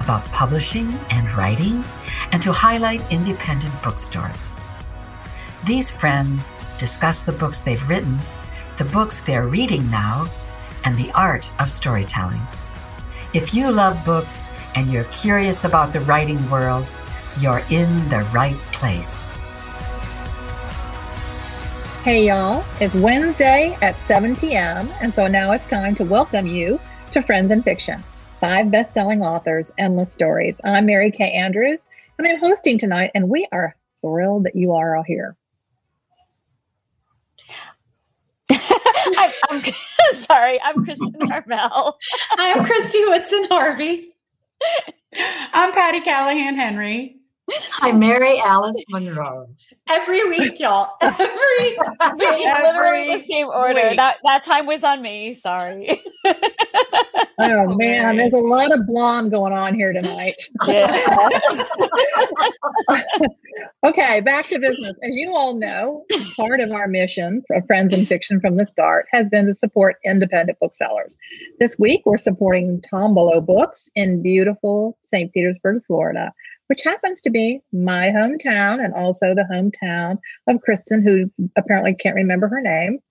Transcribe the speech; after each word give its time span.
about 0.00 0.24
publishing 0.26 0.92
and 1.10 1.32
writing, 1.34 1.84
and 2.32 2.42
to 2.42 2.52
highlight 2.52 3.00
independent 3.12 3.72
bookstores. 3.82 4.48
These 5.64 5.90
friends 5.90 6.50
discuss 6.78 7.22
the 7.22 7.32
books 7.32 7.60
they've 7.60 7.88
written, 7.88 8.18
the 8.78 8.84
books 8.84 9.20
they're 9.20 9.46
reading 9.46 9.90
now, 9.90 10.28
and 10.84 10.96
the 10.96 11.12
art 11.12 11.50
of 11.60 11.70
storytelling. 11.70 12.40
If 13.34 13.54
you 13.54 13.70
love 13.70 14.04
books 14.04 14.42
and 14.74 14.90
you're 14.90 15.04
curious 15.04 15.64
about 15.64 15.92
the 15.92 16.00
writing 16.00 16.50
world, 16.50 16.90
you're 17.38 17.62
in 17.70 18.08
the 18.08 18.26
right 18.32 18.58
place. 18.72 19.30
Hey, 22.02 22.28
y'all. 22.28 22.64
It's 22.80 22.94
Wednesday 22.94 23.76
at 23.82 23.98
7 23.98 24.34
p.m. 24.36 24.88
And 25.02 25.12
so 25.12 25.26
now 25.26 25.52
it's 25.52 25.68
time 25.68 25.94
to 25.96 26.04
welcome 26.04 26.46
you 26.46 26.80
to 27.12 27.20
Friends 27.20 27.50
and 27.50 27.62
Fiction 27.62 28.02
five 28.40 28.70
best 28.70 28.94
selling 28.94 29.22
authors, 29.22 29.70
endless 29.76 30.10
stories. 30.10 30.60
I'm 30.64 30.86
Mary 30.86 31.10
Kay 31.10 31.30
Andrews, 31.32 31.86
and 32.18 32.26
I'm 32.26 32.38
hosting 32.38 32.78
tonight, 32.78 33.10
and 33.14 33.28
we 33.28 33.46
are 33.52 33.76
thrilled 34.00 34.44
that 34.44 34.56
you 34.56 34.72
are 34.72 34.96
all 34.96 35.02
here. 35.02 35.36
I'm, 38.50 39.30
I'm 39.50 39.62
sorry, 40.14 40.60
I'm 40.62 40.82
Kristen 40.82 41.20
Harmel. 41.28 41.98
I'm 42.38 42.64
Christy 42.64 43.04
Woodson 43.04 43.46
Harvey. 43.50 44.14
I'm 45.52 45.72
Patty 45.72 46.00
Callahan 46.00 46.56
Henry. 46.56 47.19
I'm 47.80 47.98
Mary 47.98 48.38
Alice 48.40 48.84
Monroe. 48.88 49.48
Every 49.88 50.28
week, 50.28 50.60
y'all. 50.60 50.90
Every 51.00 51.26
week. 51.58 51.78
Literally 52.16 53.16
the 53.16 53.24
same 53.26 53.48
order. 53.48 53.88
week. 53.88 53.96
That 53.96 54.18
that 54.24 54.44
time 54.44 54.66
was 54.66 54.84
on 54.84 55.02
me. 55.02 55.34
Sorry. 55.34 56.02
Oh, 57.42 57.74
man, 57.76 58.18
there's 58.18 58.34
a 58.34 58.38
lot 58.38 58.70
of 58.70 58.86
blonde 58.86 59.30
going 59.30 59.54
on 59.54 59.74
here 59.74 59.94
tonight. 59.94 60.34
Yeah. 60.68 61.28
okay, 63.84 64.20
back 64.20 64.48
to 64.48 64.58
business. 64.58 64.92
As 65.02 65.16
you 65.16 65.34
all 65.34 65.58
know, 65.58 66.04
part 66.36 66.60
of 66.60 66.72
our 66.72 66.86
mission 66.86 67.42
for 67.46 67.62
Friends 67.62 67.94
and 67.94 68.06
Fiction 68.06 68.40
from 68.40 68.56
the 68.56 68.66
start 68.66 69.06
has 69.10 69.30
been 69.30 69.46
to 69.46 69.54
support 69.54 69.96
independent 70.04 70.58
booksellers. 70.60 71.16
This 71.58 71.78
week, 71.78 72.02
we're 72.04 72.18
supporting 72.18 72.82
Tombolo 72.82 73.44
Books 73.44 73.90
in 73.94 74.22
beautiful 74.22 74.98
St. 75.04 75.32
Petersburg, 75.32 75.82
Florida, 75.86 76.34
which 76.70 76.82
happens 76.84 77.20
to 77.20 77.30
be 77.30 77.60
my 77.72 78.10
hometown 78.10 78.82
and 78.82 78.94
also 78.94 79.34
the 79.34 79.44
hometown 79.50 80.16
of 80.46 80.60
Kristen, 80.62 81.02
who 81.02 81.28
apparently 81.56 81.94
can't 81.94 82.14
remember 82.14 82.46
her 82.46 82.60
name. 82.60 83.00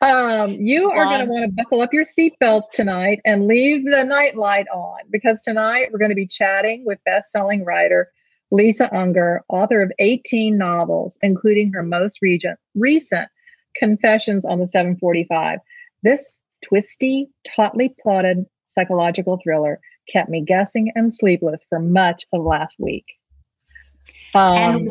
um, 0.00 0.52
you 0.52 0.88
are 0.88 1.06
going 1.06 1.26
to 1.26 1.26
want 1.26 1.44
to 1.44 1.50
buckle 1.56 1.82
up 1.82 1.92
your 1.92 2.04
seatbelts 2.04 2.70
tonight 2.72 3.18
and 3.24 3.48
leave 3.48 3.84
the 3.84 4.04
nightlight 4.04 4.68
on 4.68 4.98
because 5.10 5.42
tonight 5.42 5.88
we're 5.90 5.98
going 5.98 6.12
to 6.12 6.14
be 6.14 6.24
chatting 6.24 6.84
with 6.86 7.02
best-selling 7.04 7.64
writer 7.64 8.12
Lisa 8.52 8.88
Unger, 8.94 9.42
author 9.48 9.82
of 9.82 9.90
18 9.98 10.56
novels, 10.56 11.18
including 11.20 11.72
her 11.72 11.82
most 11.82 12.20
recent, 12.22 12.60
recent 12.76 13.28
Confessions 13.74 14.44
on 14.44 14.60
the 14.60 14.68
745. 14.68 15.58
This 16.04 16.42
twisty, 16.64 17.28
tautly 17.56 17.92
plotted 18.00 18.46
psychological 18.66 19.40
thriller 19.42 19.80
kept 20.08 20.28
me 20.28 20.42
guessing 20.42 20.92
and 20.94 21.12
sleepless 21.12 21.64
for 21.68 21.78
much 21.78 22.24
of 22.32 22.42
last 22.44 22.76
week. 22.78 23.04
Um, 24.34 24.56
And 24.56 24.90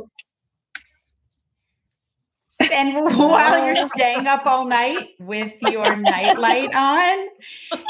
and 2.72 2.94
while 3.18 3.66
you're 3.66 3.90
staying 3.90 4.28
up 4.28 4.46
all 4.46 4.66
night 4.66 5.10
with 5.20 5.54
your 5.62 5.96
nightlight 5.96 6.74
on, 6.76 7.28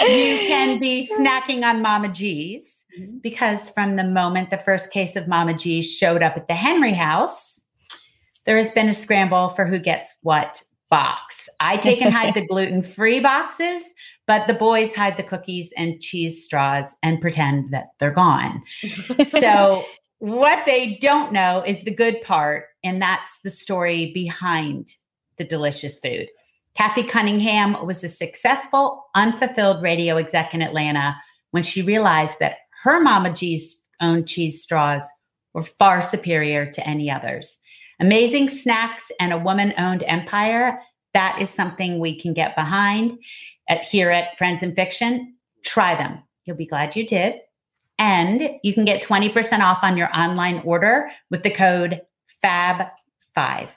you 0.02 0.38
can 0.48 0.80
be 0.80 1.10
snacking 1.18 1.64
on 1.64 1.81
Mama 1.81 2.10
G's 2.10 2.86
because 3.22 3.70
from 3.70 3.96
the 3.96 4.04
moment 4.04 4.50
the 4.50 4.58
first 4.58 4.92
case 4.92 5.16
of 5.16 5.28
Mama 5.28 5.54
G's 5.54 5.92
showed 5.92 6.24
up 6.24 6.38
at 6.38 6.48
the 6.48 6.54
Henry 6.54 6.94
house, 6.94 7.62
there 8.46 8.58
has 8.58 8.72
been 8.72 8.88
a 8.88 8.94
scramble 8.94 9.50
for 9.50 9.66
who 9.66 9.80
gets 9.80 10.14
what 10.22 10.64
box. 10.91 11.50
I 11.59 11.78
take 11.78 12.02
and 12.02 12.13
hide 12.13 12.35
the 12.35 12.46
gluten-free 12.50 13.22
boxes, 13.22 13.81
but 14.28 14.46
the 14.46 14.53
boys 14.53 14.94
hide 14.94 15.18
the 15.18 15.24
cookies 15.24 15.72
and 15.75 16.00
cheese 16.00 16.44
straws 16.44 16.94
and 17.02 17.19
pretend 17.19 17.74
that 17.74 17.88
they're 18.00 18.12
gone. 18.12 18.62
So 19.30 19.84
what 20.19 20.66
they 20.68 21.00
don't 21.01 21.34
know 21.34 21.63
is 21.66 21.81
the 21.81 21.96
good 21.96 22.22
part, 22.22 22.66
and 22.84 23.01
that's 23.01 23.40
the 23.44 23.50
story 23.50 24.12
behind 24.13 24.90
the 25.38 25.44
delicious 25.44 25.97
food. 25.97 26.28
Kathy 26.75 27.03
Cunningham 27.03 27.85
was 27.85 28.03
a 28.03 28.09
successful, 28.09 29.06
unfulfilled 29.16 29.81
radio 29.81 30.18
exec 30.18 30.53
in 30.53 30.62
Atlanta 30.62 31.16
when 31.51 31.63
she 31.63 31.81
realized 31.81 32.35
that 32.40 32.57
her 32.84 33.00
Mama 33.01 33.34
G's 33.34 33.84
own 34.00 34.25
cheese 34.25 34.62
straws 34.62 35.03
were 35.53 35.63
far 35.63 36.01
superior 36.01 36.72
to 36.72 36.88
any 36.88 37.09
others. 37.12 37.59
Amazing 38.01 38.50
snacks 38.50 39.12
and 39.19 39.31
a 39.31 39.38
woman 39.38 39.73
owned 39.78 40.03
empire. 40.07 40.81
That 41.13 41.39
is 41.39 41.51
something 41.51 42.00
we 42.00 42.19
can 42.19 42.34
get 42.34 42.56
behind 42.56 43.19
at 43.69 43.84
here 43.84 44.09
at 44.09 44.35
Friends 44.39 44.63
and 44.63 44.75
Fiction. 44.75 45.35
Try 45.63 45.95
them. 45.95 46.23
You'll 46.45 46.57
be 46.57 46.66
glad 46.66 46.95
you 46.95 47.06
did. 47.06 47.35
And 48.00 48.56
you 48.63 48.73
can 48.73 48.85
get 48.85 49.03
20% 49.03 49.59
off 49.59 49.79
on 49.84 49.97
your 49.97 50.09
online 50.17 50.63
order 50.66 51.12
with 51.29 51.44
the 51.44 51.51
code 51.51 52.01
FAB5. 52.44 53.69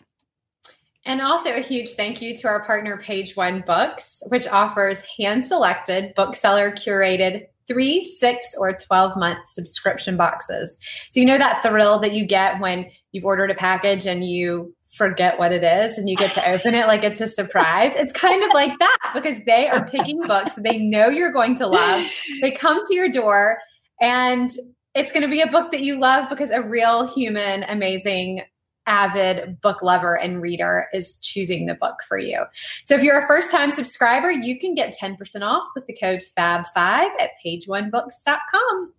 And 1.05 1.21
also 1.21 1.53
a 1.53 1.61
huge 1.61 1.91
thank 1.91 2.23
you 2.23 2.35
to 2.35 2.49
our 2.49 2.65
partner, 2.65 2.97
Page 2.97 3.37
One 3.37 3.63
Books, 3.67 4.23
which 4.29 4.49
offers 4.49 5.03
hand 5.19 5.45
selected, 5.45 6.15
bookseller 6.15 6.73
curated 6.73 7.49
three, 7.67 8.05
six, 8.05 8.55
or 8.59 8.73
12 8.73 9.17
month 9.17 9.39
subscription 9.47 10.17
boxes. 10.17 10.77
So, 11.11 11.21
you 11.21 11.27
know 11.27 11.39
that 11.39 11.63
thrill 11.63 11.99
that 12.01 12.13
you 12.13 12.27
get 12.27 12.61
when 12.61 12.87
you've 13.13 13.25
ordered 13.25 13.51
a 13.51 13.55
package 13.55 14.07
and 14.07 14.25
you 14.25 14.75
forget 14.95 15.39
what 15.39 15.53
it 15.53 15.65
is 15.65 15.99
and 15.99 16.09
you 16.09 16.17
get 16.17 16.33
to 16.33 16.51
open 16.51 16.75
it 16.75 16.87
like 16.87 17.03
it's 17.03 17.21
a 17.21 17.27
surprise. 17.27 17.97
It's 17.97 18.13
kind 18.13 18.43
of 18.45 18.51
like 18.55 18.79
that 18.79 19.11
because 19.13 19.37
they 19.45 19.69
are 19.69 19.85
picking 19.91 20.21
books 20.21 20.53
they 20.63 20.79
know 20.79 21.09
you're 21.09 21.33
going 21.33 21.57
to 21.57 21.67
love. 21.67 22.07
They 22.43 22.53
come 22.53 22.81
to 22.87 22.95
your 22.95 23.09
door 23.09 23.59
and 24.01 24.51
it's 24.95 25.11
going 25.11 25.23
to 25.23 25.29
be 25.29 25.41
a 25.41 25.49
book 25.49 25.73
that 25.73 25.81
you 25.81 25.99
love 25.99 26.29
because 26.29 26.51
a 26.51 26.63
real 26.63 27.13
human, 27.13 27.65
amazing, 27.65 28.43
avid 28.87 29.61
book 29.61 29.83
lover 29.83 30.19
and 30.19 30.41
reader 30.43 30.89
is 30.93 31.17
choosing 31.17 31.67
the 31.67 31.75
book 31.75 31.97
for 32.07 32.19
you. 32.19 32.45
So 32.85 32.95
if 32.95 33.03
you're 33.03 33.23
a 33.23 33.27
first 33.27 33.51
time 33.51 33.71
subscriber, 33.71 34.31
you 34.31 34.59
can 34.59 34.75
get 34.75 34.97
10% 35.01 35.43
off 35.43 35.67
with 35.75 35.87
the 35.87 35.95
code 35.95 36.23
FAB5 36.37 36.67
at 36.77 37.31
pageonebooks.com. 37.45 38.93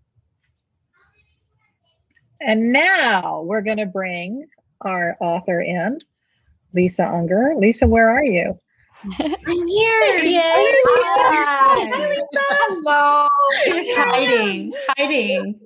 And 2.42 2.72
now 2.72 3.42
we're 3.42 3.62
going 3.62 3.78
to 3.78 3.86
bring 3.86 4.46
our 4.82 5.16
author 5.20 5.62
in, 5.62 6.00
Lisa 6.74 7.08
Unger. 7.08 7.54
Lisa, 7.58 7.88
where 7.88 8.10
are 8.10 8.24
you? 8.24 8.60
I'm 9.20 9.68
here. 9.68 10.14
she 10.14 10.38
is. 10.38 10.78
Hello. 12.34 13.28
She 13.64 13.74
was 13.74 13.88
hiding, 13.96 14.74
hiding. 14.98 15.60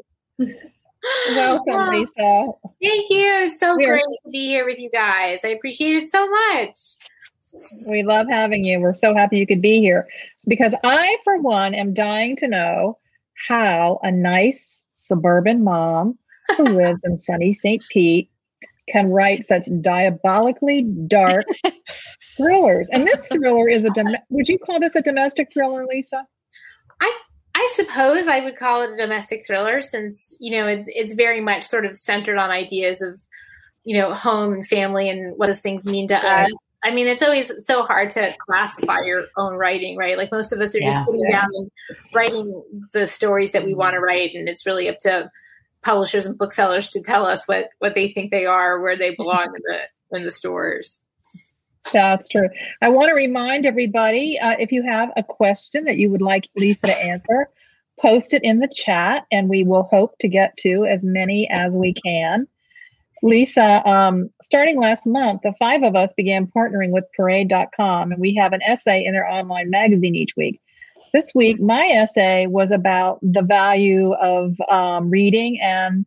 Welcome, 1.29 1.89
Lisa. 1.89 2.47
Thank 2.81 3.09
you. 3.09 3.29
It's 3.45 3.59
so 3.59 3.77
We 3.77 3.85
great 3.85 4.01
to 4.01 4.29
be 4.31 4.45
here 4.47 4.65
with 4.65 4.79
you 4.79 4.89
guys. 4.89 5.41
I 5.43 5.49
appreciate 5.49 6.03
it 6.03 6.09
so 6.09 6.29
much. 6.29 6.75
We 7.89 8.03
love 8.03 8.27
having 8.29 8.63
you. 8.63 8.79
We're 8.79 8.95
so 8.95 9.15
happy 9.15 9.37
you 9.37 9.47
could 9.47 9.61
be 9.61 9.79
here 9.79 10.07
because 10.47 10.75
I, 10.83 11.17
for 11.23 11.39
one, 11.39 11.73
am 11.73 11.93
dying 11.93 12.35
to 12.37 12.47
know 12.47 12.97
how 13.47 13.99
a 14.03 14.11
nice 14.11 14.83
suburban 14.93 15.63
mom 15.63 16.17
who 16.57 16.63
lives 16.75 17.03
in 17.05 17.15
sunny 17.15 17.53
St. 17.53 17.81
Pete 17.91 18.29
can 18.89 19.09
write 19.09 19.43
such 19.43 19.67
diabolically 19.81 20.83
dark 21.07 21.45
thrillers. 22.37 22.89
And 22.89 23.05
this 23.05 23.27
thriller 23.27 23.69
is 23.69 23.85
a, 23.85 23.89
dom- 23.91 24.15
would 24.29 24.47
you 24.47 24.57
call 24.59 24.79
this 24.79 24.95
a 24.95 25.01
domestic 25.01 25.49
thriller, 25.53 25.85
Lisa? 25.85 26.25
I 27.59 27.69
suppose 27.73 28.27
I 28.29 28.39
would 28.39 28.55
call 28.55 28.83
it 28.83 28.91
a 28.93 28.95
domestic 28.95 29.45
thriller 29.45 29.81
since, 29.81 30.33
you 30.39 30.57
know, 30.57 30.65
it's, 30.65 30.89
it's 30.93 31.13
very 31.13 31.41
much 31.41 31.67
sort 31.67 31.85
of 31.85 31.97
centered 31.97 32.37
on 32.37 32.51
ideas 32.51 33.01
of, 33.01 33.21
you 33.83 33.97
know, 33.97 34.13
home 34.13 34.53
and 34.53 34.65
family 34.65 35.09
and 35.09 35.37
what 35.37 35.47
those 35.47 35.59
things 35.59 35.85
mean 35.85 36.07
to 36.07 36.15
us. 36.15 36.49
I 36.85 36.91
mean, 36.91 37.05
it's 37.05 37.21
always 37.21 37.51
so 37.65 37.83
hard 37.83 38.11
to 38.11 38.33
classify 38.39 39.01
your 39.01 39.25
own 39.35 39.55
writing, 39.55 39.97
right? 39.97 40.17
Like 40.17 40.31
most 40.31 40.53
of 40.53 40.61
us 40.61 40.73
are 40.73 40.79
Yeah. 40.79 40.91
just 40.91 41.05
sitting 41.05 41.27
down 41.29 41.49
and 41.53 41.69
writing 42.15 42.63
the 42.93 43.07
stories 43.07 43.51
that 43.51 43.65
we 43.65 43.71
mm-hmm. 43.71 43.79
want 43.79 43.93
to 43.95 43.99
write, 43.99 44.33
and 44.35 44.47
it's 44.47 44.65
really 44.65 44.87
up 44.87 44.97
to 44.99 45.29
publishers 45.83 46.25
and 46.25 46.37
booksellers 46.37 46.91
to 46.91 47.03
tell 47.03 47.25
us 47.25 47.45
what 47.45 47.71
what 47.79 47.93
they 47.93 48.13
think 48.13 48.31
they 48.31 48.45
are, 48.45 48.79
where 48.79 48.97
they 48.97 49.15
belong 49.15 49.47
in 49.47 49.61
the 49.65 50.17
in 50.17 50.23
the 50.23 50.31
stores. 50.31 51.01
That's 51.91 52.29
true. 52.29 52.49
I 52.81 52.89
want 52.89 53.09
to 53.09 53.15
remind 53.15 53.65
everybody 53.65 54.39
uh, 54.39 54.55
if 54.59 54.71
you 54.71 54.83
have 54.83 55.09
a 55.17 55.23
question 55.23 55.85
that 55.85 55.97
you 55.97 56.09
would 56.09 56.21
like 56.21 56.49
Lisa 56.55 56.87
to 56.87 56.97
answer, 56.97 57.49
post 57.99 58.33
it 58.33 58.43
in 58.43 58.59
the 58.59 58.67
chat 58.67 59.25
and 59.31 59.49
we 59.49 59.63
will 59.63 59.83
hope 59.83 60.17
to 60.19 60.27
get 60.27 60.55
to 60.57 60.85
as 60.85 61.03
many 61.03 61.49
as 61.49 61.75
we 61.75 61.93
can. 61.93 62.47
Lisa, 63.21 63.85
um, 63.87 64.29
starting 64.41 64.79
last 64.79 65.05
month, 65.05 65.41
the 65.43 65.53
five 65.59 65.83
of 65.83 65.95
us 65.95 66.13
began 66.13 66.47
partnering 66.47 66.91
with 66.91 67.03
parade.com 67.17 68.11
and 68.11 68.21
we 68.21 68.33
have 68.35 68.53
an 68.53 68.61
essay 68.61 69.03
in 69.03 69.13
their 69.13 69.27
online 69.27 69.69
magazine 69.69 70.15
each 70.15 70.31
week. 70.37 70.61
This 71.11 71.31
week, 71.33 71.59
my 71.59 71.85
essay 71.87 72.45
was 72.47 72.71
about 72.71 73.19
the 73.21 73.41
value 73.41 74.13
of 74.13 74.55
um, 74.71 75.09
reading, 75.09 75.59
and 75.59 76.05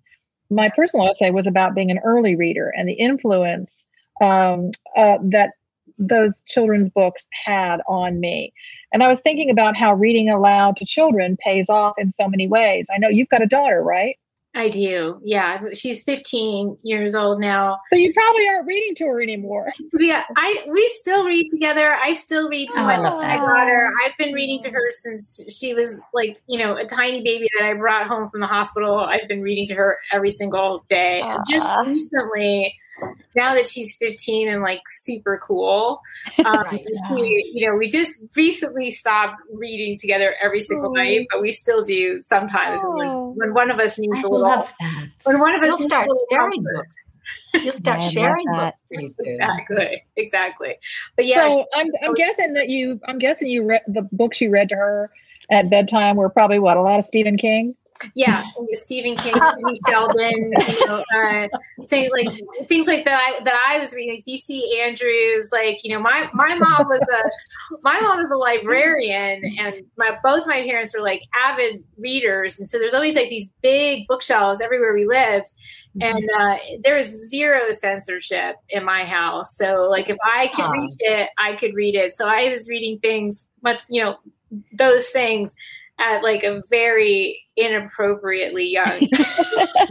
my 0.49 0.71
personal 0.75 1.09
essay 1.09 1.31
was 1.31 1.47
about 1.47 1.75
being 1.75 1.91
an 1.91 1.99
early 2.05 2.37
reader 2.37 2.73
and 2.77 2.89
the 2.89 2.95
influence 2.95 3.87
um, 4.21 4.71
uh, 4.97 5.19
that 5.23 5.55
those 5.99 6.43
children's 6.47 6.89
books 6.89 7.27
had 7.45 7.81
on 7.89 8.21
me. 8.21 8.53
And 8.93 9.03
I 9.03 9.09
was 9.09 9.21
thinking 9.21 9.51
about 9.51 9.77
how 9.77 9.95
reading 9.95 10.29
aloud 10.29 10.77
to 10.77 10.85
children 10.85 11.37
pays 11.43 11.71
off 11.71 11.95
in 11.99 12.11
so 12.11 12.29
many 12.29 12.47
ways. 12.47 12.89
I 12.93 12.99
know 12.99 13.09
you've 13.09 13.29
got 13.29 13.43
a 13.43 13.47
daughter, 13.47 13.83
right? 13.83 14.17
I 14.55 14.69
do. 14.69 15.19
Yeah, 15.25 15.63
she's 15.73 16.03
15 16.03 16.77
years 16.83 17.15
old 17.15 17.41
now. 17.41 17.79
So 17.89 17.97
you 17.97 18.13
probably 18.13 18.47
aren't 18.49 18.67
reading 18.67 18.95
to 18.97 19.07
her 19.07 19.23
anymore. 19.23 19.73
Yeah, 19.99 20.25
I 20.37 20.67
we 20.71 20.87
still 20.95 21.25
read 21.25 21.49
together. 21.49 21.95
I 21.95 22.15
still 22.15 22.49
read 22.49 22.71
to 22.73 22.81
Oh, 22.81 22.85
my, 22.85 22.95
I 22.95 22.99
love 22.99 23.23
my 23.23 23.37
daughter. 23.37 23.91
I've 24.05 24.17
been 24.19 24.33
reading 24.33 24.61
to 24.63 24.71
her 24.71 24.91
since 24.91 25.45
she 25.49 25.75
was 25.75 26.01
like, 26.13 26.41
you 26.49 26.59
know, 26.59 26.77
a 26.77 26.85
tiny 26.85 27.23
baby 27.23 27.49
that 27.57 27.65
I 27.65 27.75
brought 27.75 28.09
home 28.09 28.29
from 28.29 28.41
the 28.41 28.47
hospital. 28.47 28.99
I've 28.99 29.29
been 29.29 29.43
reading 29.43 29.67
to 29.69 29.75
her 29.75 29.99
every 30.13 30.31
single 30.31 30.85
day. 30.89 31.21
And 31.21 31.45
Just 31.49 31.71
recently, 31.87 32.75
now 33.35 33.55
that 33.55 33.67
she's 33.67 33.97
15 33.97 34.49
and 34.49 34.63
like 34.63 34.81
super 34.87 35.41
cool, 35.43 36.01
um, 36.45 36.53
Right. 36.63 36.85
we, 37.13 37.51
you 37.55 37.67
know, 37.69 37.77
we 37.77 37.89
just 37.89 38.15
recently 38.37 38.91
stopped 38.91 39.37
reading 39.53 39.99
together 39.99 40.35
every 40.43 40.61
single 40.61 40.91
Oh. 40.91 40.95
night, 40.95 41.27
but 41.31 41.41
we 41.41 41.51
still 41.53 41.85
do 41.85 42.21
sometimes 42.23 42.81
Oh. 42.85 42.95
when, 42.97 43.09
when 43.37 43.55
one 43.55 43.71
of 43.71 43.79
us 43.79 43.99
needs 43.99 44.19
I 44.19 44.21
a 44.21 44.23
little. 44.29 44.41
love 44.41 44.73
that. 44.81 45.09
When 45.25 45.41
one 45.41 45.55
of 45.55 45.63
us 45.63 45.69
You'll 45.69 45.79
needs 45.79 45.93
start 45.93 46.07
a 46.07 46.11
little 46.13 46.27
sharing 46.31 46.53
comfort. 46.53 46.75
books. 46.77 46.95
You'll 47.55 47.73
start 47.73 48.01
I 48.03 48.09
sharing 48.09 48.47
books 48.47 48.83
pretty 48.89 49.07
soon. 49.09 49.27
Exactly, 49.41 50.03
exactly. 50.17 50.75
But 51.17 51.27
yeah, 51.27 51.53
so 51.55 51.67
I'm, 51.75 51.87
I'm 52.03 52.15
guessing 52.15 52.53
that 52.55 52.69
you, 52.69 53.01
I'm 53.07 53.19
guessing 53.19 53.49
you 53.49 53.65
read 53.65 53.83
the 53.87 54.03
books 54.13 54.41
you 54.41 54.51
read 54.51 54.69
to 54.71 54.75
her 54.77 55.11
at 55.51 55.69
bedtime 55.71 56.17
were 56.17 56.29
probably 56.31 56.59
what 56.59 56.77
a 56.77 56.83
lot 56.83 56.99
of 56.99 57.05
Stephen 57.05 57.37
King. 57.37 57.75
Yeah, 58.15 58.43
Stephen 58.73 59.17
King, 59.17 59.35
Sidney 59.35 59.79
Sheldon, 59.89 60.53
you 60.69 60.87
know, 60.87 61.05
uh, 61.17 61.49
things 61.89 62.11
like 62.13 62.69
things 62.69 62.87
like 62.87 63.05
that. 63.05 63.19
I, 63.19 63.43
that 63.45 63.55
I 63.69 63.79
was 63.79 63.93
reading, 63.95 64.17
like 64.17 64.25
V.C. 64.25 64.81
Andrews. 64.81 65.51
Like, 65.53 65.85
you 65.85 65.95
know, 65.95 66.01
my 66.01 66.29
my 66.33 66.57
mom 66.57 66.87
was 66.89 67.07
a 67.09 67.79
my 67.83 68.01
mom 68.01 68.19
was 68.19 68.31
a 68.31 68.37
librarian, 68.37 69.43
and 69.59 69.85
my 69.97 70.19
both 70.23 70.47
my 70.47 70.63
parents 70.63 70.95
were 70.95 71.03
like 71.03 71.23
avid 71.39 71.85
readers, 71.99 72.59
and 72.59 72.69
so 72.69 72.79
there's 72.79 72.95
always 72.95 73.15
like 73.15 73.31
these 73.31 73.49
big 73.63 74.07
bookshelves 74.09 74.61
everywhere 74.61 74.95
we 74.95 75.07
lived, 75.07 75.53
and 76.01 76.29
uh, 76.39 76.57
there 76.83 76.97
was 76.97 77.29
zero 77.29 77.73
censorship 77.73 78.57
in 78.71 78.85
my 78.85 79.05
house. 79.05 79.57
So, 79.57 79.87
like, 79.91 80.09
if 80.09 80.17
I 80.25 80.49
could 80.49 80.71
reach 80.71 80.95
it, 81.01 81.29
I 81.39 81.55
could 81.55 81.75
read 81.75 81.95
it. 81.95 82.15
So 82.15 82.27
I 82.27 82.51
was 82.51 82.69
reading 82.69 82.99
things 82.99 83.45
much, 83.63 83.83
you 83.89 84.03
know, 84.03 84.17
those 84.73 85.07
things 85.09 85.55
at 85.99 86.23
like 86.23 86.43
a 86.43 86.63
very 86.71 87.41
inappropriately 87.57 88.69
young. 88.69 89.09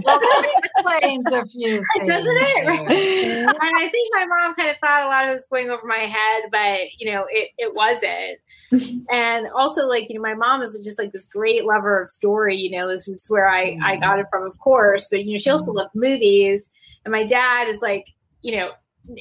Well, 0.04 0.20
that 0.20 0.52
explains 0.58 1.28
a 1.32 1.46
few 1.46 1.84
things. 1.94 2.08
Doesn't 2.08 2.38
it? 2.38 2.66
there. 2.66 3.46
and 3.48 3.50
I 3.50 3.90
think 3.90 4.10
my 4.14 4.26
mom 4.26 4.56
kind 4.56 4.70
of 4.70 4.78
thought 4.78 5.04
a 5.04 5.08
lot 5.08 5.26
of 5.26 5.32
it 5.32 5.34
was 5.34 5.46
going 5.52 5.70
over 5.70 5.86
my 5.86 6.06
head, 6.06 6.44
but 6.52 6.80
you 6.98 7.12
know, 7.12 7.26
it, 7.30 7.50
it 7.58 7.74
wasn't. 7.74 8.40
and 9.12 9.48
also 9.54 9.86
like, 9.86 10.10
you 10.10 10.16
know, 10.16 10.22
my 10.22 10.34
mom 10.34 10.62
is 10.62 10.80
just 10.84 10.98
like 10.98 11.12
this 11.12 11.26
great 11.26 11.66
lover 11.66 12.02
of 12.02 12.08
story, 12.08 12.56
you 12.56 12.72
know, 12.72 12.88
this 12.88 13.08
is 13.08 13.30
where 13.30 13.48
I, 13.48 13.62
I 13.62 13.94
mm-hmm. 13.94 14.02
got 14.02 14.20
it 14.20 14.28
from, 14.30 14.44
of 14.44 14.58
course, 14.60 15.08
but 15.10 15.26
you 15.26 15.34
know, 15.34 15.38
she 15.38 15.50
also 15.50 15.72
mm-hmm. 15.72 15.78
loved 15.78 15.96
movies. 15.96 16.70
And 17.06 17.12
my 17.12 17.26
dad 17.26 17.68
is 17.68 17.82
like, 17.82 18.08
you 18.42 18.58
know, 18.58 18.72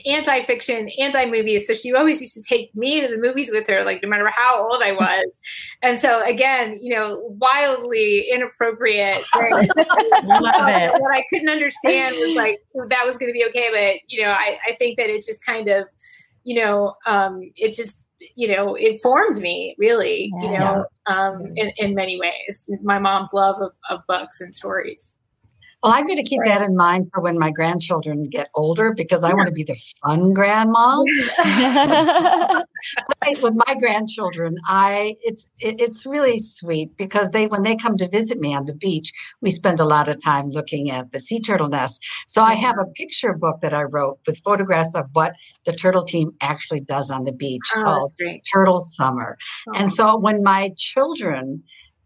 anti-fiction, 0.07 0.91
anti-movies. 0.99 1.67
So 1.67 1.75
she 1.75 1.95
always 1.95 2.21
used 2.21 2.35
to 2.35 2.43
take 2.43 2.71
me 2.75 3.01
to 3.01 3.09
the 3.09 3.17
movies 3.17 3.51
with 3.53 3.67
her, 3.69 3.85
like 3.85 4.03
no 4.03 4.09
matter 4.09 4.29
how 4.29 4.69
old 4.71 4.83
I 4.83 4.93
was. 4.93 5.41
and 5.83 5.99
so 5.99 6.23
again, 6.25 6.77
you 6.81 6.95
know, 6.95 7.21
wildly 7.39 8.29
inappropriate. 8.33 9.17
things. 9.17 9.69
Love 10.25 10.69
it. 10.69 11.01
what 11.01 11.15
I 11.15 11.25
couldn't 11.31 11.49
understand 11.49 12.17
was 12.19 12.35
like 12.35 12.61
that 12.89 13.07
was 13.07 13.17
going 13.19 13.31
to 13.31 13.35
be 13.35 13.45
okay, 13.47 13.71
but 13.73 14.01
you 14.09 14.23
know, 14.23 14.31
I, 14.31 14.59
I 14.69 14.75
think 14.75 14.99
that 14.99 15.11
it 15.11 15.25
just 15.25 15.45
kind 15.45 15.69
of, 15.69 15.89
you 16.45 16.63
know, 16.63 16.95
um, 17.07 17.41
it 17.57 17.75
just, 17.75 18.03
you 18.37 18.55
know, 18.55 18.75
it 18.75 19.01
formed 19.03 19.39
me 19.39 19.75
really, 19.79 20.31
you 20.43 20.59
know, 20.59 20.85
um, 21.07 21.47
in, 21.57 21.73
in 21.79 21.95
many 21.95 22.21
ways. 22.21 22.69
My 22.83 22.99
mom's 22.99 23.33
love 23.33 23.61
of, 23.63 23.73
of 23.89 24.07
books 24.07 24.41
and 24.41 24.55
stories. 24.55 25.15
Well, 25.83 25.93
I'm 25.95 26.07
going 26.07 26.19
to 26.19 26.23
keep 26.23 26.41
that 26.45 26.61
in 26.61 26.77
mind 26.77 27.11
for 27.13 27.23
when 27.23 27.39
my 27.39 27.51
grandchildren 27.51 28.25
get 28.25 28.51
older 28.55 28.93
because 28.95 29.25
I 29.25 29.33
want 29.33 29.49
to 29.49 29.55
be 29.55 29.65
the 29.65 29.77
fun 30.05 30.35
grandma. 30.35 31.03
With 33.43 33.55
my 33.67 33.75
grandchildren, 33.79 34.57
I 34.67 35.17
it's 35.23 35.51
it, 35.59 35.81
it's 35.81 36.07
really 36.07 36.39
sweet 36.39 36.97
because 36.97 37.31
they 37.31 37.47
when 37.47 37.63
they 37.63 37.77
come 37.77 37.97
to 37.99 38.09
visit 38.09 38.39
me 38.39 38.55
on 38.55 38.67
the 38.67 38.75
beach, 38.75 39.13
we 39.41 39.51
spend 39.51 39.81
a 39.81 39.85
lot 39.85 40.09
of 40.09 40.23
time 40.23 40.49
looking 40.49 40.91
at 40.91 41.13
the 41.13 41.21
sea 41.21 41.41
turtle 41.41 41.69
nest. 41.69 42.03
So 42.27 42.43
I 42.43 42.55
have 42.55 42.77
a 42.79 42.87
picture 42.87 43.33
book 43.35 43.61
that 43.63 43.73
I 43.73 43.83
wrote 43.85 44.19
with 44.27 44.39
photographs 44.39 44.95
of 44.95 45.07
what 45.13 45.35
the 45.65 45.73
turtle 45.73 46.05
team 46.05 46.33
actually 46.41 46.81
does 46.81 47.11
on 47.11 47.25
the 47.25 47.33
beach 47.33 47.63
Oh, 47.77 47.83
called. 47.83 48.13
Turtle 48.53 48.79
Summer. 48.79 49.39
Oh. 49.69 49.73
And 49.75 49.93
so 49.93 50.19
when 50.19 50.43
my 50.43 50.73
children 50.77 51.63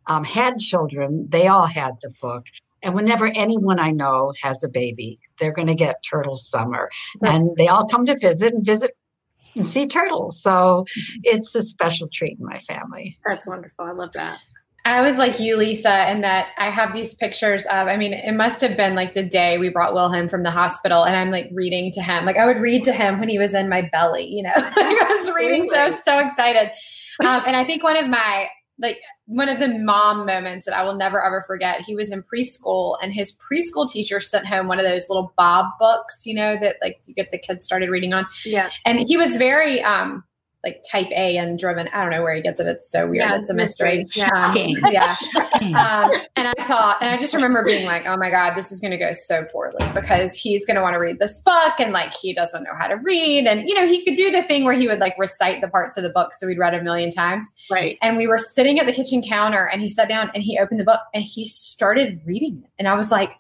um, 0.07 0.25
had 0.25 0.59
children, 0.59 1.27
they 1.31 1.47
all 1.47 1.67
had 1.67 1.95
the 2.03 2.11
book. 2.21 2.47
And 2.85 2.95
whenever 2.95 3.27
anyone 3.35 3.81
I 3.81 3.91
know 3.91 4.33
has 4.43 4.63
a 4.63 4.69
baby, 4.69 5.19
they're 5.41 5.53
going 5.53 5.69
to 5.69 5.75
get 5.75 6.05
Turtle 6.09 6.37
Summer. 6.37 6.91
That's- 7.21 7.43
and 7.43 7.57
they 7.57 7.69
all 7.69 7.87
come 7.89 8.07
to 8.07 8.17
visit 8.17 8.55
and 8.55 8.65
visit 8.65 8.93
and 9.57 9.65
see 9.65 9.87
turtles. 9.87 10.41
So 10.41 10.85
it's 11.23 11.55
a 11.55 11.63
special 11.63 12.09
treat 12.13 12.39
in 12.39 12.45
my 12.45 12.59
family. 12.61 13.17
That's 13.27 13.47
wonderful. 13.47 13.85
I 13.85 13.93
love 13.93 14.13
that. 14.13 14.39
I 14.87 15.01
was 15.01 15.17
like 15.17 15.41
you, 15.41 15.57
Lisa, 15.57 16.11
in 16.11 16.21
that 16.21 16.49
I 16.59 16.69
have 16.69 16.93
these 16.93 17.15
pictures 17.15 17.65
of, 17.67 17.89
I 17.89 17.97
mean, 17.97 18.13
it 18.13 18.33
must 18.33 18.61
have 18.61 18.77
been 18.77 18.95
like 18.95 19.15
the 19.15 19.23
day 19.23 19.57
we 19.57 19.71
brought 19.71 19.95
Will 19.95 20.11
home 20.11 20.29
from 20.29 20.43
the 20.43 20.51
hospital, 20.51 21.05
and 21.05 21.17
I'm 21.17 21.31
like 21.31 21.49
reading 21.55 21.91
to 21.93 22.03
him. 22.03 22.27
Like 22.27 22.37
I 22.37 22.45
would 22.45 22.59
read 22.59 22.85
to 22.85 22.93
him 22.93 23.19
when 23.19 23.31
he 23.31 23.39
was 23.39 23.55
in 23.55 23.71
my 23.71 23.89
belly, 23.93 24.27
you 24.27 24.43
know, 24.43 24.53
like 24.55 24.75
I 24.77 25.17
was 25.19 25.35
reading 25.35 25.67
to, 25.71 25.79
I 25.79 25.89
was 25.89 26.05
so 26.05 26.19
excited. 26.19 26.71
Um, 27.25 27.43
and 27.47 27.57
I 27.57 27.65
think 27.65 27.83
one 27.83 27.97
of 27.97 28.09
my, 28.09 28.49
like, 28.79 28.99
one 29.27 29.49
of 29.49 29.59
the 29.59 29.69
mom 29.69 30.27
moments 30.27 30.67
that 30.67 30.77
I 30.77 30.83
will 30.83 30.97
never 30.97 31.25
ever 31.25 31.43
forget, 31.47 31.81
he 31.81 31.95
was 31.95 32.11
in 32.11 32.23
preschool, 32.23 32.97
and 33.03 33.13
his 33.13 33.33
preschool 33.33 33.89
teacher 33.91 34.21
sent 34.21 34.47
home 34.47 34.67
one 34.69 34.79
of 34.79 34.85
those 34.85 35.07
little 35.09 35.33
Bob 35.37 35.67
books, 35.79 36.27
you 36.27 36.35
know, 36.35 36.57
that 36.61 36.77
like 36.83 37.01
you 37.07 37.15
get 37.15 37.31
the 37.31 37.39
kids 37.39 37.65
started 37.65 37.89
reading 37.91 38.13
on 38.13 38.27
Yeah. 38.45 38.71
and 38.85 39.05
he 39.09 39.17
was 39.17 39.37
very 39.37 39.83
um 39.83 40.25
like 40.65 40.83
type 40.91 41.09
A 41.11 41.37
and 41.37 41.59
driven. 41.59 41.89
I 41.89 42.03
don't 42.03 42.11
know 42.11 42.23
where 42.23 42.35
he 42.35 42.43
gets 42.43 42.59
it. 42.59 42.67
It's 42.67 42.91
so 42.91 43.07
weird. 43.07 43.17
Yeah, 43.17 43.39
it's 43.39 43.51
a 43.51 43.55
mystery. 43.55 44.05
mystery. 44.05 44.23
Yeah. 44.23 44.51
Um, 44.51 44.57
yeah. 44.93 45.15
Shocking. 45.15 45.77
Um, 45.77 46.11
and 46.37 46.49
I 46.49 46.65
thought, 46.65 46.99
and 47.01 47.11
I 47.11 47.17
just 47.17 47.35
remember 47.35 47.63
being 47.65 47.87
like, 47.87 48.07
oh 48.07 48.17
my 48.17 48.31
God, 48.31 48.55
this 48.55 48.73
is 48.73 48.81
going 48.81 48.91
to 48.91 48.97
go 48.97 49.13
so 49.13 49.45
poorly 49.53 49.87
because 49.95 50.35
he's 50.35 50.65
going 50.65 50.77
to 50.77 50.83
want 50.83 50.95
to 50.95 50.99
read 50.99 51.19
this 51.19 51.41
book 51.41 51.75
and 51.79 51.93
like 51.93 52.13
he 52.15 52.33
doesn't 52.33 52.63
know 52.63 52.75
how 52.79 52.89
to 52.89 52.97
read. 52.97 53.47
And, 53.47 53.69
you 53.69 53.75
know, 53.75 53.87
he 53.87 54.05
could 54.05 54.15
do 54.15 54.31
the 54.31 54.43
thing 54.43 54.65
where 54.65 54.75
he 54.75 54.89
would 54.89 54.99
like 54.99 55.15
recite 55.19 55.61
the 55.61 55.69
parts 55.69 55.97
of 55.97 56.03
the 56.03 56.11
book. 56.11 56.33
So 56.33 56.47
we'd 56.47 56.59
read 56.59 56.75
a 56.75 56.83
million 56.83 57.11
times. 57.11 57.47
Right. 57.71 57.99
And 58.03 58.17
we 58.17 58.27
were 58.27 58.39
sitting 58.39 58.81
at 58.81 58.87
the 58.87 58.93
kitchen 58.93 59.23
counter 59.23 59.67
and 59.67 59.83
he 59.83 59.89
sat 59.89 60.09
down 60.09 60.31
and 60.35 60.43
he 60.43 60.59
opened 60.59 60.81
the 60.81 60.85
book 60.85 61.01
and 61.13 61.23
he 61.23 61.47
started 61.47 62.21
reading 62.25 62.63
it. 62.65 62.71
And 62.79 62.89
I 62.89 62.95
was 62.95 63.11
like, 63.11 63.33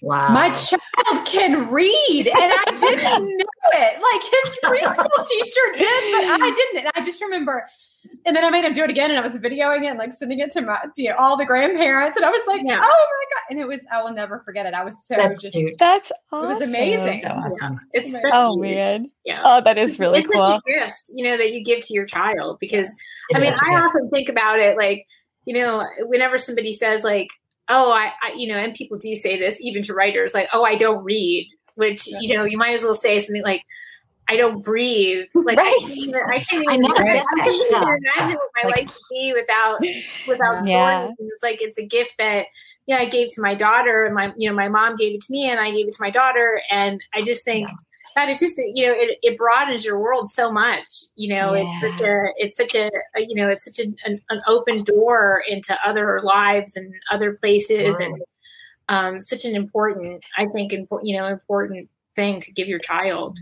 Wow. 0.00 0.28
my 0.32 0.50
child 0.50 1.26
can 1.26 1.70
read 1.70 2.28
and 2.28 2.52
i 2.52 2.64
didn't 2.78 3.02
know 3.36 3.44
it 3.72 4.00
like 4.00 4.22
his 4.22 4.58
preschool 4.62 5.28
teacher 5.28 5.76
did 5.76 6.12
but 6.12 6.40
i 6.42 6.50
didn't 6.54 6.78
and 6.84 6.90
i 6.94 7.00
just 7.02 7.20
remember 7.20 7.66
and 8.24 8.34
then 8.36 8.44
i 8.44 8.50
made 8.50 8.64
him 8.64 8.72
do 8.72 8.84
it 8.84 8.90
again 8.90 9.10
and 9.10 9.18
i 9.18 9.22
was 9.22 9.36
videoing 9.38 9.82
it 9.84 9.88
and 9.88 9.98
like 9.98 10.12
sending 10.12 10.38
it 10.38 10.50
to 10.52 10.60
my 10.60 10.78
to 10.96 11.08
all 11.18 11.36
the 11.36 11.44
grandparents 11.44 12.16
and 12.16 12.24
i 12.24 12.30
was 12.30 12.40
like 12.46 12.60
Yeah. 12.64 12.78
oh 12.80 13.06
my 13.10 13.24
god 13.34 13.42
and 13.50 13.58
it 13.58 13.66
was 13.66 13.84
i 13.92 14.00
will 14.02 14.12
never 14.12 14.40
forget 14.44 14.66
it 14.66 14.74
i 14.74 14.84
was 14.84 15.04
so 15.04 15.16
That's 15.16 15.40
just 15.42 15.56
cute. 15.56 15.74
That's 15.78 16.10
it 16.10 16.16
was 16.30 16.60
amazing 16.60 17.20
so 17.20 17.28
awesome. 17.30 17.80
It's 17.92 18.12
that's 18.12 18.26
Oh 18.32 18.54
huge. 18.62 18.74
man. 18.76 19.10
Yeah. 19.24 19.42
Oh, 19.44 19.60
that 19.62 19.78
is 19.78 19.98
really 19.98 20.20
it's 20.20 20.30
cool. 20.30 20.40
such 20.42 20.60
a 20.68 20.86
gift, 20.86 21.10
you 21.12 21.24
know, 21.24 21.36
that 21.36 21.52
you 21.52 21.64
give 21.64 21.80
to 21.86 21.92
your 21.94 22.04
child 22.06 22.58
because 22.60 22.88
I 23.34 23.38
It 23.38 23.40
mean, 23.40 23.52
is, 23.54 23.60
I 23.62 23.74
often 23.74 24.08
think 24.10 24.28
about 24.28 24.58
it 24.60 24.76
like, 24.76 25.06
you 25.46 25.54
know, 25.54 25.84
whenever 26.02 26.36
somebody 26.38 26.72
says 26.74 27.02
like, 27.02 27.28
oh, 27.68 27.90
I, 27.92 28.12
I, 28.22 28.32
you 28.36 28.48
know, 28.48 28.58
and 28.58 28.74
people 28.74 28.98
do 28.98 29.14
say 29.14 29.38
this 29.38 29.60
even 29.60 29.82
to 29.82 29.94
writers, 29.94 30.32
like, 30.34 30.48
oh, 30.52 30.64
I 30.64 30.74
don't 30.76 31.04
read, 31.04 31.48
which, 31.74 32.06
Yeah. 32.06 32.18
you 32.20 32.36
know, 32.36 32.44
you 32.44 32.56
might 32.58 32.72
as 32.74 32.82
well 32.82 32.94
say 32.94 33.20
something 33.20 33.42
like, 33.42 33.62
I 34.30 34.36
don't 34.36 34.62
breathe. 34.62 35.26
Like 35.34 35.58
Right. 35.58 35.66
I 35.66 35.78
can't 35.80 35.98
even, 35.98 36.20
I 36.30 36.38
can't 36.44 36.64
I 36.70 36.74
even, 36.74 36.84
I 36.86 37.04
can't 37.04 37.54
even 37.54 37.62
Yeah. 37.70 37.96
imagine 38.16 38.36
what 38.36 38.50
my 38.56 38.68
Like- 38.68 38.76
life 38.76 38.86
would 38.86 39.16
be 39.16 39.32
without 39.34 39.80
without 40.26 40.66
Yeah. 40.66 40.98
stories. 41.00 41.16
And 41.18 41.30
it's 41.32 41.42
like 41.42 41.62
it's 41.62 41.78
a 41.78 41.86
gift 41.86 42.14
that 42.18 42.46
yeah, 42.86 42.96
I 42.98 43.06
gave 43.06 43.28
to 43.34 43.42
my 43.42 43.54
daughter 43.54 44.04
and 44.06 44.14
my 44.14 44.32
you 44.36 44.48
know, 44.48 44.54
my 44.56 44.68
mom 44.68 44.96
gave 44.96 45.14
it 45.14 45.20
to 45.22 45.32
me 45.32 45.50
and 45.50 45.60
I 45.60 45.70
gave 45.70 45.86
it 45.88 45.92
to 45.92 46.02
my 46.02 46.10
daughter. 46.10 46.60
And 46.70 47.00
I 47.14 47.22
just 47.22 47.44
think 47.44 47.68
that 48.14 48.28
it 48.28 48.38
just 48.38 48.58
you 48.58 48.86
know, 48.86 48.94
it, 48.96 49.18
it 49.22 49.36
broadens 49.36 49.84
your 49.84 49.98
world 49.98 50.28
so 50.28 50.50
much. 50.50 50.88
You 51.16 51.34
know, 51.34 51.54
it's 51.54 51.98
such 51.98 52.06
a 52.06 52.24
it's 52.36 52.56
such 52.56 52.74
a, 52.74 52.86
a 53.16 53.20
you 53.20 53.34
know, 53.34 53.48
it's 53.48 53.64
such 53.64 53.78
a, 53.78 53.92
an, 54.04 54.20
an 54.30 54.42
open 54.46 54.84
door 54.84 55.42
into 55.48 55.76
other 55.86 56.20
lives 56.22 56.76
and 56.76 56.92
other 57.10 57.34
places 57.34 57.96
Right. 57.98 58.08
and 58.08 58.22
um 58.88 59.22
such 59.22 59.44
an 59.44 59.54
important 59.54 60.24
I 60.36 60.46
think 60.46 60.72
important 60.72 61.08
you 61.08 61.18
know, 61.18 61.26
important 61.26 61.88
thing 62.16 62.40
to 62.40 62.52
give 62.52 62.68
your 62.68 62.80
child. 62.80 63.38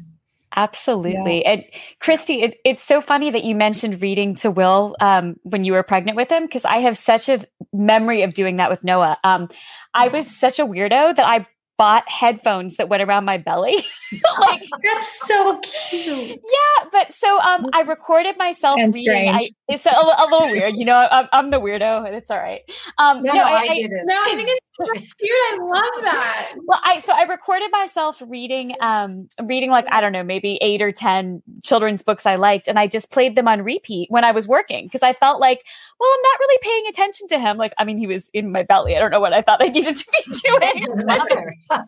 Absolutely. 0.54 1.44
And 1.44 1.64
Christy, 2.00 2.40
it, 2.40 2.58
it's 2.64 2.82
so 2.82 3.02
funny 3.02 3.30
that 3.30 3.44
you 3.44 3.54
mentioned 3.54 4.00
reading 4.00 4.34
to 4.36 4.50
Will 4.50 4.96
um, 5.00 5.36
when 5.42 5.64
you 5.64 5.72
were 5.72 5.82
pregnant 5.82 6.16
with 6.16 6.30
him, 6.30 6.46
because 6.46 6.64
I 6.64 6.78
have 6.78 6.96
such 6.96 7.28
a 7.28 7.44
memory 7.74 8.22
of 8.22 8.32
doing 8.32 8.56
that 8.56 8.70
with 8.70 8.82
Noah. 8.82 9.18
Um, 9.22 9.50
I 9.92 10.08
was 10.08 10.26
such 10.26 10.58
a 10.58 10.64
weirdo 10.64 11.16
that 11.16 11.26
I 11.28 11.46
bought 11.78 12.08
headphones 12.08 12.76
that 12.76 12.88
went 12.88 13.02
around 13.02 13.24
my 13.24 13.38
belly. 13.38 13.84
like, 14.40 14.62
That's 14.82 15.26
so 15.26 15.58
cute. 15.60 16.28
yeah, 16.30 16.84
but 16.90 17.14
so 17.14 17.38
um, 17.40 17.66
I 17.72 17.82
recorded 17.82 18.36
myself 18.38 18.78
And 18.80 18.94
reading. 18.94 19.28
I, 19.28 19.50
it's 19.68 19.86
a, 19.86 19.90
a 19.90 20.26
little 20.30 20.50
weird, 20.50 20.74
you 20.76 20.84
know. 20.84 21.06
I'm, 21.10 21.28
I'm 21.32 21.50
the 21.50 21.60
weirdo. 21.60 22.06
It's 22.12 22.30
all 22.30 22.38
right. 22.38 22.62
Um, 22.98 23.22
No, 23.22 23.32
no, 23.32 23.42
I, 23.42 23.68
did 23.68 23.92
it. 23.92 24.06
No, 24.06 24.22
I 24.26 24.34
think 24.34 24.48
it's 24.48 24.65
cute. 24.76 25.30
I 25.30 25.58
love 25.60 26.02
that. 26.02 26.52
well 26.64 26.80
i 26.84 27.00
so 27.00 27.12
i 27.14 27.22
recorded 27.22 27.70
myself 27.72 28.22
reading 28.26 28.74
um 28.80 29.28
reading 29.44 29.70
like 29.70 29.86
i 29.90 30.00
don't 30.00 30.12
know 30.12 30.22
maybe 30.22 30.58
eight 30.60 30.82
or 30.82 30.92
ten 30.92 31.42
children's 31.62 32.02
books 32.02 32.26
i 32.26 32.36
liked 32.36 32.68
and 32.68 32.78
i 32.78 32.86
just 32.86 33.10
played 33.10 33.36
them 33.36 33.48
on 33.48 33.62
repeat 33.62 34.10
when 34.10 34.24
i 34.24 34.30
was 34.32 34.46
working 34.46 34.86
because 34.86 35.02
i 35.02 35.12
felt 35.14 35.40
like 35.40 35.64
well 35.98 36.08
i'm 36.12 36.22
not 36.22 36.38
really 36.40 36.58
paying 36.62 36.86
attention 36.88 37.26
to 37.28 37.38
him 37.38 37.56
like 37.56 37.72
i 37.78 37.84
mean 37.84 37.98
he 37.98 38.06
was 38.06 38.28
in 38.34 38.52
my 38.52 38.62
belly 38.62 38.96
i 38.96 38.98
don't 38.98 39.10
know 39.10 39.20
what 39.20 39.32
i 39.32 39.40
thought 39.42 39.62
i 39.62 39.68
needed 39.68 39.96
to 39.96 40.04
be 40.12 40.34
doing 40.44 41.06
mother. 41.06 41.54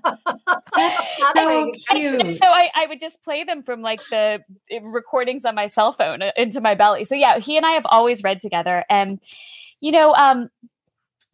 So 1.35 1.73
cute. 1.91 2.37
so 2.37 2.45
I, 2.47 2.71
I 2.75 2.87
would 2.87 3.01
just 3.01 3.23
play 3.23 3.45
them 3.45 3.63
from 3.63 3.83
like 3.83 4.01
the 4.11 4.41
uh, 4.73 4.81
recordings 4.83 5.45
on 5.45 5.55
my 5.55 5.67
cell 5.67 5.93
phone 5.93 6.23
uh, 6.23 6.31
into 6.37 6.61
my 6.61 6.75
belly. 6.75 7.05
So 7.05 7.15
yeah, 7.15 7.39
he 7.39 7.57
and 7.57 7.67
I 7.67 7.73
have 7.73 7.85
always 7.87 8.23
read 8.23 8.41
together. 8.41 8.85
And 8.89 9.21
you 9.81 9.91
know, 9.93 10.15
um, 10.15 10.49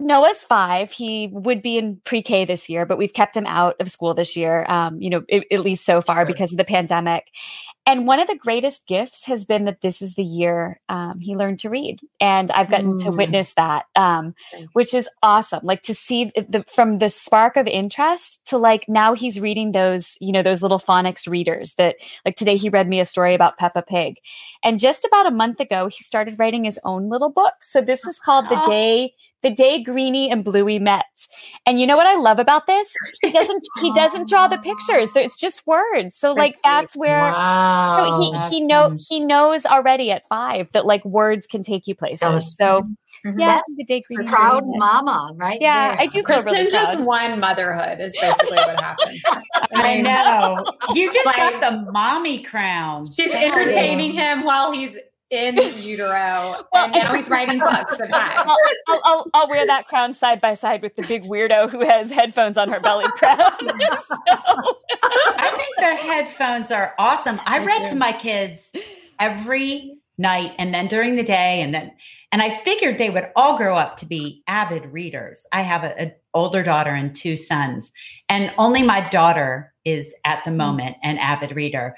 Noah's 0.04 0.36
five. 0.38 0.92
He 0.92 1.28
would 1.32 1.62
be 1.62 1.78
in 1.78 2.00
pre-K 2.04 2.44
this 2.44 2.68
year, 2.68 2.84
but 2.86 2.98
we've 2.98 3.12
kept 3.12 3.36
him 3.36 3.46
out 3.46 3.74
of 3.80 3.90
school 3.90 4.14
this 4.14 4.36
year. 4.36 4.66
Um, 4.68 5.00
you 5.00 5.10
know, 5.10 5.22
at 5.30 5.60
least 5.60 5.84
so 5.84 6.02
far 6.02 6.18
Sure. 6.18 6.26
because 6.26 6.52
of 6.52 6.58
the 6.58 6.64
pandemic. 6.64 7.24
And 7.86 8.06
one 8.06 8.18
of 8.18 8.26
the 8.28 8.36
greatest 8.36 8.86
gifts 8.86 9.26
has 9.26 9.44
been 9.44 9.66
that 9.66 9.82
this 9.82 10.00
is 10.00 10.14
the 10.14 10.22
year 10.24 10.80
um, 10.88 11.20
he 11.20 11.36
learned 11.36 11.58
to 11.60 11.68
read, 11.70 12.00
and 12.20 12.50
I've 12.52 12.70
gotten 12.70 12.96
to 12.98 13.10
Mm. 13.10 13.16
witness 13.16 13.54
that. 13.54 13.86
Um, 13.96 14.34
which 14.72 14.92
is 14.92 15.08
awesome 15.22 15.60
like 15.62 15.82
to 15.82 15.94
see 15.94 16.32
the, 16.48 16.64
from 16.74 16.98
the 16.98 17.08
spark 17.08 17.56
of 17.56 17.66
interest 17.66 18.44
to 18.46 18.58
like 18.58 18.88
now 18.88 19.14
he's 19.14 19.38
reading 19.40 19.70
those 19.72 20.16
you 20.20 20.32
know 20.32 20.42
those 20.42 20.62
little 20.62 20.80
phonics 20.80 21.28
readers 21.28 21.74
that 21.74 21.96
like 22.24 22.34
today 22.36 22.56
he 22.56 22.68
read 22.68 22.88
me 22.88 22.98
a 23.00 23.04
story 23.04 23.34
about 23.34 23.56
peppa 23.56 23.82
pig 23.82 24.16
and 24.64 24.80
just 24.80 25.04
about 25.04 25.26
a 25.26 25.30
month 25.30 25.60
ago 25.60 25.86
he 25.88 26.02
started 26.02 26.38
writing 26.38 26.64
his 26.64 26.78
own 26.84 27.08
little 27.08 27.30
book 27.30 27.54
so 27.60 27.80
this 27.80 28.04
is 28.06 28.18
called 28.18 28.44
the 28.48 28.56
Oh. 28.56 28.68
day 28.68 29.12
the 29.42 29.50
day 29.50 29.82
Greeny 29.82 30.30
and 30.30 30.42
bluey 30.44 30.78
met 30.78 31.26
and 31.66 31.80
you 31.80 31.86
know 31.86 31.96
what 31.96 32.06
i 32.06 32.16
love 32.16 32.38
about 32.40 32.66
this 32.66 32.92
he 33.22 33.30
doesn't 33.30 33.66
he 33.80 33.92
doesn't 33.92 34.28
draw 34.28 34.48
the 34.48 34.58
pictures 34.58 35.14
it's 35.14 35.36
just 35.36 35.66
words 35.66 36.16
so 36.16 36.32
like 36.34 36.56
that's 36.64 36.96
where 36.96 37.20
Wow. 37.30 37.73
So 37.98 38.20
he 38.50 38.56
he 38.56 38.64
know 38.64 38.88
fun. 38.88 38.98
he 39.08 39.20
knows 39.20 39.64
already 39.66 40.10
at 40.10 40.26
five 40.28 40.68
that 40.72 40.86
like 40.86 41.04
words 41.04 41.46
can 41.46 41.62
take 41.62 41.86
you 41.86 41.94
places 41.94 42.22
Yes. 42.22 42.56
so 42.56 42.82
Mhm. 43.24 43.38
yeah 43.40 43.48
That's 43.54 43.70
the 43.76 43.84
day 43.84 44.02
The 44.10 44.24
proud 44.24 44.64
Bluey 44.64 44.78
mama, 44.78 45.32
right? 45.36 45.58
Yeah, 45.60 45.90
there. 45.92 46.00
I 46.00 46.06
do 46.06 46.12
feel 46.18 46.24
Kristen 46.24 46.52
really 46.52 46.70
just 46.70 46.92
proud. 46.94 47.04
won 47.06 47.40
motherhood 47.40 48.00
is 48.00 48.14
basically 48.20 48.56
what 48.56 48.80
happened. 48.80 49.18
I 49.74 50.00
know. 50.00 50.64
You 50.94 51.10
just 51.12 51.24
Like- 51.24 51.36
got 51.36 51.60
the 51.60 51.90
mommy 51.92 52.42
crown. 52.42 53.06
She's 53.10 53.30
entertaining 53.30 54.12
him 54.12 54.44
while 54.44 54.72
he's 54.72 54.96
in 55.30 55.56
utero, 55.80 56.64
Well, 56.72 56.84
and 56.84 56.92
now 56.92 57.14
he's 57.14 57.28
writing 57.28 57.58
books 57.58 58.00
at 58.00 58.10
five. 58.10 58.32
I'll, 58.38 58.56
I'll, 58.88 59.00
I'll, 59.04 59.26
I'll 59.34 59.48
wear 59.48 59.66
that 59.66 59.88
crown 59.88 60.14
side 60.14 60.40
by 60.40 60.54
side 60.54 60.82
with 60.82 60.96
the 60.96 61.02
big 61.02 61.24
weirdo 61.24 61.70
who 61.70 61.80
has 61.80 62.10
headphones 62.10 62.56
on 62.58 62.68
her 62.70 62.80
belly 62.80 63.06
crown. 63.16 63.38
So- 63.58 64.16
I 65.02 65.50
think 65.56 65.76
the 65.78 65.94
headphones 65.96 66.70
are 66.70 66.94
awesome. 66.98 67.40
I 67.46 67.58
Me 67.60 67.66
read 67.66 67.84
too. 67.86 67.90
to 67.92 67.94
my 67.96 68.12
kids 68.12 68.70
every 69.18 69.96
night 70.18 70.52
and 70.58 70.72
then 70.72 70.86
during 70.86 71.16
the 71.16 71.24
day 71.24 71.60
and 71.62 71.74
then 71.74 71.90
and 72.34 72.42
I 72.42 72.60
figured 72.64 72.98
they 72.98 73.10
would 73.10 73.30
all 73.36 73.56
grow 73.56 73.76
up 73.76 73.96
to 73.98 74.06
be 74.06 74.42
avid 74.48 74.86
readers. 74.86 75.46
I 75.52 75.62
have 75.62 75.84
an 75.84 76.12
older 76.34 76.64
daughter 76.64 76.90
and 76.90 77.14
two 77.14 77.36
sons 77.36 77.92
and 78.28 78.52
only 78.58 78.82
my 78.82 79.08
daughter 79.08 79.72
is 79.84 80.12
at 80.24 80.44
the 80.44 80.50
moment 80.50 80.96
an 81.04 81.16
avid 81.18 81.54
reader. 81.54 81.96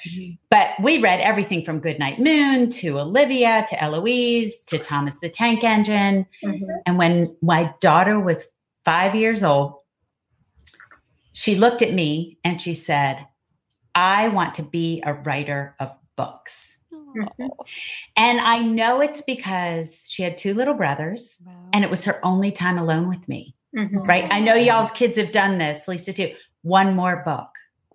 But 0.50 0.72
we 0.82 0.98
read 0.98 1.20
everything 1.20 1.64
from 1.64 1.80
Goodnight 1.80 2.20
Moon 2.20 2.68
to 2.72 2.98
Olivia 2.98 3.64
to 3.70 3.82
Eloise 3.82 4.58
to 4.66 4.78
Thomas 4.78 5.14
the 5.22 5.30
Tank 5.30 5.64
Engine. 5.64 6.26
Mhm. 6.44 6.68
And 6.84 6.98
when 6.98 7.34
my 7.40 7.72
daughter 7.80 8.20
was 8.20 8.46
five 8.84 9.14
years 9.14 9.42
old, 9.42 9.76
she 11.32 11.54
looked 11.54 11.80
at 11.80 11.94
me 11.94 12.38
and 12.44 12.60
she 12.60 12.74
said, 12.74 13.26
I 13.94 14.28
want 14.28 14.52
to 14.56 14.62
be 14.62 15.02
a 15.06 15.14
writer 15.14 15.74
of 15.80 15.92
books. 16.14 16.75
Mhm. 17.16 17.48
And 18.16 18.40
I 18.40 18.58
know 18.60 19.00
it's 19.00 19.22
because 19.22 20.02
she 20.06 20.22
had 20.22 20.36
two 20.36 20.54
little 20.54 20.74
brothers 20.74 21.40
and 21.72 21.84
it 21.84 21.90
was 21.90 22.04
her 22.04 22.24
only 22.24 22.52
time 22.52 22.78
alone 22.78 23.08
with 23.08 23.26
me, 23.28 23.54
Mhm. 23.76 24.06
right? 24.06 24.26
I 24.30 24.40
know 24.40 24.54
y'all's 24.54 24.90
kids 24.92 25.16
have 25.16 25.32
done 25.32 25.58
this, 25.58 25.88
Lisa, 25.88 26.12
too. 26.12 26.34
One 26.62 26.94
more 26.94 27.22
book, 27.24 27.48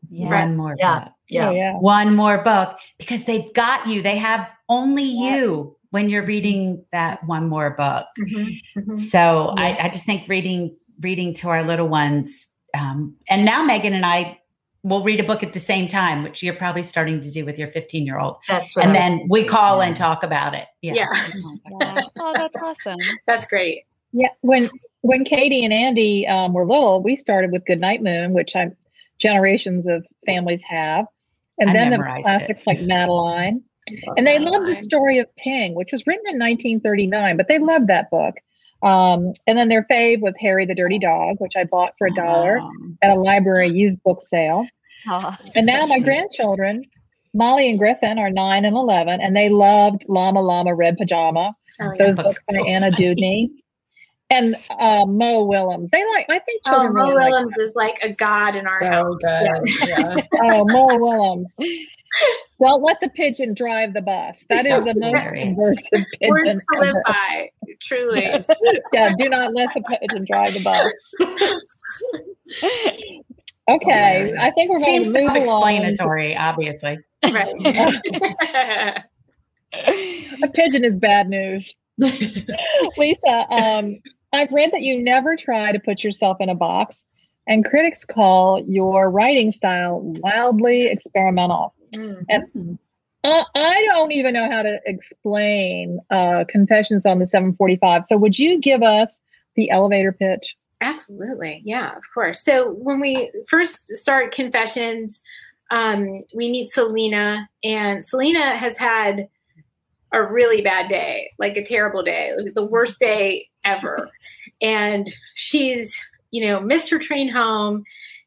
Yeah. 0.10 0.30
one 0.30 0.56
more 0.58 0.76
Yeah. 0.80 1.00
book, 1.00 1.14
Yeah. 1.30 1.50
Oh, 1.50 1.52
yeah. 1.52 1.74
one 1.78 2.16
more 2.16 2.40
book 2.44 2.78
because 2.98 3.24
they've 3.26 3.54
got 3.54 3.88
you. 3.88 4.02
They 4.02 4.18
have 4.18 4.48
only 4.70 5.04
Yeah. 5.04 5.36
you 5.38 5.78
when 5.92 6.08
you're 6.10 6.26
reading 6.26 6.84
that 6.92 7.24
one 7.26 7.50
more 7.50 7.72
book. 7.72 8.08
Mhm. 8.20 8.62
Mhm. 8.76 9.00
So 9.00 9.54
I, 9.58 9.86
I 9.86 9.90
just 9.90 10.06
think 10.06 10.28
reading 10.28 10.76
reading 11.02 11.34
to 11.34 11.50
our 11.50 11.64
little 11.64 11.88
ones, 11.88 12.48
um, 12.76 13.16
and 13.28 13.44
now 13.44 13.64
Megan 13.64 13.94
and 13.94 14.06
I 14.06 14.38
will 14.84 15.04
read 15.04 15.20
a 15.20 15.24
book 15.24 15.44
at 15.44 15.54
the 15.54 15.60
same 15.60 15.88
time, 15.88 16.24
which 16.24 16.42
you're 16.42 16.56
probably 16.56 16.82
starting 16.84 17.22
to 17.22 17.30
do 17.30 17.46
with 17.46 17.58
your 17.60 17.68
15 17.70 18.06
year 18.06 18.20
old, 18.20 18.38
That's 18.48 18.76
right. 18.76 18.88
and 18.88 18.98
I 18.98 19.02
then 19.02 19.28
we 19.30 19.44
call 19.44 19.80
Yeah. 19.80 19.88
and 19.88 19.96
talk 19.96 20.24
about 20.24 20.54
it. 20.56 20.68
Yeah. 20.82 20.94
Yeah. 20.94 22.02
Oh, 22.20 22.34
that's 22.34 22.56
awesome. 22.56 22.98
That's 23.28 23.48
great. 23.48 23.84
Yeah, 24.14 24.28
when 24.42 24.68
when 25.02 25.24
Katie 25.24 25.64
and 25.64 25.74
Andy 25.74 26.28
um, 26.28 26.54
were 26.54 26.66
little, 26.66 27.02
we 27.02 27.16
started 27.16 27.52
with 27.52 27.66
Goodnight 27.66 28.04
Moon, 28.04 28.34
which 28.34 28.56
I'm 28.56 28.76
generations 29.20 29.88
of 29.88 30.06
families 30.26 30.62
have, 30.68 31.06
and 31.60 31.70
I 31.70 31.74
then 31.74 31.92
the 31.92 31.98
classics 32.22 32.62
it. 32.62 32.68
like 32.68 32.82
Madeline, 32.82 33.64
and 34.18 34.28
they 34.28 34.38
loved 34.38 34.70
the 34.70 34.76
story 34.76 35.18
of 35.20 35.34
Ping, 35.38 35.76
which 35.76 35.92
was 35.92 36.06
written 36.06 36.26
in 36.28 36.40
1939, 36.40 37.38
but 37.38 37.48
they 37.48 37.58
loved 37.58 37.88
that 37.88 38.10
book. 38.10 38.36
Um, 38.84 39.34
and 39.48 39.58
then 39.58 39.70
their 39.70 39.86
fave 39.92 40.22
was 40.22 40.36
Harry 40.40 40.66
the 40.66 40.76
Dirty 40.76 41.00
Dog, 41.00 41.38
which 41.40 41.54
I 41.56 41.64
bought 41.66 41.94
for 41.98 42.08
a 42.08 42.14
dollar 42.14 42.62
at 43.02 43.12
a 43.12 43.16
library 43.16 43.70
used 43.70 44.02
book 44.04 44.22
sale. 44.22 44.66
Oh, 45.08 45.36
And 45.56 45.66
now 45.66 45.86
my 45.86 45.96
Cute. 45.96 46.06
grandchildren, 46.06 46.84
Molly 47.34 47.70
and 47.70 47.80
Griffin, 47.80 48.20
are 48.20 48.30
nine 48.30 48.66
and 48.66 48.76
11, 48.76 49.22
and 49.22 49.36
they 49.36 49.50
loved 49.50 50.04
Llama 50.10 50.42
Llama 50.42 50.74
Red 50.76 50.98
Pajama 50.98 51.56
Oh, 51.80 51.92
those 51.98 52.16
books 52.16 52.40
was 52.48 52.58
by 52.58 52.58
so 52.58 52.66
Anna 52.66 52.92
Dewdney. 52.92 53.50
And 54.30 54.56
uh, 54.70 55.06
Mo 55.06 55.44
Willems. 55.44 55.90
They 55.92 56.06
like, 56.14 56.26
I 56.30 56.40
think 56.40 56.62
Oh, 56.66 56.72
children 56.72 56.94
Mo 56.94 57.02
really 57.02 57.16
like 57.16 57.32
Willems 57.32 57.58
is 57.58 57.74
like 57.76 58.00
a 58.02 58.14
god 58.14 58.56
in 58.56 58.66
our 58.66 58.80
house. 58.80 59.06
So 59.06 59.18
good. 59.22 59.90
Yeah. 59.90 60.16
Oh, 60.44 60.64
Mo 60.66 60.98
Willems. 61.00 61.54
Don't 62.62 62.84
let 62.84 63.00
the 63.02 63.10
pigeon 63.10 63.54
drive 63.54 63.94
the 63.94 64.02
bus. 64.02 64.46
That 64.50 64.66
is 64.66 64.84
the 64.84 64.94
most 64.96 65.04
hilarious. 65.06 65.44
subversive 65.48 66.06
pigeon. 66.20 66.30
Words 66.30 66.66
to 66.74 66.80
live 66.80 66.90
ever. 66.90 67.04
by, 67.08 67.50
truly. 67.82 68.46
Yeah, 68.94 69.14
do 69.18 69.30
not 69.30 69.54
let 69.54 69.70
the 69.74 69.82
pigeon 69.82 70.26
drive 70.30 70.54
the 70.54 70.64
bus. 70.64 70.92
Okay, 73.70 74.34
I 74.38 74.50
think 74.52 74.70
we're 74.70 74.80
going 74.80 75.04
Seems 75.04 75.14
to 75.14 75.20
move 75.22 75.30
along. 75.30 75.46
self-explanatory, 75.46 76.36
obviously. 76.36 76.98
right. 77.24 79.04
A 80.44 80.48
pigeon 80.54 80.84
is 80.84 80.98
bad 80.98 81.30
news. 81.30 81.74
Lisa, 82.98 83.46
um, 83.54 84.00
I've 84.34 84.52
read 84.52 84.72
that 84.72 84.82
you 84.82 85.02
never 85.02 85.36
try 85.38 85.72
to 85.72 85.80
put 85.80 86.04
yourself 86.04 86.38
in 86.42 86.50
a 86.50 86.56
box, 86.56 87.06
and 87.48 87.64
critics 87.64 88.04
call 88.04 88.64
your 88.68 89.10
writing 89.10 89.52
style 89.52 90.00
wildly 90.02 90.88
experimental. 90.88 91.74
Mm. 91.94 92.26
And 92.30 92.80
uh, 93.24 93.44
I 93.56 93.84
don't 93.86 94.12
even 94.12 94.34
know 94.34 94.50
how 94.50 94.64
to 94.64 94.80
explain 94.86 96.00
uh, 96.10 96.46
Confessions 96.50 97.06
on 97.06 97.20
the 97.20 97.28
745. 97.28 98.04
So, 98.06 98.18
would 98.18 98.40
you 98.40 98.60
give 98.60 98.82
us 98.82 99.22
the 99.56 99.70
elevator 99.70 100.12
pitch? 100.12 100.56
Absolutely. 100.82 101.62
Yeah, 101.64 101.96
of 101.96 102.04
course. 102.12 102.44
So 102.44 102.72
when 102.72 103.00
we 103.00 103.32
first 103.48 103.96
start 103.96 104.34
Confessions, 104.34 105.22
um, 105.70 106.24
we 106.36 106.50
meet 106.50 106.70
Selena, 106.70 107.48
and 107.64 108.04
Selena 108.04 108.56
has 108.56 108.76
had 108.78 109.28
a 110.12 110.24
really 110.24 110.62
bad 110.62 110.90
day, 110.90 111.32
like 111.38 111.56
a 111.56 111.64
terrible 111.64 112.04
day, 112.04 112.32
like 112.38 112.56
the 112.56 112.66
worst 112.66 113.00
day 113.00 113.48
ever. 113.64 114.10
And 114.64 115.12
she's, 115.34 115.96
you 116.30 116.46
know, 116.46 116.60
missed 116.60 116.92
her 116.92 117.00
train 117.00 117.30
home 117.30 117.84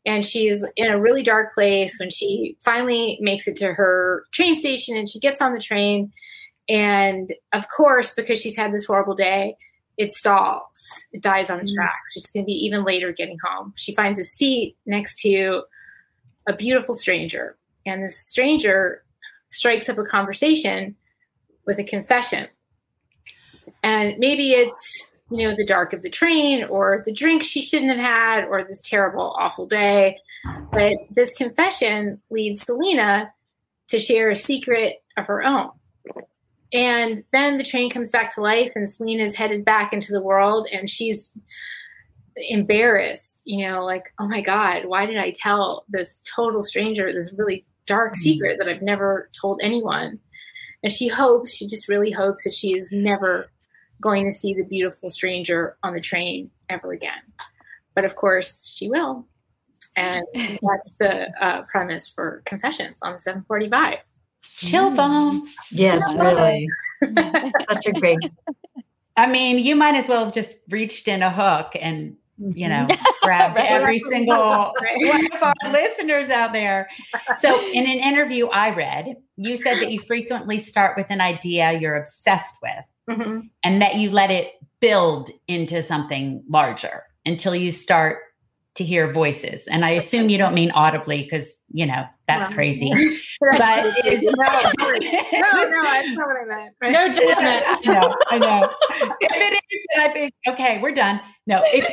and 0.06 0.25
she's 0.25 0.64
in 0.76 0.90
a 0.90 1.00
really 1.00 1.23
dark 1.23 1.54
place 1.54 1.96
when 1.99 2.11
she 2.11 2.56
finally 2.61 3.18
makes 3.20 3.49
it 3.49 3.56
to 3.56 3.73
her 3.73 4.25
train 4.32 4.54
station 4.54 4.96
and 4.96 5.08
she 5.08 5.18
gets 5.18 5.40
on 5.40 5.54
the 5.54 5.61
train. 5.61 6.12
And 6.68 7.32
of 7.52 7.66
course, 7.75 8.14
because 8.14 8.40
she's 8.40 8.56
had 8.56 8.73
this 8.73 8.84
horrible 8.84 9.14
day, 9.14 9.56
it 9.96 10.12
stalls. 10.12 10.76
It 11.12 11.23
dies 11.23 11.50
on 11.50 11.58
the 11.58 11.64
mm. 11.64 11.75
tracks. 11.75 12.12
She's 12.12 12.30
going 12.30 12.44
to 12.44 12.46
be 12.46 12.52
even 12.52 12.84
later 12.84 13.12
getting 13.12 13.38
home. 13.44 13.73
She 13.76 13.94
finds 13.94 14.18
a 14.18 14.25
seat 14.25 14.76
next 14.87 15.18
to 15.20 15.62
a 16.46 16.54
beautiful 16.54 16.94
stranger. 16.94 17.56
And 17.87 18.02
this 18.02 18.28
stranger 18.28 19.04
strikes 19.50 19.88
up 19.88 19.99
a 19.99 20.04
conversation 20.04 20.96
with 21.66 21.78
a 21.78 21.84
confession. 21.84 22.49
And 23.82 24.18
maybe 24.18 24.52
it's, 24.52 25.11
you 25.34 25.48
know, 25.48 25.54
the 25.56 25.66
dark 25.66 25.92
of 25.92 26.02
the 26.02 26.10
train 26.10 26.64
or 26.64 27.02
the 27.04 27.12
drink 27.12 27.42
she 27.42 27.60
shouldn't 27.60 27.90
have 27.90 28.00
had 28.00 28.44
or 28.44 28.62
this 28.62 28.80
terrible, 28.80 29.34
awful 29.38 29.66
day. 29.66 30.16
But 30.70 30.92
this 31.10 31.34
confession 31.34 32.20
leads 32.30 32.62
Selena 32.62 33.32
to 33.88 33.98
share 33.98 34.30
a 34.30 34.36
secret 34.36 35.02
of 35.16 35.26
her 35.26 35.42
own. 35.42 35.70
And 36.72 37.24
then 37.32 37.56
the 37.56 37.64
train 37.64 37.90
comes 37.90 38.10
back 38.10 38.34
to 38.34 38.42
life, 38.42 38.72
and 38.74 38.90
Selena 38.90 39.22
is 39.22 39.34
headed 39.34 39.64
back 39.64 39.92
into 39.92 40.12
the 40.12 40.22
world, 40.22 40.66
and 40.72 40.90
she's 40.90 41.36
embarrassed, 42.36 43.42
you 43.44 43.66
know, 43.66 43.84
like, 43.84 44.12
oh 44.18 44.26
my 44.26 44.40
God, 44.40 44.86
why 44.86 45.06
did 45.06 45.16
I 45.16 45.32
tell 45.36 45.84
this 45.88 46.18
total 46.34 46.64
stranger 46.64 47.12
this 47.12 47.32
really 47.36 47.64
dark 47.86 48.12
mm-hmm. 48.12 48.22
secret 48.22 48.58
that 48.58 48.68
I've 48.68 48.82
never 48.82 49.30
told 49.40 49.60
anyone? 49.62 50.18
And 50.82 50.92
she 50.92 51.08
hopes, 51.08 51.54
she 51.54 51.68
just 51.68 51.88
really 51.88 52.10
hopes 52.10 52.44
that 52.44 52.54
she 52.54 52.76
is 52.76 52.90
never 52.92 53.50
going 54.04 54.26
to 54.26 54.32
see 54.32 54.52
the 54.52 54.64
beautiful 54.64 55.08
stranger 55.08 55.76
on 55.82 55.94
the 55.94 56.00
train 56.00 56.50
ever 56.68 56.92
again. 56.92 57.23
But 57.94 58.04
of 58.04 58.14
course, 58.14 58.70
she 58.73 58.88
will. 58.90 59.26
And 59.96 60.26
that's 60.34 60.96
the 60.96 61.30
uh, 61.42 61.62
premise 61.62 62.06
for 62.06 62.42
Confessions 62.44 62.99
on 63.02 63.18
745. 63.18 63.99
Chill 64.56 64.90
mm. 64.90 64.96
bumps. 64.96 65.56
Yes, 65.70 66.02
really. 66.14 66.68
Such 67.70 67.87
a 67.87 67.92
great. 67.92 68.18
I 69.16 69.26
mean, 69.26 69.58
you 69.58 69.75
might 69.75 69.94
as 69.94 70.06
well 70.06 70.26
have 70.26 70.34
just 70.34 70.58
reached 70.68 71.08
in 71.08 71.23
a 71.23 71.30
hook 71.30 71.73
and 71.80 72.16
you 72.37 72.68
know, 72.68 72.84
grabbed 73.23 73.61
every 73.61 74.00
single 74.00 74.73
one 74.75 75.26
of 75.37 75.40
our 75.40 75.54
listeners 75.73 76.30
out 76.30 76.52
there. 76.52 76.88
So, 77.40 77.64
in 77.68 77.87
an 77.87 78.00
interview 78.00 78.49
I 78.49 78.75
read, 78.75 79.14
you 79.37 79.54
said 79.54 79.78
that 79.78 79.92
you 79.92 80.00
frequently 80.00 80.58
start 80.58 80.96
with 80.96 81.06
an 81.11 81.20
idea 81.20 81.78
you're 81.78 81.94
obsessed 81.94 82.56
with 82.61 82.84
mm-hmm. 83.08 83.40
and 83.62 83.82
that 83.82 83.96
you 83.96 84.11
let 84.11 84.30
it 84.30 84.52
build 84.80 85.30
into 85.49 85.82
something 85.82 86.42
larger 86.49 87.04
until 87.25 87.54
you 87.54 87.70
start 87.70 88.18
to 88.75 88.82
hear 88.82 89.12
voices. 89.12 89.68
And 89.68 89.84
I 89.84 89.90
assume 89.90 90.28
you 90.28 90.37
don't 90.37 90.54
mean 90.54 90.73
audibly 90.73 91.23
because, 91.23 91.56
you 91.70 91.87
know, 91.87 92.04
that's 92.26 92.50
no. 92.50 92.56
crazy. 92.56 92.90
but 93.40 93.87
is, 94.04 94.23
no, 94.23 94.30
no, 94.32 94.90
no, 94.90 95.82
that's 95.84 96.08
not 96.08 96.26
what 96.26 96.37
I 96.37 96.44
meant. 96.44 96.75
Right? 96.82 96.92
No 96.92 97.06
judgment. 97.08 97.64
I 97.66 97.80
know, 97.84 98.16
I 98.30 98.38
know. 98.38 98.68
If 99.20 99.32
it 99.32 99.52
is, 99.52 99.80
then 99.94 100.11
I 100.11 100.12
think, 100.12 100.34
okay, 100.49 100.80
we're 100.82 100.92
done. 100.92 101.20
No, 101.46 101.62
it, 101.66 101.84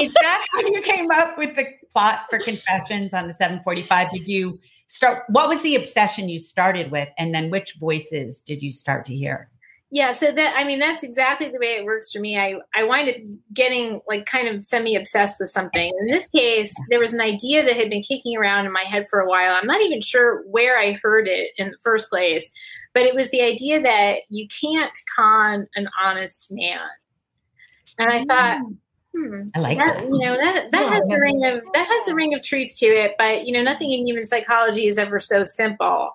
is 0.00 0.12
that 0.20 0.46
how 0.52 0.60
you 0.60 0.82
came 0.82 1.10
up 1.10 1.38
with 1.38 1.56
the 1.56 1.66
plot 1.90 2.26
for 2.28 2.38
Confessions 2.40 3.14
on 3.14 3.26
the 3.26 3.32
745? 3.32 4.10
Did 4.12 4.26
you 4.26 4.60
start, 4.86 5.24
what 5.28 5.48
was 5.48 5.62
the 5.62 5.76
obsession 5.76 6.28
you 6.28 6.38
started 6.38 6.90
with? 6.90 7.08
And 7.16 7.34
then 7.34 7.48
which 7.48 7.76
voices 7.80 8.42
did 8.42 8.62
you 8.62 8.70
start 8.70 9.06
to 9.06 9.16
hear? 9.16 9.48
Yeah 9.90 10.12
so 10.12 10.30
that 10.30 10.54
i 10.56 10.64
mean 10.64 10.78
that's 10.78 11.02
exactly 11.02 11.48
the 11.48 11.58
way 11.58 11.76
it 11.76 11.84
works 11.84 12.10
for 12.12 12.20
me. 12.20 12.38
I 12.38 12.56
i 12.74 12.84
wind 12.84 13.08
up 13.08 13.16
getting 13.52 14.00
like 14.08 14.26
kind 14.26 14.48
of 14.48 14.64
semi 14.64 14.96
obsessed 14.96 15.40
with 15.40 15.50
something. 15.50 15.92
In 16.00 16.06
this 16.06 16.28
case 16.28 16.74
there 16.90 17.00
was 17.00 17.14
an 17.14 17.20
idea 17.20 17.64
that 17.64 17.76
had 17.76 17.90
been 17.90 18.02
kicking 18.02 18.36
around 18.36 18.66
in 18.66 18.72
my 18.72 18.84
head 18.84 19.06
for 19.08 19.20
a 19.20 19.28
while. 19.28 19.54
I'm 19.54 19.66
not 19.66 19.80
even 19.80 20.00
sure 20.00 20.42
where 20.42 20.78
i 20.78 20.98
heard 21.02 21.28
it 21.28 21.50
in 21.56 21.70
the 21.70 21.78
first 21.82 22.08
place 22.08 22.50
but 22.94 23.06
it 23.06 23.14
was 23.14 23.30
the 23.30 23.42
idea 23.42 23.80
that 23.80 24.18
you 24.28 24.48
can't 24.48 24.96
con 25.14 25.68
an 25.76 25.88
honest 26.02 26.48
man. 26.50 26.80
And 27.98 28.10
i 28.10 28.24
thought 28.24 28.60
hmm, 29.14 29.48
I 29.54 29.60
like 29.60 29.78
that, 29.78 29.96
that. 29.96 30.08
You 30.08 30.18
know 30.18 30.36
that 30.36 30.70
that 30.72 30.82
yeah, 30.82 30.92
has 30.92 31.04
the 31.04 31.20
ring 31.20 31.44
of 31.44 31.62
that 31.74 31.86
has 31.86 32.06
the 32.06 32.14
ring 32.14 32.34
of 32.34 32.42
truth 32.42 32.76
to 32.78 32.86
it, 32.86 33.14
but 33.18 33.46
you 33.46 33.52
know 33.52 33.62
nothing 33.62 33.90
in 33.90 34.06
human 34.06 34.24
psychology 34.24 34.86
is 34.86 34.98
ever 34.98 35.18
so 35.18 35.44
simple. 35.44 36.10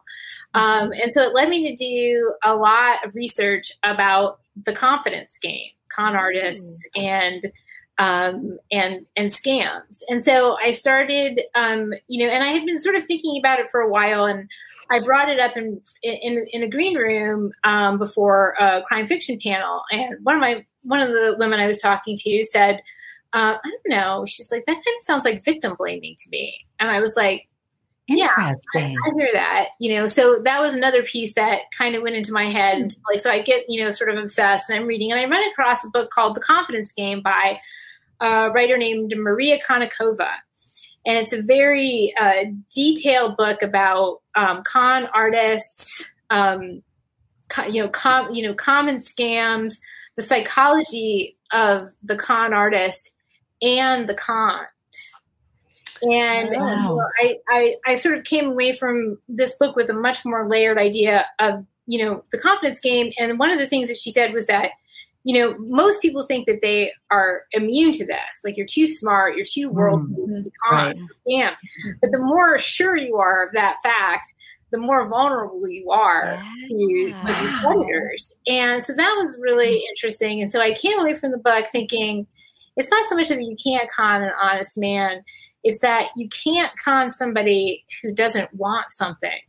Um, 0.54 0.92
and 0.92 1.12
so 1.12 1.22
it 1.24 1.34
led 1.34 1.50
me 1.50 1.68
to 1.70 1.76
do 1.76 2.34
a 2.44 2.56
lot 2.56 3.06
of 3.06 3.16
research 3.16 3.72
about 3.84 4.40
the 4.66 4.74
confidence 4.74 5.38
game, 5.42 5.72
con 5.90 6.16
artists, 6.16 6.88
mm. 6.96 7.04
and 7.04 7.52
um, 8.00 8.58
and 8.72 9.06
and 9.16 9.30
scams. 9.30 10.02
And 10.10 10.24
so 10.24 10.58
I 10.64 10.72
started, 10.72 11.42
um, 11.56 11.94
you 12.08 12.26
know, 12.26 12.32
and 12.32 12.44
I 12.44 12.48
had 12.48 12.66
been 12.66 12.80
sort 12.80 12.96
of 12.96 13.06
thinking 13.06 13.38
about 13.40 13.60
it 13.60 13.70
for 13.72 13.82
a 13.82 13.90
while, 13.90 14.26
and 14.26 14.50
I 14.90 15.00
brought 15.00 15.30
it 15.30 15.40
up 15.40 15.58
in 15.58 15.82
in, 16.04 16.46
in 16.52 16.64
a 16.64 16.70
green 16.70 16.98
room 16.98 17.52
um, 17.64 17.98
before 17.98 18.56
a 18.60 18.84
crime 18.84 19.08
fiction 19.08 19.40
panel, 19.42 19.82
and 19.92 20.16
one 20.24 20.36
of 20.36 20.42
my 20.42 20.66
one 20.84 21.00
of 21.00 21.10
the 21.10 21.36
women 21.40 21.60
I 21.60 21.68
was 21.68 21.80
talking 21.80 22.16
to 22.18 22.44
said, 22.44 22.82
uh, 23.34 23.58
"I 23.64 23.70
don't 23.70 23.82
know." 23.88 24.26
She's 24.28 24.52
like, 24.52 24.66
"That 24.66 24.74
kind 24.74 24.96
of 24.96 25.02
sounds 25.02 25.26
like 25.26 25.44
victim 25.44 25.76
blaming 25.78 26.16
to 26.18 26.30
me," 26.30 26.66
and 26.80 26.92
I 26.92 27.00
was 27.00 27.16
like, 27.16 27.48
yeah, 28.08 28.32
I, 28.36 28.54
I, 28.76 28.96
hear 29.16 29.30
that. 29.34 29.70
You 29.80 29.96
know, 29.96 30.08
so 30.08 30.42
that 30.44 30.60
was 30.60 30.76
another 30.76 31.04
piece 31.04 31.36
that 31.36 31.62
kind 31.78 31.96
of 31.96 32.04
went 32.04 32.16
into 32.16 32.34
my 32.34 32.50
head. 32.50 32.78
And 32.78 32.96
like, 33.10 33.22
so 33.22 33.32
I 33.32 33.42
get, 33.42 33.66
you 33.70 33.84
know, 33.84 33.92
sort 33.92 34.10
of 34.10 34.18
obsessed 34.18 34.70
and 34.70 34.80
I'm 34.80 34.88
reading 34.88 35.12
and 35.12 35.20
I 35.20 35.26
run 35.26 35.44
across 35.50 35.86
a 35.86 35.90
book 35.90 36.10
called 36.10 36.36
The 36.36 36.42
Confidence 36.42 36.92
Game 36.92 37.22
by 37.22 37.60
a 38.20 38.52
writer 38.52 38.78
named 38.78 39.14
Maria 39.16 39.60
Konnikova. 39.60 40.30
And 41.06 41.18
it's 41.18 41.34
a 41.34 41.42
very 41.42 42.14
uh, 42.20 42.46
detailed 42.74 43.38
book 43.38 43.62
about 43.62 44.22
um, 44.36 44.64
con 44.64 45.08
artists, 45.14 46.12
um, 46.30 46.82
co- 47.50 47.68
you 47.68 47.84
know, 47.84 47.90
com- 47.90 48.32
you 48.32 48.44
know, 48.46 48.54
common 48.54 48.98
scams, 48.98 49.76
the 50.16 50.24
psychology 50.24 51.38
of 51.52 51.90
the 52.04 52.16
con 52.16 52.54
artist 52.54 53.16
and 53.62 54.10
the 54.10 54.16
con 54.16 54.66
and 56.04 56.50
wow. 56.50 56.54
you 56.54 56.76
know, 56.76 57.02
I, 57.22 57.38
I 57.50 57.76
I 57.88 57.96
sort 57.96 58.18
of 58.18 58.24
came 58.24 58.50
away 58.50 58.74
from 58.74 59.18
this 59.28 59.56
book 59.56 59.76
with 59.76 59.90
a 59.90 59.94
much 59.94 60.26
more 60.26 60.48
layered 60.48 60.78
idea 60.78 61.26
of 61.40 61.66
you 61.86 62.04
know 62.04 62.24
the 62.32 62.40
confidence 62.40 62.80
game. 62.80 63.12
And 63.18 63.40
one 63.40 63.52
of 63.52 63.60
the 63.60 63.68
things 63.68 63.88
that 63.88 63.98
she 63.98 64.12
said 64.12 64.34
was 64.34 64.48
that 64.48 64.72
you 65.24 65.40
know 65.40 65.58
most 65.60 66.02
people 66.02 66.24
think 66.24 66.46
that 66.48 66.62
they 66.62 66.92
are 67.10 67.44
immune 67.52 67.94
to 67.94 68.06
this, 68.06 68.44
like 68.44 68.58
you're 68.58 68.66
too 68.66 68.88
smart, 68.88 69.36
you're 69.36 69.46
too 69.46 69.70
worldly 69.70 70.16
mm-hmm. 70.16 70.32
to 70.32 70.42
be 70.44 70.52
right. 70.72 70.96
scam. 71.28 71.54
But 72.02 72.12
the 72.12 72.20
more 72.20 72.58
sure 72.58 72.98
you 72.98 73.18
are 73.18 73.46
of 73.46 73.54
that 73.54 73.78
fact, 73.84 74.34
the 74.72 74.80
more 74.80 75.08
vulnerable 75.08 75.70
you 75.70 75.90
are 75.92 76.26
yeah. 76.26 76.68
to, 76.68 77.12
to 77.12 77.42
these 77.42 77.54
predators. 77.62 78.42
And 78.48 78.84
so 78.84 78.94
that 78.94 79.16
was 79.18 79.40
really 79.40 79.86
interesting. 79.90 80.42
And 80.42 80.52
so 80.52 80.60
I 80.60 80.74
came 80.74 81.00
away 81.00 81.14
from 81.14 81.32
the 81.32 81.38
book 81.38 81.68
thinking 81.72 82.26
it's 82.76 82.90
not 82.90 83.08
so 83.08 83.16
much 83.16 83.30
that 83.30 83.42
you 83.42 83.56
can't 83.64 83.90
con 83.92 84.24
an 84.24 84.32
honest 84.42 84.78
man 84.78 85.24
it's 85.64 85.82
that 85.82 86.08
you 86.16 86.28
can't 86.30 86.72
con 86.84 87.12
somebody 87.12 87.86
who 88.02 88.14
doesn't 88.14 88.54
want 88.54 88.88
something. 88.92 89.40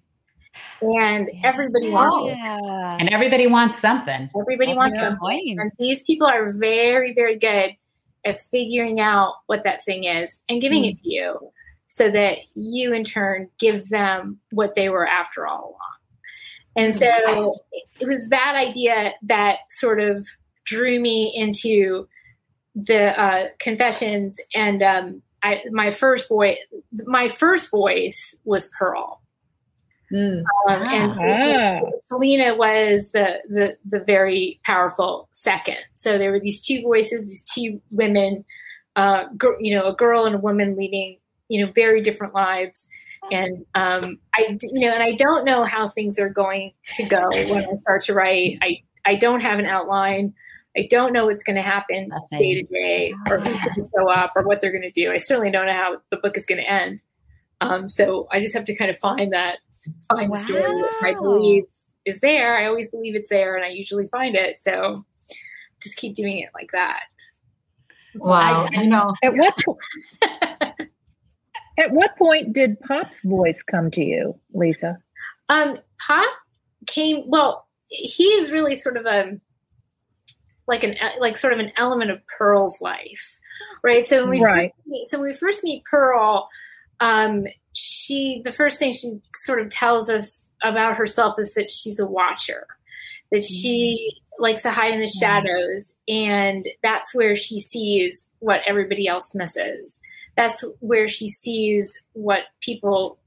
And 0.80 1.28
yeah. 1.32 1.48
everybody 1.48 1.90
wants 1.90 2.36
yeah. 2.36 2.96
And 3.00 3.08
everybody 3.08 3.46
wants 3.46 3.78
something. 3.78 4.30
Everybody 4.38 4.72
That's 4.72 4.76
wants 4.76 5.00
something. 5.00 5.18
Point. 5.18 5.58
And 5.58 5.72
these 5.78 6.02
people 6.04 6.26
are 6.26 6.52
very, 6.52 7.12
very 7.12 7.38
good 7.38 7.70
at 8.24 8.40
figuring 8.50 9.00
out 9.00 9.34
what 9.46 9.64
that 9.64 9.84
thing 9.84 10.04
is 10.04 10.40
and 10.48 10.60
giving 10.60 10.84
mm. 10.84 10.90
it 10.90 10.96
to 11.02 11.10
you 11.10 11.50
so 11.88 12.10
that 12.10 12.38
you 12.54 12.92
in 12.92 13.04
turn 13.04 13.48
give 13.58 13.88
them 13.88 14.38
what 14.50 14.74
they 14.74 14.88
were 14.88 15.06
after 15.06 15.46
all 15.46 15.70
along. 15.70 15.78
And 16.76 16.96
so 16.96 17.56
it 18.00 18.06
was 18.06 18.28
that 18.30 18.54
idea 18.56 19.12
that 19.22 19.58
sort 19.70 20.00
of 20.00 20.26
drew 20.64 20.98
me 20.98 21.32
into 21.34 22.08
the 22.74 23.20
uh, 23.20 23.46
confessions 23.60 24.38
and 24.54 24.82
um, 24.82 25.22
I, 25.44 25.62
my 25.70 25.90
first 25.90 26.28
voice, 26.28 26.56
my 27.04 27.28
first 27.28 27.70
voice 27.70 28.34
was 28.44 28.70
Pearl. 28.78 29.20
Mm. 30.10 30.42
Um, 30.68 30.82
and 30.82 31.12
ah. 31.12 31.90
Selena 32.06 32.54
was 32.54 33.12
the, 33.12 33.40
the 33.48 33.76
the 33.84 34.00
very 34.00 34.60
powerful 34.64 35.28
second. 35.32 35.78
So 35.94 36.18
there 36.18 36.30
were 36.30 36.40
these 36.40 36.62
two 36.62 36.82
voices, 36.82 37.26
these 37.26 37.44
two 37.44 37.80
women, 37.90 38.44
uh, 38.96 39.24
gr- 39.36 39.60
you 39.60 39.76
know, 39.76 39.88
a 39.88 39.94
girl 39.94 40.24
and 40.24 40.34
a 40.34 40.38
woman 40.38 40.76
leading, 40.76 41.18
you 41.48 41.64
know, 41.64 41.72
very 41.74 42.00
different 42.00 42.32
lives. 42.32 42.88
And 43.30 43.66
um, 43.74 44.18
I, 44.34 44.56
you 44.62 44.86
know, 44.86 44.94
and 44.94 45.02
I 45.02 45.12
don't 45.12 45.44
know 45.44 45.64
how 45.64 45.88
things 45.88 46.18
are 46.18 46.28
going 46.28 46.72
to 46.94 47.04
go 47.04 47.28
when 47.30 47.64
I 47.64 47.74
start 47.76 48.04
to 48.04 48.14
write. 48.14 48.58
I 48.62 48.82
I 49.04 49.16
don't 49.16 49.40
have 49.40 49.58
an 49.58 49.66
outline. 49.66 50.34
I 50.76 50.88
don't 50.90 51.12
know 51.12 51.26
what's 51.26 51.42
going 51.42 51.56
to 51.56 51.62
happen 51.62 52.10
day 52.32 52.54
to 52.54 52.62
day 52.64 53.14
or 53.28 53.38
who's 53.38 53.60
going 53.60 53.74
to 53.80 53.88
show 53.96 54.08
up 54.10 54.32
or 54.34 54.42
what 54.42 54.60
they're 54.60 54.72
going 54.72 54.82
to 54.82 54.90
do. 54.90 55.12
I 55.12 55.18
certainly 55.18 55.50
don't 55.50 55.66
know 55.66 55.72
how 55.72 55.98
the 56.10 56.16
book 56.16 56.36
is 56.36 56.46
going 56.46 56.60
to 56.60 56.68
end. 56.68 57.02
Um, 57.60 57.88
so 57.88 58.26
I 58.30 58.40
just 58.40 58.54
have 58.54 58.64
to 58.64 58.74
kind 58.74 58.90
of 58.90 58.98
find 58.98 59.32
that, 59.32 59.58
find 60.08 60.30
wow. 60.30 60.36
the 60.36 60.42
story 60.42 60.60
that 60.60 60.98
I 61.02 61.14
believe 61.14 61.64
is 62.04 62.20
there. 62.20 62.56
I 62.56 62.66
always 62.66 62.88
believe 62.88 63.14
it's 63.14 63.28
there, 63.28 63.56
and 63.56 63.64
I 63.64 63.68
usually 63.68 64.06
find 64.08 64.34
it. 64.34 64.60
So 64.60 65.04
just 65.82 65.96
keep 65.96 66.14
doing 66.14 66.38
it 66.40 66.50
like 66.54 66.70
that. 66.72 67.00
Wow, 68.16 68.68
I, 68.70 68.82
you 68.82 68.88
know, 68.88 69.14
at 69.22 69.34
what 69.34 69.58
at 71.78 71.92
what 71.92 72.16
point 72.16 72.52
did 72.52 72.78
Pop's 72.80 73.22
voice 73.22 73.62
come 73.62 73.90
to 73.92 74.04
you, 74.04 74.38
Lisa? 74.52 74.98
Um, 75.48 75.76
Pop 76.06 76.30
came. 76.86 77.22
Well, 77.26 77.66
he 77.88 78.24
is 78.24 78.50
really 78.50 78.76
sort 78.76 78.96
of 78.96 79.06
a 79.06 79.38
like 80.66 80.82
an 80.82 80.96
like 81.20 81.36
sort 81.36 81.52
of 81.52 81.58
an 81.58 81.72
element 81.76 82.10
of 82.10 82.20
Pearl's 82.26 82.80
life, 82.80 83.38
right? 83.82 84.04
So 84.04 84.22
when 84.22 84.30
we 84.30 84.42
right. 84.42 84.72
first 84.72 84.86
meet, 84.86 85.06
so 85.06 85.18
when 85.18 85.30
we 85.30 85.36
first 85.36 85.64
meet 85.64 85.84
Pearl, 85.84 86.48
um, 87.00 87.44
she 87.74 88.40
the 88.44 88.52
first 88.52 88.78
thing 88.78 88.92
she 88.92 89.20
sort 89.34 89.60
of 89.60 89.68
tells 89.68 90.08
us 90.08 90.46
about 90.62 90.96
herself 90.96 91.38
is 91.38 91.54
that 91.54 91.70
she's 91.70 91.98
a 91.98 92.06
watcher, 92.06 92.66
that 93.30 93.44
she 93.44 94.14
mm-hmm. 94.16 94.42
likes 94.42 94.62
to 94.62 94.70
hide 94.70 94.94
in 94.94 95.00
the 95.00 95.06
shadows, 95.06 95.94
and 96.08 96.66
that's 96.82 97.14
where 97.14 97.36
she 97.36 97.60
sees 97.60 98.26
what 98.38 98.60
everybody 98.66 99.06
else 99.06 99.34
misses. 99.34 100.00
That's 100.36 100.64
where 100.80 101.06
she 101.06 101.28
sees 101.28 102.00
what 102.12 102.40
people 102.60 103.18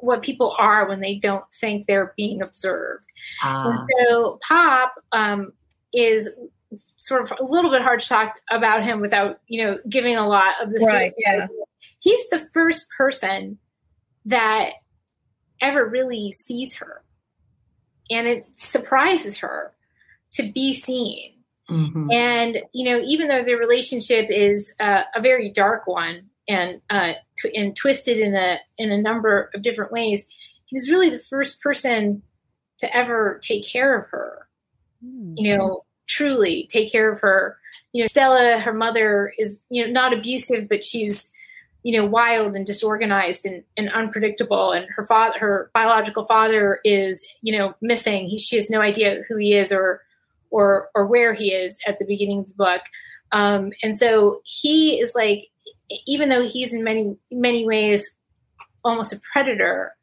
what 0.00 0.22
people 0.22 0.54
are 0.58 0.88
when 0.88 1.00
they 1.00 1.16
don't 1.16 1.44
think 1.52 1.86
they're 1.86 2.14
being 2.16 2.40
observed. 2.40 3.04
And 3.42 3.78
ah. 3.78 3.86
so 4.06 4.38
Pop 4.46 4.94
um, 5.12 5.52
is 5.92 6.28
sort 6.98 7.22
of 7.22 7.32
a 7.38 7.44
little 7.44 7.70
bit 7.70 7.82
hard 7.82 8.00
to 8.00 8.08
talk 8.08 8.40
about 8.50 8.84
him 8.84 9.00
without 9.00 9.40
you 9.46 9.64
know 9.64 9.76
giving 9.88 10.16
a 10.16 10.28
lot 10.28 10.54
of 10.62 10.70
the 10.70 10.84
right, 10.86 11.12
yeah. 11.18 11.46
He's 12.00 12.28
the 12.28 12.46
first 12.52 12.86
person 12.96 13.58
that 14.26 14.70
ever 15.60 15.86
really 15.86 16.32
sees 16.32 16.76
her, 16.76 17.02
and 18.10 18.26
it 18.26 18.46
surprises 18.56 19.38
her 19.38 19.72
to 20.32 20.52
be 20.52 20.74
seen. 20.74 21.34
Mm-hmm. 21.70 22.10
And 22.10 22.58
you 22.72 22.90
know, 22.90 22.98
even 23.04 23.28
though 23.28 23.42
their 23.42 23.58
relationship 23.58 24.28
is 24.30 24.72
uh, 24.80 25.02
a 25.14 25.20
very 25.20 25.52
dark 25.52 25.86
one 25.86 26.30
and 26.48 26.80
uh, 26.90 27.14
tw- 27.38 27.54
and 27.54 27.76
twisted 27.76 28.18
in 28.18 28.34
a 28.34 28.58
in 28.78 28.90
a 28.90 29.00
number 29.00 29.50
of 29.54 29.62
different 29.62 29.92
ways, 29.92 30.26
he 30.66 30.76
was 30.76 30.90
really 30.90 31.10
the 31.10 31.18
first 31.18 31.62
person 31.62 32.22
to 32.78 32.96
ever 32.96 33.38
take 33.42 33.66
care 33.66 33.98
of 33.98 34.06
her. 34.10 34.48
Mm-hmm. 35.04 35.34
You 35.36 35.56
know, 35.56 35.84
truly 36.08 36.66
take 36.70 36.90
care 36.90 37.10
of 37.12 37.20
her. 37.20 37.56
You 37.92 38.02
know, 38.02 38.06
Stella, 38.08 38.58
her 38.58 38.72
mother, 38.72 39.32
is 39.38 39.62
you 39.70 39.86
know 39.86 39.92
not 39.92 40.12
abusive, 40.12 40.68
but 40.68 40.84
she's 40.84 41.30
you 41.84 41.96
know 41.96 42.06
wild 42.06 42.56
and 42.56 42.66
disorganized 42.66 43.46
and, 43.46 43.62
and 43.76 43.90
unpredictable. 43.92 44.72
And 44.72 44.86
her 44.96 45.06
father, 45.06 45.38
her 45.38 45.70
biological 45.72 46.24
father, 46.24 46.80
is 46.84 47.24
you 47.42 47.56
know 47.56 47.74
missing. 47.80 48.26
He 48.26 48.38
she 48.38 48.56
has 48.56 48.70
no 48.70 48.80
idea 48.80 49.22
who 49.28 49.36
he 49.36 49.56
is 49.56 49.70
or 49.70 50.02
or 50.50 50.88
or 50.94 51.06
where 51.06 51.34
he 51.34 51.52
is 51.52 51.78
at 51.86 51.98
the 51.98 52.04
beginning 52.04 52.40
of 52.40 52.48
the 52.48 52.54
book. 52.54 52.82
Um, 53.30 53.72
and 53.82 53.96
so 53.96 54.40
he 54.44 54.98
is 55.00 55.14
like, 55.14 55.42
even 56.06 56.30
though 56.30 56.46
he's 56.46 56.72
in 56.72 56.82
many 56.82 57.16
many 57.30 57.64
ways 57.64 58.10
almost 58.84 59.12
a 59.12 59.20
predator, 59.32 59.94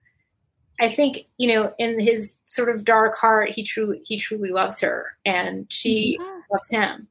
I 0.80 0.92
think 0.92 1.28
you 1.38 1.54
know 1.54 1.74
in 1.78 2.00
his 2.00 2.36
sort 2.46 2.70
of 2.70 2.84
dark 2.84 3.16
heart, 3.16 3.52
he 3.52 3.64
truly 3.64 4.02
he 4.06 4.18
truly 4.18 4.50
loves 4.50 4.82
her, 4.82 5.18
and 5.26 5.68
she 5.70 6.18
yeah. 6.20 6.40
loves 6.52 6.70
him. 6.70 7.08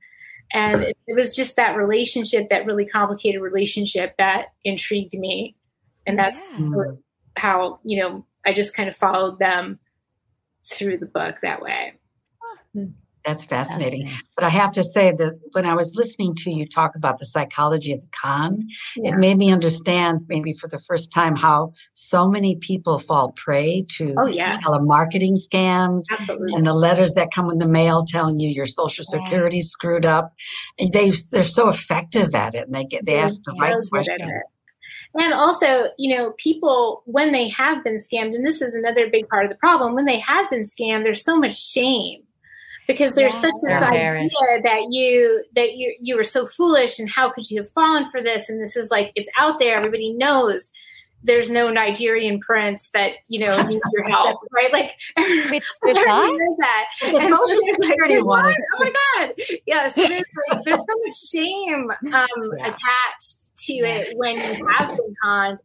And 0.52 0.84
it, 0.84 0.96
it, 1.08 1.16
was 1.16 1.34
just 1.34 1.56
that 1.56 1.76
relationship, 1.76 2.48
that 2.50 2.66
really 2.66 2.86
complicated 2.86 3.40
relationship, 3.40 4.14
that 4.18 4.52
intrigued 4.62 5.14
me, 5.14 5.56
and 6.06 6.18
that's 6.18 6.40
yeah. 6.52 6.68
sort 6.68 6.88
of 6.88 6.98
how 7.36 7.80
you 7.84 8.00
know 8.00 8.26
I 8.44 8.52
just 8.52 8.74
kind 8.74 8.88
of 8.88 8.96
followed 8.96 9.38
them 9.38 9.78
through 10.64 10.98
the 10.98 11.06
book 11.06 11.36
that 11.42 11.62
way. 11.62 11.94
Hmm. 12.72 12.86
That's 13.24 13.44
fascinating. 13.44 14.06
fascinating. 14.06 14.28
But 14.36 14.44
I 14.44 14.50
have 14.50 14.72
to 14.72 14.82
say 14.82 15.12
that 15.12 15.40
when 15.52 15.64
I 15.64 15.74
was 15.74 15.94
listening 15.96 16.34
to 16.36 16.50
you 16.50 16.66
talk 16.66 16.94
about 16.94 17.18
the 17.18 17.26
psychology 17.26 17.92
of 17.92 18.00
the 18.00 18.08
con, 18.08 18.68
yeah. 18.96 19.12
it 19.12 19.18
made 19.18 19.38
me 19.38 19.50
understand 19.50 20.22
maybe 20.28 20.52
for 20.52 20.68
the 20.68 20.78
first 20.78 21.10
time 21.10 21.34
how 21.34 21.72
so 21.94 22.28
many 22.28 22.56
people 22.56 22.98
fall 22.98 23.32
prey 23.32 23.86
to 23.96 24.14
oh, 24.18 24.26
telemarketing 24.26 25.36
scams 25.36 26.02
Absolutely. 26.12 26.54
and 26.54 26.66
the 26.66 26.74
letters 26.74 27.14
that 27.14 27.30
come 27.32 27.50
in 27.50 27.58
the 27.58 27.68
mail 27.68 28.04
telling 28.06 28.40
you 28.40 28.50
your 28.50 28.66
social 28.66 29.04
security 29.04 29.58
is 29.58 29.70
screwed 29.70 30.04
up. 30.04 30.30
They 30.78 31.12
they're 31.32 31.42
so 31.42 31.68
effective 31.68 32.34
at 32.34 32.54
it 32.54 32.66
and 32.66 32.74
they 32.74 32.84
get 32.84 33.06
they 33.06 33.16
ask 33.16 33.42
the 33.44 33.56
right 33.58 33.76
questions. 33.88 34.20
And 35.16 35.32
also, 35.32 35.84
you 35.96 36.14
know, 36.14 36.34
people 36.36 37.02
when 37.06 37.32
they 37.32 37.48
have 37.48 37.84
been 37.84 37.96
scammed, 37.96 38.34
and 38.34 38.46
this 38.46 38.60
is 38.60 38.74
another 38.74 39.08
big 39.08 39.28
part 39.28 39.44
of 39.44 39.50
the 39.50 39.56
problem, 39.56 39.94
when 39.94 40.04
they 40.04 40.18
have 40.18 40.50
been 40.50 40.62
scammed, 40.62 41.04
there's 41.04 41.24
so 41.24 41.38
much 41.38 41.56
shame 41.56 42.23
because 42.86 43.14
there's 43.14 43.34
yeah, 43.34 43.40
such 43.40 43.54
this 43.62 43.82
idea 43.82 44.60
that 44.62 44.86
you 44.90 45.44
that 45.54 45.74
you 45.74 45.94
you 46.00 46.16
were 46.16 46.24
so 46.24 46.46
foolish 46.46 46.98
and 46.98 47.08
how 47.08 47.30
could 47.30 47.50
you 47.50 47.60
have 47.60 47.70
fallen 47.70 48.10
for 48.10 48.22
this 48.22 48.48
and 48.48 48.60
this 48.60 48.76
is 48.76 48.90
like 48.90 49.12
it's 49.14 49.28
out 49.38 49.58
there 49.58 49.76
everybody 49.76 50.12
knows 50.12 50.70
there's 51.24 51.50
no 51.50 51.70
Nigerian 51.70 52.38
prince 52.38 52.90
that 52.92 53.12
you 53.28 53.40
know 53.40 53.62
needs 53.62 53.80
your 53.92 54.04
help, 54.10 54.38
right? 54.52 54.72
Like 54.72 54.92
everybody 55.16 55.58
knows 55.58 56.56
that. 56.58 56.84
The 57.14 57.20
social 57.20 57.60
security 57.82 58.22
one. 58.22 58.44
Oh 58.44 58.78
my 58.78 58.92
god! 59.16 59.32
Yeah, 59.66 59.88
so 59.88 60.06
there's 60.06 60.28
like 60.50 60.62
there's 60.64 60.80
so 60.80 60.94
much 61.06 61.16
shame 61.30 61.90
um, 62.12 62.28
yeah. 62.58 62.66
attached 62.66 63.56
to 63.56 63.72
yeah. 63.72 63.86
it 63.86 64.16
when 64.16 64.36
you 64.36 64.66
have 64.78 64.88
been 64.88 65.14
conned 65.22 65.58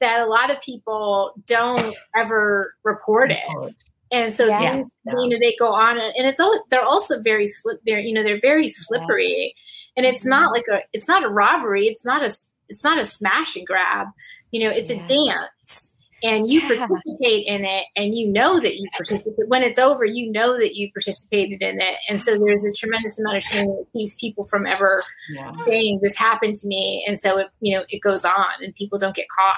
that 0.00 0.20
a 0.20 0.26
lot 0.26 0.50
of 0.50 0.60
people 0.60 1.32
don't 1.46 1.94
ever 2.16 2.74
report 2.82 3.30
it. 3.30 3.74
And 4.14 4.32
so 4.32 4.46
these, 4.46 4.96
you 5.06 5.28
know, 5.28 5.38
they 5.40 5.56
go 5.58 5.74
on 5.74 5.98
and 5.98 6.26
it's 6.26 6.38
all, 6.38 6.64
they're 6.70 6.84
also 6.84 7.20
very 7.20 7.48
slip, 7.48 7.80
they're, 7.84 7.98
you 7.98 8.14
know, 8.14 8.22
they're 8.22 8.40
very 8.40 8.68
slippery. 8.68 9.54
And 9.96 10.06
it's 10.06 10.24
not 10.24 10.52
mm-hmm. 10.52 10.72
like 10.72 10.82
a, 10.82 10.86
it's 10.92 11.08
not 11.08 11.24
a 11.24 11.28
robbery. 11.28 11.86
It's 11.86 12.06
not 12.06 12.22
a, 12.22 12.32
it's 12.68 12.84
not 12.84 13.00
a 13.00 13.06
smash 13.06 13.56
and 13.56 13.66
grab, 13.66 14.06
you 14.52 14.62
know, 14.62 14.70
it's 14.70 14.88
yeah. 14.88 15.02
a 15.02 15.06
dance. 15.06 15.90
And 16.22 16.48
you 16.48 16.60
participate 16.60 17.46
in 17.48 17.64
it 17.64 17.86
and 17.96 18.14
you 18.14 18.28
know 18.28 18.60
that 18.60 18.76
you 18.76 18.88
participate. 18.96 19.48
When 19.48 19.62
it's 19.62 19.80
over 19.80 20.04
you 20.04 20.30
know 20.30 20.56
that 20.58 20.76
you 20.76 20.92
participated 20.92 21.60
in 21.60 21.80
it. 21.82 21.96
And 22.08 22.22
so 22.22 22.38
there's 22.38 22.64
a 22.64 22.72
tremendous 22.72 23.18
amount 23.18 23.38
of 23.38 23.42
shame 23.42 23.66
that 23.66 23.86
keeps 23.92 24.14
people 24.14 24.44
from 24.44 24.64
ever 24.64 25.02
yeah. 25.34 25.52
saying 25.66 25.98
this 26.02 26.16
happened 26.16 26.54
to 26.54 26.68
me. 26.68 27.04
And 27.06 27.18
so 27.18 27.38
it 27.38 27.48
you 27.60 27.76
know 27.76 27.84
it 27.88 28.00
goes 28.00 28.24
on 28.24 28.62
and 28.62 28.74
people 28.76 28.96
don't 28.96 29.14
get 29.14 29.26
caught. 29.28 29.56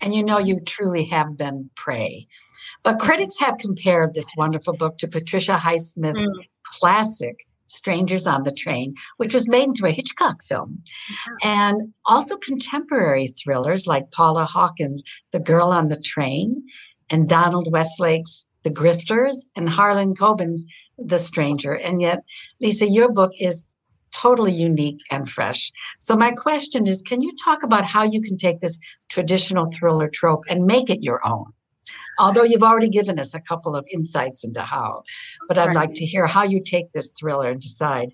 And 0.00 0.14
you 0.14 0.24
know 0.24 0.38
you 0.38 0.58
truly 0.66 1.04
have 1.04 1.36
been 1.36 1.70
prey 1.76 2.26
but 2.84 3.00
critics 3.00 3.38
have 3.40 3.58
compared 3.58 4.14
this 4.14 4.30
wonderful 4.36 4.74
book 4.74 4.98
to 4.98 5.08
Patricia 5.08 5.56
Highsmith's 5.56 6.20
mm. 6.20 6.46
classic 6.62 7.46
Strangers 7.66 8.26
on 8.26 8.42
the 8.42 8.52
Train, 8.52 8.94
which 9.16 9.32
was 9.32 9.48
made 9.48 9.64
into 9.64 9.86
a 9.86 9.90
Hitchcock 9.90 10.42
film. 10.44 10.82
And 11.42 11.94
also 12.04 12.36
contemporary 12.36 13.28
thrillers 13.28 13.86
like 13.86 14.10
Paula 14.10 14.44
Hawkins' 14.44 15.02
The 15.32 15.40
Girl 15.40 15.68
on 15.68 15.88
the 15.88 15.98
Train 15.98 16.62
and 17.10 17.28
Donald 17.28 17.72
Westlake's 17.72 18.44
The 18.64 18.70
Grifters 18.70 19.46
and 19.56 19.68
Harlan 19.68 20.14
Coben's 20.14 20.66
The 20.98 21.18
Stranger. 21.18 21.72
And 21.72 22.02
yet, 22.02 22.22
Lisa, 22.60 22.88
your 22.88 23.10
book 23.10 23.32
is 23.38 23.66
totally 24.12 24.52
unique 24.52 25.00
and 25.10 25.28
fresh. 25.28 25.72
So 25.98 26.16
my 26.16 26.32
question 26.32 26.86
is, 26.86 27.02
can 27.02 27.20
you 27.20 27.32
talk 27.44 27.62
about 27.62 27.84
how 27.84 28.04
you 28.04 28.20
can 28.20 28.36
take 28.36 28.60
this 28.60 28.78
traditional 29.08 29.66
thriller 29.72 30.08
trope 30.08 30.44
and 30.48 30.66
make 30.66 30.90
it 30.90 31.02
your 31.02 31.26
own? 31.26 31.46
Although 32.18 32.44
you've 32.44 32.62
already 32.62 32.88
given 32.88 33.18
us 33.18 33.34
a 33.34 33.40
couple 33.40 33.76
of 33.76 33.84
insights 33.90 34.44
into 34.44 34.62
how, 34.62 35.02
but 35.48 35.58
I'd 35.58 35.68
right. 35.68 35.76
like 35.76 35.92
to 35.94 36.04
hear 36.04 36.26
how 36.26 36.44
you 36.44 36.62
take 36.62 36.92
this 36.92 37.10
thriller 37.10 37.50
and 37.50 37.60
decide 37.60 38.12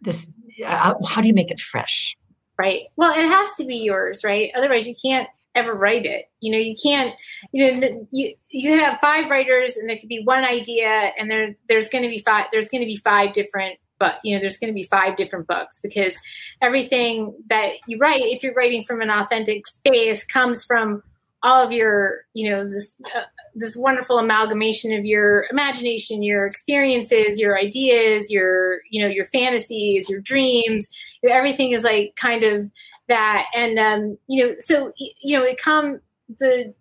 this. 0.00 0.28
Uh, 0.64 0.94
how 1.08 1.22
do 1.22 1.28
you 1.28 1.34
make 1.34 1.50
it 1.50 1.60
fresh? 1.60 2.16
Right. 2.58 2.82
Well, 2.96 3.12
it 3.12 3.26
has 3.26 3.48
to 3.56 3.64
be 3.64 3.76
yours, 3.76 4.22
right? 4.24 4.50
Otherwise, 4.54 4.86
you 4.86 4.94
can't 5.00 5.28
ever 5.54 5.74
write 5.74 6.06
it. 6.06 6.26
You 6.40 6.52
know, 6.52 6.58
you 6.58 6.74
can't. 6.82 7.14
You 7.52 7.80
know, 7.80 8.06
you 8.10 8.34
you 8.50 8.80
have 8.80 9.00
five 9.00 9.30
writers, 9.30 9.76
and 9.76 9.88
there 9.88 9.98
could 9.98 10.08
be 10.08 10.22
one 10.22 10.44
idea, 10.44 11.12
and 11.18 11.30
there 11.30 11.56
there's 11.68 11.88
going 11.88 12.04
to 12.04 12.10
be 12.10 12.20
five. 12.20 12.46
There's 12.52 12.68
going 12.68 12.82
to 12.82 12.86
be 12.86 12.96
five 12.96 13.32
different 13.32 13.78
but 14.00 14.18
you 14.24 14.34
know 14.34 14.40
there's 14.40 14.56
going 14.56 14.72
to 14.72 14.74
be 14.74 14.88
five 14.90 15.16
different 15.16 15.46
books 15.46 15.78
because 15.80 16.16
everything 16.60 17.32
that 17.48 17.74
you 17.86 17.98
write 17.98 18.22
if 18.22 18.42
you're 18.42 18.54
writing 18.54 18.82
from 18.82 19.00
an 19.00 19.10
authentic 19.10 19.64
space 19.68 20.24
comes 20.24 20.64
from 20.64 21.02
all 21.42 21.64
of 21.64 21.72
your 21.72 22.26
you 22.34 22.50
know 22.50 22.68
this 22.68 22.94
uh, 23.16 23.22
this 23.54 23.76
wonderful 23.76 24.18
amalgamation 24.18 24.92
of 24.92 25.04
your 25.04 25.46
imagination 25.50 26.22
your 26.22 26.46
experiences 26.46 27.40
your 27.40 27.58
ideas 27.58 28.30
your 28.30 28.80
you 28.90 29.02
know 29.02 29.08
your 29.08 29.26
fantasies 29.26 30.08
your 30.08 30.20
dreams 30.20 30.86
everything 31.24 31.72
is 31.72 31.82
like 31.82 32.14
kind 32.16 32.44
of 32.44 32.70
that. 33.10 33.46
And 33.54 33.78
um 33.78 34.18
you 34.26 34.46
know 34.46 34.54
so 34.58 34.92
you 34.96 35.38
know 35.38 35.44
it 35.44 35.58
come 35.58 36.00
the 36.38 36.72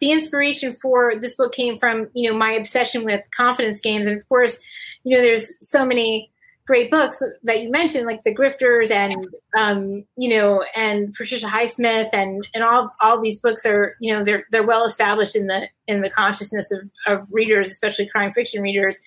the 0.00 0.12
inspiration 0.12 0.72
for 0.72 1.14
this 1.16 1.36
book 1.36 1.52
came 1.52 1.78
from 1.78 2.08
you 2.14 2.30
know 2.30 2.38
my 2.38 2.52
obsession 2.52 3.04
with 3.04 3.22
confidence 3.36 3.80
games. 3.80 4.06
And 4.06 4.18
of 4.18 4.26
course 4.28 4.58
you 5.04 5.14
know 5.14 5.22
there's 5.22 5.52
so 5.60 5.84
many 5.84 6.30
great 6.66 6.90
books 6.90 7.20
that 7.42 7.60
you 7.60 7.70
mentioned, 7.70 8.06
like 8.06 8.22
The 8.22 8.34
Grifters 8.34 8.90
and 8.90 9.26
um, 9.58 10.04
you 10.16 10.36
know, 10.36 10.64
and 10.76 11.12
Patricia 11.12 11.46
Highsmith 11.46 12.10
and 12.12 12.46
and 12.54 12.62
all 12.62 12.94
all 13.00 13.20
these 13.20 13.40
books 13.40 13.66
are 13.66 13.96
you 14.00 14.12
know 14.12 14.24
they're 14.24 14.44
they're 14.50 14.66
well 14.66 14.84
established 14.84 15.36
in 15.36 15.46
the 15.46 15.68
in 15.86 16.00
the 16.00 16.10
consciousness 16.10 16.70
of 16.70 16.90
of 17.06 17.28
readers, 17.32 17.70
especially 17.70 18.08
crime 18.08 18.32
fiction 18.32 18.62
readers. 18.62 18.98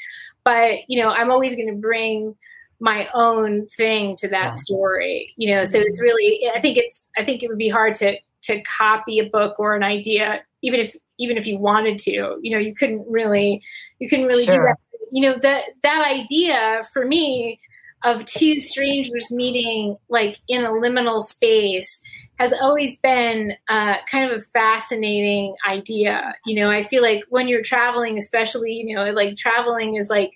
But 0.43 0.79
you 0.87 1.01
know, 1.01 1.09
I'm 1.09 1.31
always 1.31 1.55
going 1.55 1.69
to 1.69 1.79
bring 1.79 2.35
my 2.79 3.07
own 3.13 3.67
thing 3.67 4.17
to 4.17 4.27
that 4.27 4.57
story. 4.57 5.33
You 5.37 5.55
know, 5.55 5.65
so 5.65 5.79
it's 5.79 6.01
really 6.01 6.41
I 6.53 6.59
think 6.59 6.77
it's 6.77 7.09
I 7.17 7.23
think 7.23 7.43
it 7.43 7.47
would 7.47 7.57
be 7.57 7.69
hard 7.69 7.93
to 7.95 8.17
to 8.43 8.61
copy 8.63 9.19
a 9.19 9.29
book 9.29 9.57
or 9.57 9.75
an 9.75 9.83
idea, 9.83 10.43
even 10.61 10.81
if 10.81 10.95
even 11.17 11.37
if 11.37 11.47
you 11.47 11.57
wanted 11.57 11.97
to. 11.99 12.37
You 12.41 12.51
know, 12.51 12.57
you 12.57 12.75
couldn't 12.75 13.05
really 13.09 13.61
you 13.99 14.09
couldn't 14.09 14.25
really 14.25 14.43
sure. 14.43 14.55
do 14.55 14.63
that 14.63 14.77
you 15.13 15.21
know 15.21 15.37
that 15.43 15.65
that 15.83 16.03
idea 16.05 16.81
for 16.91 17.05
me 17.05 17.59
of 18.03 18.25
two 18.25 18.59
strangers 18.59 19.31
meeting 19.31 19.95
like 20.09 20.39
in 20.47 20.65
a 20.65 20.69
liminal 20.69 21.21
space 21.21 22.01
has 22.39 22.51
always 22.51 22.97
been 22.97 23.53
uh, 23.69 23.97
kind 24.09 24.29
of 24.29 24.39
a 24.39 24.41
fascinating 24.41 25.55
idea. 25.69 26.33
You 26.47 26.59
know, 26.59 26.71
I 26.71 26.81
feel 26.81 27.03
like 27.03 27.23
when 27.29 27.47
you're 27.47 27.61
traveling, 27.61 28.17
especially, 28.17 28.73
you 28.73 28.95
know, 28.95 29.11
like 29.11 29.37
traveling 29.37 29.95
is 29.95 30.09
like 30.09 30.31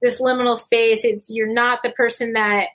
this 0.00 0.22
liminal 0.22 0.56
space. 0.56 1.04
It's 1.04 1.30
you're 1.30 1.52
not 1.52 1.80
the 1.82 1.90
person 1.90 2.32
that 2.32 2.68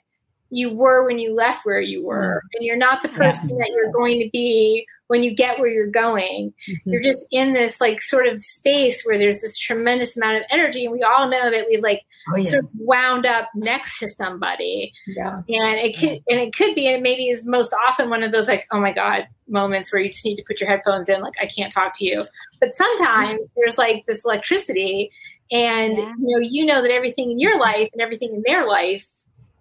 you 0.50 0.72
were 0.72 1.04
when 1.04 1.18
you 1.18 1.34
left 1.34 1.66
where 1.66 1.80
you 1.80 2.06
were, 2.06 2.42
and 2.54 2.64
you're 2.64 2.76
not 2.76 3.02
the 3.02 3.08
person 3.08 3.48
yeah. 3.48 3.56
that 3.58 3.72
you're 3.74 3.92
going 3.92 4.20
to 4.20 4.30
be 4.32 4.86
when 5.10 5.24
you 5.24 5.34
get 5.34 5.58
where 5.58 5.66
you're 5.66 5.90
going. 5.90 6.54
Mm-hmm. 6.68 6.88
You're 6.88 7.02
just 7.02 7.26
in 7.32 7.52
this 7.52 7.80
like 7.80 8.00
sort 8.00 8.28
of 8.28 8.40
space 8.44 9.02
where 9.02 9.18
there's 9.18 9.40
this 9.40 9.58
tremendous 9.58 10.16
amount 10.16 10.36
of 10.36 10.44
energy. 10.52 10.84
And 10.84 10.92
we 10.92 11.02
all 11.02 11.28
know 11.28 11.50
that 11.50 11.66
we've 11.68 11.82
like 11.82 12.02
oh, 12.28 12.36
yeah. 12.36 12.48
sort 12.48 12.62
of 12.62 12.70
wound 12.78 13.26
up 13.26 13.48
next 13.56 13.98
to 13.98 14.08
somebody. 14.08 14.92
Yeah. 15.08 15.38
And 15.48 15.80
it 15.80 15.98
could 15.98 16.20
and 16.28 16.38
it 16.38 16.54
could 16.54 16.76
be, 16.76 16.86
and 16.86 16.94
it 16.94 17.02
maybe 17.02 17.28
is 17.28 17.44
most 17.44 17.74
often 17.88 18.08
one 18.08 18.22
of 18.22 18.30
those 18.30 18.46
like, 18.46 18.68
oh 18.70 18.78
my 18.78 18.92
God, 18.92 19.26
moments 19.48 19.92
where 19.92 20.00
you 20.00 20.10
just 20.10 20.24
need 20.24 20.36
to 20.36 20.44
put 20.46 20.60
your 20.60 20.70
headphones 20.70 21.08
in, 21.08 21.20
like 21.22 21.34
I 21.42 21.46
can't 21.46 21.72
talk 21.72 21.92
to 21.96 22.04
you. 22.04 22.20
But 22.60 22.72
sometimes 22.72 23.50
mm-hmm. 23.50 23.60
there's 23.60 23.76
like 23.76 24.04
this 24.06 24.24
electricity 24.24 25.10
and 25.50 25.98
yeah. 25.98 26.12
you 26.20 26.38
know, 26.38 26.38
you 26.40 26.66
know 26.66 26.82
that 26.82 26.92
everything 26.92 27.32
in 27.32 27.40
your 27.40 27.58
life 27.58 27.90
and 27.92 28.00
everything 28.00 28.30
in 28.32 28.44
their 28.46 28.68
life 28.68 29.08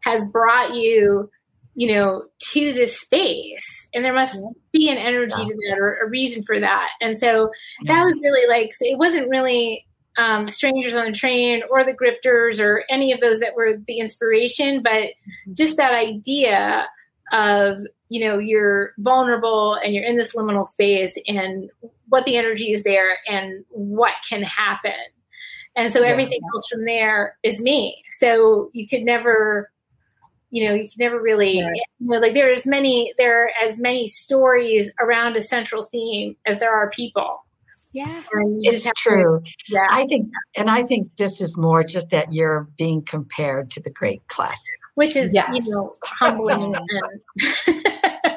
has 0.02 0.24
brought 0.28 0.76
you 0.76 1.26
you 1.80 1.88
know, 1.88 2.26
to 2.42 2.74
this 2.74 3.00
space. 3.00 3.90
And 3.94 4.04
there 4.04 4.14
must 4.14 4.38
be 4.74 4.90
an 4.90 4.98
energy 4.98 5.34
yeah. 5.38 5.46
to 5.46 5.54
that 5.54 5.78
or 5.80 5.98
a 6.00 6.10
reason 6.10 6.44
for 6.44 6.60
that. 6.60 6.90
And 7.00 7.18
so 7.18 7.52
yeah. 7.82 7.94
that 7.94 8.04
was 8.04 8.20
really 8.22 8.46
like, 8.50 8.74
so 8.74 8.86
it 8.86 8.98
wasn't 8.98 9.30
really 9.30 9.88
um, 10.18 10.46
Strangers 10.50 10.94
on 10.94 11.08
a 11.08 11.14
Train 11.14 11.62
or 11.72 11.86
the 11.86 11.96
Grifters 11.96 12.62
or 12.62 12.84
any 12.90 13.14
of 13.14 13.22
those 13.22 13.40
that 13.40 13.56
were 13.56 13.78
the 13.88 14.00
inspiration, 14.00 14.84
but 14.84 14.92
mm-hmm. 14.92 15.54
just 15.54 15.78
that 15.78 15.94
idea 15.94 16.86
of, 17.32 17.78
you 18.10 18.28
know, 18.28 18.40
you're 18.40 18.92
vulnerable 18.98 19.76
and 19.76 19.94
you're 19.94 20.04
in 20.04 20.18
this 20.18 20.36
liminal 20.36 20.68
space 20.68 21.18
and 21.28 21.70
what 22.10 22.26
the 22.26 22.36
energy 22.36 22.74
is 22.74 22.84
there 22.84 23.20
and 23.26 23.64
what 23.70 24.16
can 24.28 24.44
happen. 24.44 24.92
And 25.78 25.94
so 25.94 26.04
everything 26.04 26.42
else 26.54 26.68
from 26.70 26.84
there 26.84 27.38
is 27.42 27.62
me. 27.62 28.04
So 28.18 28.70
you 28.74 28.86
could 28.86 29.04
never 29.04 29.72
you 30.52 30.68
know 30.68 30.74
you 30.74 30.82
can 30.82 30.98
never 31.00 31.22
really 31.22 31.62
right. 31.62 31.76
you 32.00 32.08
know 32.08 32.18
like 32.18 32.34
there 32.34 32.52
is 32.52 32.66
many 32.66 33.14
there 33.18 33.44
are 33.44 33.50
as 33.64 33.78
many 33.78 34.08
stories 34.08 34.92
around 35.00 35.36
a 35.36 35.42
central 35.42 35.84
theme 35.84 36.36
as 36.46 36.60
there 36.60 36.74
are 36.74 36.90
people 36.90 37.44
yeah 37.94 38.22
it's 38.62 38.92
true 38.98 39.42
to, 39.44 39.52
yeah 39.68 39.88
i 39.90 40.06
think 40.06 40.30
and 40.56 40.70
i 40.70 40.84
think 40.84 41.16
this 41.16 41.42
is 41.42 41.58
more 41.58 41.84
just 41.84 42.12
that 42.12 42.32
you're 42.32 42.68
being 42.78 43.02
compared 43.02 43.70
to 43.72 43.82
the 43.82 43.90
great 43.90 44.22
classics 44.28 44.70
which 44.96 45.16
is 45.16 45.34
yes. 45.34 45.50
you 45.54 45.72
know 45.72 45.94
humbling 46.04 46.76
and 46.76 47.22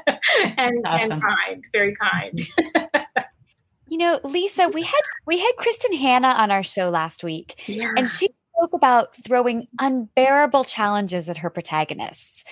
and, 0.57 0.87
awesome. 0.87 1.13
and 1.13 1.23
kind 1.23 1.65
very 1.73 1.95
kind 1.95 2.39
mm-hmm. 2.39 3.23
you 3.89 3.99
know 3.99 4.21
lisa 4.25 4.69
we 4.69 4.83
had 4.83 5.03
we 5.27 5.39
had 5.39 5.53
kristin 5.59 5.99
hannah 5.99 6.29
on 6.29 6.51
our 6.51 6.63
show 6.63 6.89
last 6.89 7.23
week 7.23 7.61
yeah. 7.67 7.93
and 7.97 8.09
she 8.09 8.29
spoke 8.63 8.75
about 8.75 9.17
throwing 9.25 9.67
unbearable 9.81 10.65
challenges 10.65 11.29
at 11.29 11.37
her 11.39 11.51
protagonists. 11.51 12.45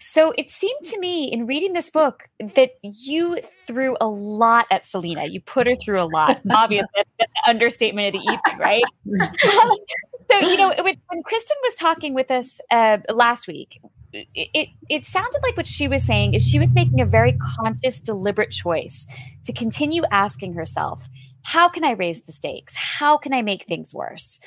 So 0.00 0.32
it 0.38 0.50
seemed 0.50 0.82
to 0.84 0.98
me 0.98 1.30
in 1.30 1.46
reading 1.46 1.72
this 1.72 1.90
book 1.90 2.28
that 2.54 2.70
you 2.82 3.40
threw 3.66 3.96
a 4.00 4.06
lot 4.06 4.66
at 4.70 4.86
Selena. 4.86 5.26
You 5.26 5.40
put 5.40 5.66
her 5.66 5.74
through 5.76 6.00
a 6.00 6.08
lot. 6.08 6.40
Obviously, 6.50 6.88
that's 6.96 7.32
an 7.44 7.50
understatement 7.50 8.14
of 8.14 8.22
the 8.22 8.32
evening, 8.32 8.58
right? 8.58 8.82
so, 10.30 10.38
you 10.38 10.56
know, 10.56 10.72
when 10.78 11.22
Kristin 11.22 11.58
was 11.64 11.74
talking 11.74 12.14
with 12.14 12.30
us 12.30 12.60
uh, 12.70 12.98
last 13.10 13.46
week, 13.46 13.80
it, 14.12 14.28
it, 14.34 14.68
it 14.88 15.04
sounded 15.04 15.40
like 15.42 15.56
what 15.56 15.66
she 15.66 15.86
was 15.86 16.02
saying 16.02 16.32
is 16.32 16.46
she 16.46 16.58
was 16.58 16.74
making 16.74 17.00
a 17.00 17.06
very 17.06 17.36
conscious, 17.58 18.00
deliberate 18.00 18.52
choice 18.52 19.06
to 19.44 19.52
continue 19.52 20.02
asking 20.10 20.54
herself, 20.54 21.08
how 21.42 21.68
can 21.68 21.84
I 21.84 21.92
raise 21.92 22.22
the 22.22 22.32
stakes? 22.32 22.74
How 22.74 23.16
can 23.16 23.32
I 23.32 23.42
make 23.42 23.64
things 23.64 23.94
worse? 23.94 24.40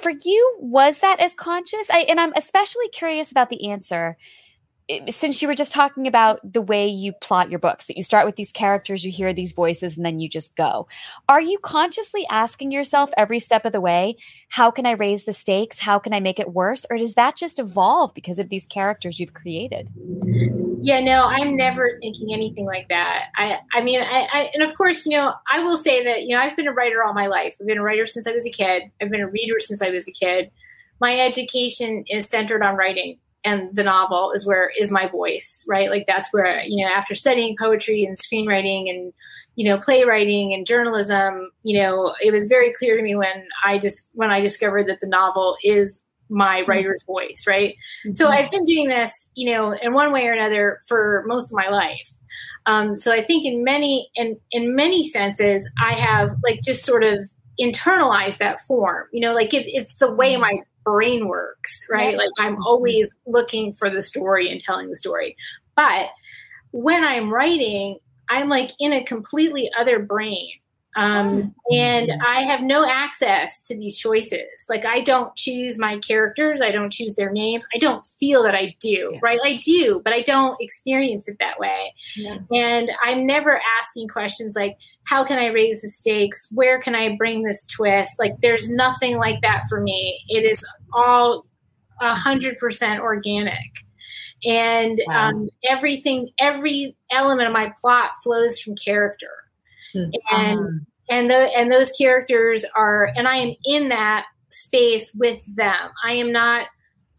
For 0.00 0.10
you, 0.10 0.56
was 0.58 0.98
that 1.00 1.20
as 1.20 1.34
conscious? 1.34 1.90
I, 1.90 2.00
and 2.00 2.20
I'm 2.20 2.32
especially 2.36 2.88
curious 2.88 3.30
about 3.30 3.50
the 3.50 3.70
answer 3.70 4.16
eh, 4.88 5.10
since 5.10 5.42
you 5.42 5.48
were 5.48 5.54
just 5.54 5.72
talking 5.72 6.06
about 6.06 6.40
the 6.50 6.62
way 6.62 6.86
you 6.86 7.12
plot 7.12 7.50
your 7.50 7.58
books, 7.58 7.86
that 7.86 7.96
you 7.96 8.02
start 8.02 8.26
with 8.26 8.36
these 8.36 8.52
characters, 8.52 9.04
you 9.04 9.10
hear 9.10 9.32
these 9.32 9.52
voices, 9.52 9.96
and 9.96 10.04
then 10.04 10.20
you 10.20 10.28
just 10.28 10.56
go. 10.56 10.86
Are 11.28 11.40
you 11.40 11.58
consciously 11.58 12.26
asking 12.30 12.70
yourself 12.72 13.10
every 13.16 13.38
step 13.38 13.64
of 13.64 13.72
the 13.72 13.80
way, 13.80 14.16
how 14.48 14.70
can 14.70 14.86
I 14.86 14.92
raise 14.92 15.24
the 15.24 15.32
stakes? 15.32 15.78
How 15.78 15.98
can 15.98 16.12
I 16.12 16.20
make 16.20 16.38
it 16.38 16.52
worse? 16.52 16.86
Or 16.90 16.98
does 16.98 17.14
that 17.14 17.36
just 17.36 17.58
evolve 17.58 18.14
because 18.14 18.38
of 18.38 18.48
these 18.48 18.66
characters 18.66 19.18
you've 19.18 19.34
created? 19.34 19.90
Yeah, 20.84 21.00
no, 21.00 21.24
I'm 21.24 21.56
never 21.56 21.90
thinking 22.02 22.34
anything 22.34 22.66
like 22.66 22.88
that. 22.88 23.28
I, 23.36 23.58
I 23.72 23.80
mean, 23.80 24.02
I, 24.02 24.28
I, 24.30 24.50
and 24.52 24.62
of 24.62 24.76
course, 24.76 25.06
you 25.06 25.16
know, 25.16 25.32
I 25.50 25.64
will 25.64 25.78
say 25.78 26.04
that, 26.04 26.24
you 26.24 26.36
know, 26.36 26.42
I've 26.42 26.54
been 26.56 26.68
a 26.68 26.72
writer 26.72 27.02
all 27.02 27.14
my 27.14 27.26
life. 27.26 27.56
I've 27.58 27.66
been 27.66 27.78
a 27.78 27.82
writer 27.82 28.04
since 28.04 28.26
I 28.26 28.32
was 28.32 28.44
a 28.44 28.50
kid. 28.50 28.82
I've 29.00 29.08
been 29.08 29.22
a 29.22 29.30
reader 29.30 29.58
since 29.58 29.80
I 29.80 29.88
was 29.88 30.06
a 30.06 30.12
kid. 30.12 30.50
My 31.00 31.18
education 31.18 32.04
is 32.08 32.26
centered 32.26 32.62
on 32.62 32.76
writing 32.76 33.18
and 33.44 33.74
the 33.74 33.82
novel 33.82 34.32
is 34.32 34.46
where 34.46 34.70
is 34.78 34.90
my 34.90 35.06
voice 35.08 35.64
right 35.68 35.90
like 35.90 36.06
that's 36.06 36.32
where 36.32 36.62
you 36.64 36.82
know 36.82 36.90
after 36.90 37.14
studying 37.14 37.56
poetry 37.60 38.04
and 38.04 38.18
screenwriting 38.18 38.88
and 38.88 39.12
you 39.54 39.68
know 39.68 39.78
playwriting 39.78 40.54
and 40.54 40.66
journalism 40.66 41.50
you 41.62 41.78
know 41.78 42.14
it 42.20 42.32
was 42.32 42.46
very 42.46 42.72
clear 42.72 42.96
to 42.96 43.02
me 43.02 43.14
when 43.14 43.46
i 43.64 43.78
just 43.78 44.08
when 44.14 44.30
i 44.30 44.40
discovered 44.40 44.86
that 44.86 45.00
the 45.00 45.06
novel 45.06 45.56
is 45.62 46.02
my 46.34 46.60
mm-hmm. 46.60 46.70
writer's 46.70 47.02
voice 47.04 47.44
right 47.46 47.74
mm-hmm. 48.04 48.14
so 48.14 48.28
i've 48.28 48.50
been 48.50 48.64
doing 48.64 48.88
this 48.88 49.28
you 49.34 49.50
know 49.52 49.72
in 49.72 49.92
one 49.92 50.12
way 50.12 50.26
or 50.26 50.32
another 50.32 50.80
for 50.86 51.24
most 51.26 51.50
of 51.50 51.56
my 51.56 51.68
life 51.68 52.12
um, 52.66 52.98
so 52.98 53.12
i 53.12 53.22
think 53.22 53.44
in 53.44 53.62
many 53.62 54.10
in 54.14 54.38
in 54.50 54.74
many 54.74 55.08
senses 55.08 55.68
i 55.82 55.94
have 55.94 56.36
like 56.42 56.60
just 56.62 56.84
sort 56.84 57.04
of 57.04 57.18
internalized 57.60 58.38
that 58.38 58.60
form 58.62 59.06
you 59.12 59.20
know 59.20 59.32
like 59.32 59.54
it, 59.54 59.66
it's 59.66 59.96
the 59.96 60.12
way 60.12 60.32
mm-hmm. 60.32 60.42
my 60.42 60.58
brain 60.84 61.26
works, 61.26 61.84
right? 61.90 62.16
Like 62.16 62.30
I'm 62.38 62.62
always 62.64 63.12
looking 63.26 63.72
for 63.72 63.90
the 63.90 64.02
story 64.02 64.50
and 64.50 64.60
telling 64.60 64.90
the 64.90 64.96
story. 64.96 65.36
But 65.74 66.08
when 66.70 67.02
I'm 67.02 67.32
writing, 67.32 67.98
I'm 68.28 68.48
like 68.48 68.70
in 68.78 68.92
a 68.92 69.04
completely 69.04 69.70
other 69.78 69.98
brain. 69.98 70.50
Um, 70.96 71.54
and 71.72 72.12
I 72.24 72.42
have 72.42 72.60
no 72.60 72.86
access 72.88 73.66
to 73.66 73.76
these 73.76 73.98
choices. 73.98 74.46
Like 74.68 74.84
I 74.84 75.00
don't 75.00 75.34
choose 75.34 75.76
my 75.76 75.98
characters. 75.98 76.60
I 76.60 76.70
don't 76.70 76.92
choose 76.92 77.16
their 77.16 77.30
names. 77.32 77.66
I 77.74 77.78
don't 77.78 78.06
feel 78.20 78.42
that 78.44 78.54
I 78.54 78.76
do, 78.80 79.10
yeah. 79.12 79.18
right? 79.22 79.40
I 79.44 79.56
do, 79.56 80.00
but 80.04 80.12
I 80.12 80.22
don't 80.22 80.56
experience 80.60 81.26
it 81.26 81.36
that 81.40 81.58
way. 81.58 81.94
Yeah. 82.16 82.38
And 82.52 82.90
I'm 83.04 83.26
never 83.26 83.60
asking 83.80 84.08
questions 84.08 84.54
like, 84.54 84.76
how 85.04 85.24
can 85.24 85.38
I 85.38 85.46
raise 85.46 85.82
the 85.82 85.88
stakes? 85.88 86.48
Where 86.52 86.80
can 86.80 86.94
I 86.94 87.16
bring 87.16 87.42
this 87.42 87.64
twist? 87.66 88.12
Like 88.18 88.34
there's 88.40 88.70
nothing 88.70 89.16
like 89.16 89.40
that 89.42 89.64
for 89.68 89.80
me. 89.80 90.20
It 90.28 90.44
is 90.44 90.64
all 90.92 91.46
a 92.00 92.14
hundred 92.14 92.58
percent 92.58 93.00
organic. 93.00 93.58
And 94.44 95.00
wow. 95.06 95.30
um, 95.30 95.48
everything, 95.68 96.30
every 96.38 96.96
element 97.10 97.48
of 97.48 97.52
my 97.52 97.72
plot 97.80 98.10
flows 98.22 98.60
from 98.60 98.76
character. 98.76 99.30
And 99.94 100.12
uh-huh. 100.58 100.68
and 101.10 101.30
the 101.30 101.36
and 101.56 101.70
those 101.70 101.92
characters 101.92 102.64
are 102.74 103.10
and 103.16 103.28
i 103.28 103.36
am 103.36 103.54
in 103.64 103.88
that 103.88 104.26
space 104.54 105.12
with 105.14 105.40
them. 105.46 105.90
I 106.04 106.12
am 106.12 106.32
not 106.32 106.68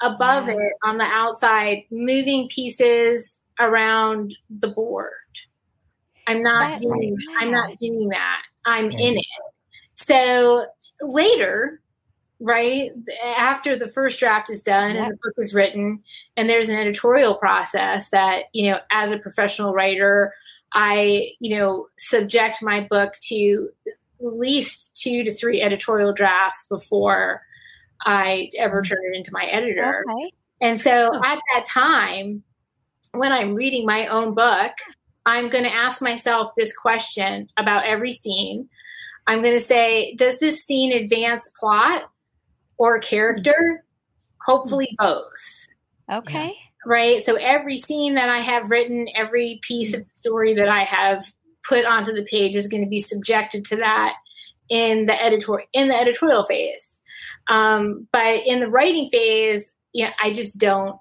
above 0.02 0.48
yeah. 0.48 0.56
it 0.56 0.74
on 0.84 0.98
the 0.98 1.06
outside 1.06 1.84
moving 1.92 2.50
pieces 2.50 3.38
around 3.60 4.34
the 4.50 4.68
board. 4.68 5.12
I'm 6.28 6.42
not 6.42 6.82
doing 6.82 7.16
right? 7.16 7.44
i'm 7.44 7.52
not 7.52 7.76
doing 7.78 8.10
that. 8.10 8.42
I'm 8.66 8.92
in 8.92 9.18
it. 9.18 9.26
So 9.96 10.66
later 11.02 11.82
right 12.42 12.92
after 13.38 13.78
the 13.78 13.88
first 13.88 14.20
draft 14.20 14.50
is 14.50 14.62
done 14.62 14.96
and 14.96 15.12
the 15.12 15.18
book 15.24 15.34
is 15.38 15.54
written 15.54 16.04
and 16.36 16.50
there's 16.50 16.68
an 16.68 16.78
editorial 16.78 17.36
process 17.36 18.10
that 18.10 18.44
you 18.52 18.70
know 18.70 18.80
as 18.92 19.12
a 19.12 19.18
professional 19.18 19.74
writer 19.74 20.34
I, 20.76 21.30
you 21.40 21.58
know, 21.58 21.88
subject 21.98 22.62
my 22.62 22.82
book 22.82 23.14
to 23.28 23.70
at 23.88 23.94
least 24.20 24.94
two 24.94 25.24
to 25.24 25.34
three 25.34 25.62
editorial 25.62 26.14
drafts 26.14 26.66
before 26.68 27.42
I 28.06 28.50
ever 28.60 28.82
mm-hmm. 28.82 28.90
turn 28.90 29.00
it 29.12 29.18
into 29.18 29.32
my 29.34 29.46
editor. 29.46 30.04
Okay. 30.10 30.32
And 30.62 30.80
so 30.80 31.16
at 31.16 31.40
that 31.54 31.66
time, 31.68 32.44
when 33.14 33.32
I'm 33.32 33.56
reading 33.56 33.86
my 33.86 34.08
own 34.08 34.34
book, 34.34 34.74
I'm 35.26 35.50
going 35.50 35.64
to 35.64 35.74
ask 35.74 36.02
myself 36.02 36.52
this 36.56 36.76
question 36.76 37.50
about 37.58 37.86
every 37.86 38.12
scene. 38.12 38.70
I'm 39.28 39.42
going 39.42 39.56
to 39.56 39.64
say, 39.64 40.14
does 40.16 40.40
this 40.40 40.64
scene 40.64 40.92
advance 40.92 41.50
plot 41.58 42.04
or 42.78 43.00
character? 43.00 43.56
Mm-hmm. 43.58 44.52
Hopefully 44.52 44.96
both. 45.00 45.24
Okay. 46.12 46.54
Right. 46.86 47.24
So 47.24 47.36
every 47.36 47.78
scene 47.78 48.16
that 48.16 48.30
I 48.30 48.40
have 48.40 48.70
written, 48.70 49.08
every 49.16 49.60
piece 49.64 49.94
of 49.94 50.04
the 50.04 50.10
story 50.16 50.54
that 50.56 50.70
I 50.70 50.84
have 50.84 51.26
put 51.68 51.86
onto 51.86 52.14
the 52.14 52.24
page 52.24 52.56
is 52.56 52.68
going 52.68 52.84
to 52.84 52.90
be 52.90 53.00
subjected 53.00 53.66
to 53.66 53.78
that 53.78 54.14
in 54.70 55.06
the 55.06 55.24
editorial 55.24 55.68
in 55.74 55.88
the 55.88 56.00
editorial 56.00 56.44
phase. 56.44 57.00
Um, 57.48 58.08
but 58.12 58.46
in 58.46 58.60
the 58.60 58.70
writing 58.70 59.10
phase, 59.10 59.72
yeah, 59.94 60.12
I 60.22 60.32
just 60.32 60.58
don't 60.58 60.98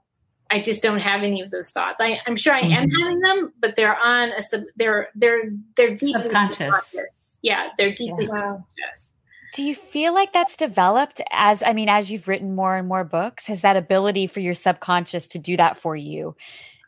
I 0.51 0.61
just 0.61 0.83
don't 0.83 1.01
have 1.01 1.23
any 1.23 1.41
of 1.41 1.51
those 1.51 1.71
thoughts. 1.71 1.97
I, 2.01 2.21
am 2.27 2.37
sure 2.37 2.55
I 2.55 2.61
am 2.61 2.89
mm-hmm. 2.89 3.03
having 3.03 3.21
them, 3.21 3.53
but 3.59 3.77
they're 3.77 3.97
on 3.97 4.31
a 4.31 4.43
sub, 4.43 4.63
they're 4.77 5.09
they're 5.15 5.51
they're 5.77 5.97
deeply 5.97 6.23
subconscious. 6.23 6.59
subconscious. 6.59 7.39
Yeah, 7.43 7.69
they're 7.79 7.95
deeply 7.95 8.27
yeah. 8.33 8.57
subconscious. 8.57 9.11
Do 9.55 9.63
you 9.63 9.77
feel 9.77 10.13
like 10.13 10.33
that's 10.33 10.57
developed 10.57 11.21
as 11.31 11.63
I 11.63 11.75
mean, 11.75 11.89
as 11.89 12.11
you've 12.11 12.27
written 12.27 12.57
more 12.57 12.77
and 12.77 12.89
more 12.89 13.05
books, 13.05 13.47
has 13.47 13.63
that 13.63 13.77
ability 13.77 14.27
for 14.27 14.41
your 14.41 14.53
subconscious 14.53 15.29
to 15.29 15.39
do 15.39 15.57
that 15.57 15.79
for 15.79 15.95
you 15.95 16.35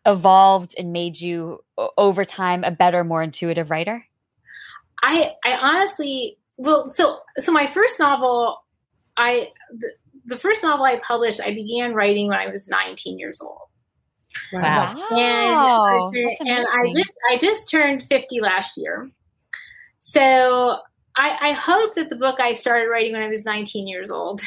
evolved 0.05 0.75
and 0.77 0.93
made 0.93 1.21
you 1.21 1.63
over 1.97 2.25
time 2.25 2.65
a 2.65 2.73
better, 2.73 3.05
more 3.05 3.23
intuitive 3.23 3.71
writer? 3.71 4.05
I 5.01 5.35
I 5.45 5.53
honestly 5.53 6.39
well, 6.57 6.89
so 6.89 7.21
so 7.37 7.53
my 7.53 7.69
first 7.69 8.01
novel, 8.01 8.65
I 9.17 9.53
the, 9.73 9.93
the 10.25 10.39
first 10.39 10.65
novel 10.65 10.85
I 10.85 10.99
published, 10.99 11.41
I 11.41 11.55
began 11.55 11.95
writing 11.95 12.27
when 12.27 12.39
I 12.39 12.49
was 12.49 12.67
19 12.67 13.17
years 13.17 13.41
old. 13.41 13.61
Wow. 14.53 14.97
And, 15.13 16.17
and, 16.17 16.49
and 16.49 16.67
I 16.67 16.93
just 16.93 17.19
I 17.31 17.39
just 17.39 17.71
turned 17.71 18.03
50 18.03 18.41
last 18.41 18.77
year. 18.77 19.09
So 20.01 20.79
I, 21.17 21.39
I 21.41 21.53
hope 21.53 21.95
that 21.95 22.11
the 22.11 22.17
book 22.17 22.41
I 22.41 22.53
started 22.53 22.89
writing 22.89 23.13
when 23.13 23.23
I 23.23 23.29
was 23.29 23.45
19 23.45 23.87
years 23.87 24.11
old 24.11 24.41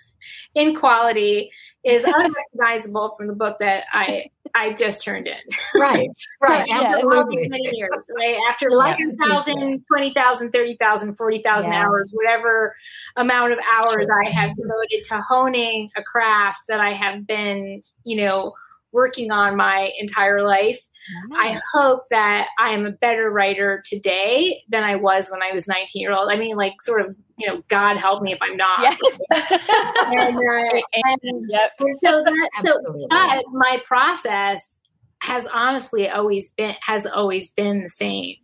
in 0.54 0.76
quality 0.76 1.50
is 1.84 2.04
unrecognizable 2.06 3.14
from 3.16 3.26
the 3.26 3.34
book 3.34 3.56
that 3.60 3.84
I 3.92 4.30
I 4.54 4.72
just 4.74 5.04
turned 5.04 5.28
in. 5.28 5.38
Right, 5.74 6.10
right, 6.42 6.68
absolutely. 6.70 7.16
All 7.16 7.30
these 7.30 7.48
many 7.48 7.70
years, 7.76 8.10
right? 8.18 8.36
After 8.48 8.68
10,000, 8.68 9.84
20,000, 9.86 10.50
30,000, 10.50 11.14
40,000 11.14 11.70
yes. 11.70 11.84
hours, 11.84 12.10
whatever 12.12 12.74
amount 13.16 13.52
of 13.52 13.58
hours 13.72 14.06
I 14.24 14.28
have 14.30 14.54
devoted 14.56 15.04
to 15.04 15.22
honing 15.22 15.88
a 15.96 16.02
craft 16.02 16.66
that 16.68 16.80
I 16.80 16.92
have 16.92 17.26
been, 17.26 17.82
you 18.04 18.16
know, 18.24 18.52
working 18.92 19.30
on 19.30 19.56
my 19.56 19.92
entire 19.98 20.42
life. 20.42 20.80
Nice. 21.28 21.56
I 21.56 21.60
hope 21.72 22.02
that 22.10 22.48
I 22.58 22.70
am 22.70 22.86
a 22.86 22.92
better 22.92 23.30
writer 23.30 23.82
today 23.84 24.62
than 24.68 24.84
I 24.84 24.96
was 24.96 25.28
when 25.28 25.42
I 25.42 25.52
was 25.52 25.66
19 25.66 26.00
year 26.00 26.12
old. 26.12 26.30
I 26.30 26.36
mean, 26.36 26.56
like, 26.56 26.80
sort 26.80 27.02
of, 27.02 27.16
you 27.38 27.46
know, 27.46 27.62
God 27.68 27.96
help 27.96 28.22
me 28.22 28.32
if 28.32 28.38
I'm 28.42 28.56
not. 28.56 28.80
Yes. 28.82 29.20
and, 29.30 30.36
uh, 30.36 30.80
and, 31.22 31.46
yep. 31.48 31.72
and, 31.80 32.00
so 32.00 32.22
that, 32.22 32.50
so 32.64 33.06
but 33.08 33.44
my 33.52 33.82
process 33.84 34.76
has 35.22 35.46
honestly 35.52 36.08
always 36.08 36.50
been 36.50 36.74
has 36.82 37.06
always 37.06 37.50
been 37.50 37.82
the 37.82 37.90
same. 37.90 38.36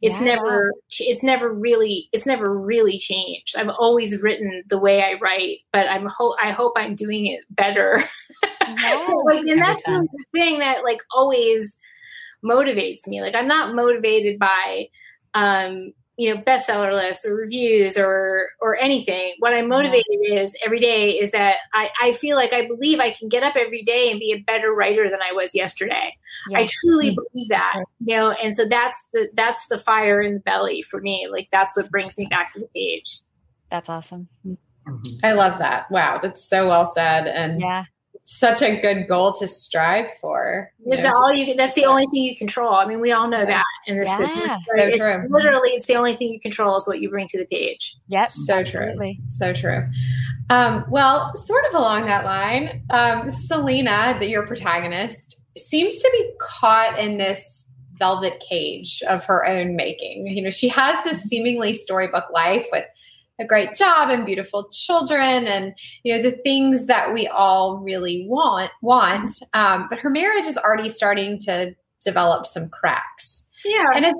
It's 0.00 0.18
yeah. 0.18 0.34
never 0.34 0.72
it's 0.98 1.22
never 1.22 1.52
really 1.52 2.08
it's 2.12 2.26
never 2.26 2.52
really 2.52 2.98
changed. 2.98 3.54
I've 3.56 3.68
always 3.68 4.20
written 4.20 4.64
the 4.68 4.78
way 4.78 5.02
I 5.02 5.18
write, 5.20 5.58
but 5.72 5.86
I'm 5.86 6.06
ho- 6.06 6.36
I 6.42 6.50
hope 6.50 6.72
I'm 6.76 6.94
doing 6.94 7.26
it 7.26 7.44
better. 7.50 8.02
Yes. 8.78 9.10
like, 9.24 9.46
and 9.46 9.60
that's 9.60 9.86
really 9.86 10.06
the 10.06 10.24
thing 10.32 10.58
that 10.60 10.82
like 10.82 11.00
always 11.14 11.78
motivates 12.44 13.06
me. 13.06 13.20
Like 13.20 13.34
I'm 13.34 13.48
not 13.48 13.74
motivated 13.74 14.38
by 14.38 14.88
um, 15.34 15.92
you 16.16 16.32
know 16.32 16.40
bestseller 16.42 16.92
lists 16.92 17.26
or 17.26 17.34
reviews 17.34 17.96
or 17.96 18.48
or 18.60 18.76
anything. 18.76 19.34
What 19.38 19.54
i'm 19.54 19.68
motivated 19.68 20.04
yeah. 20.20 20.40
is 20.40 20.54
every 20.64 20.78
day 20.78 21.12
is 21.12 21.30
that 21.30 21.56
I, 21.72 21.88
I 22.00 22.12
feel 22.12 22.36
like 22.36 22.52
i 22.52 22.66
believe 22.66 23.00
i 23.00 23.12
can 23.12 23.28
get 23.28 23.42
up 23.42 23.56
every 23.56 23.82
day 23.82 24.10
and 24.10 24.20
be 24.20 24.32
a 24.32 24.38
better 24.38 24.72
writer 24.72 25.08
than 25.08 25.20
i 25.22 25.32
was 25.32 25.54
yesterday. 25.54 26.14
Yeah. 26.50 26.58
i 26.58 26.68
truly 26.68 27.10
mm-hmm. 27.10 27.22
believe 27.32 27.48
that 27.48 27.84
you 28.00 28.16
know 28.16 28.30
and 28.30 28.54
so 28.54 28.66
that's 28.68 28.96
the 29.12 29.28
that's 29.34 29.66
the 29.68 29.78
fire 29.78 30.20
in 30.20 30.34
the 30.34 30.40
belly 30.40 30.82
for 30.82 31.00
me. 31.00 31.28
Like 31.30 31.48
that's 31.50 31.74
what 31.76 31.90
brings 31.90 32.16
me 32.18 32.26
back 32.26 32.52
to 32.52 32.60
the 32.60 32.68
page. 32.74 33.20
That's 33.70 33.88
awesome. 33.88 34.28
Mm-hmm. 34.46 35.24
i 35.24 35.32
love 35.32 35.58
that. 35.60 35.90
Wow. 35.90 36.20
That's 36.22 36.46
so 36.46 36.68
well 36.68 36.84
said. 36.84 37.26
And 37.26 37.60
yeah 37.60 37.84
such 38.24 38.62
a 38.62 38.80
good 38.80 39.08
goal 39.08 39.32
to 39.32 39.48
strive 39.48 40.06
for. 40.20 40.70
Is 40.86 41.02
that 41.02 41.14
all 41.14 41.32
you? 41.32 41.54
That's 41.54 41.74
the 41.74 41.86
only 41.86 42.06
thing 42.12 42.22
you 42.22 42.36
control. 42.36 42.74
I 42.74 42.86
mean, 42.86 43.00
we 43.00 43.12
all 43.12 43.28
know 43.28 43.44
that 43.44 43.64
in 43.86 43.98
this 43.98 44.06
yeah, 44.06 44.18
business. 44.18 44.58
So 44.58 44.84
it's 44.84 44.96
true. 44.96 45.26
Literally, 45.28 45.70
it's 45.70 45.86
the 45.86 45.96
only 45.96 46.16
thing 46.16 46.32
you 46.32 46.40
control 46.40 46.76
is 46.76 46.86
what 46.86 47.00
you 47.00 47.10
bring 47.10 47.26
to 47.28 47.38
the 47.38 47.46
page. 47.46 47.96
Yep. 48.08 48.30
So 48.30 48.58
absolutely. 48.60 49.14
true. 49.14 49.24
So 49.28 49.52
true. 49.52 49.88
Um, 50.50 50.84
well, 50.88 51.34
sort 51.36 51.64
of 51.68 51.74
along 51.74 52.06
that 52.06 52.24
line, 52.24 52.82
um, 52.90 53.28
Selena, 53.28 54.16
the, 54.18 54.26
your 54.26 54.46
protagonist, 54.46 55.40
seems 55.56 55.96
to 55.96 56.10
be 56.12 56.32
caught 56.40 56.98
in 56.98 57.18
this 57.18 57.66
velvet 57.98 58.42
cage 58.48 59.02
of 59.08 59.24
her 59.24 59.46
own 59.46 59.76
making. 59.76 60.26
You 60.26 60.42
know, 60.42 60.50
she 60.50 60.68
has 60.68 61.02
this 61.04 61.22
seemingly 61.22 61.72
storybook 61.72 62.24
life 62.32 62.66
with 62.72 62.84
a 63.40 63.46
great 63.46 63.74
job 63.74 64.10
and 64.10 64.26
beautiful 64.26 64.68
children 64.70 65.46
and 65.46 65.74
you 66.02 66.14
know 66.14 66.22
the 66.22 66.36
things 66.44 66.86
that 66.86 67.12
we 67.12 67.26
all 67.28 67.78
really 67.78 68.26
want 68.28 68.70
want. 68.82 69.30
Um, 69.54 69.86
but 69.88 69.98
her 69.98 70.10
marriage 70.10 70.46
is 70.46 70.58
already 70.58 70.88
starting 70.88 71.38
to 71.40 71.74
develop 72.04 72.46
some 72.46 72.68
cracks. 72.68 73.44
Yeah. 73.64 73.84
And 73.94 74.06
it 74.06 74.14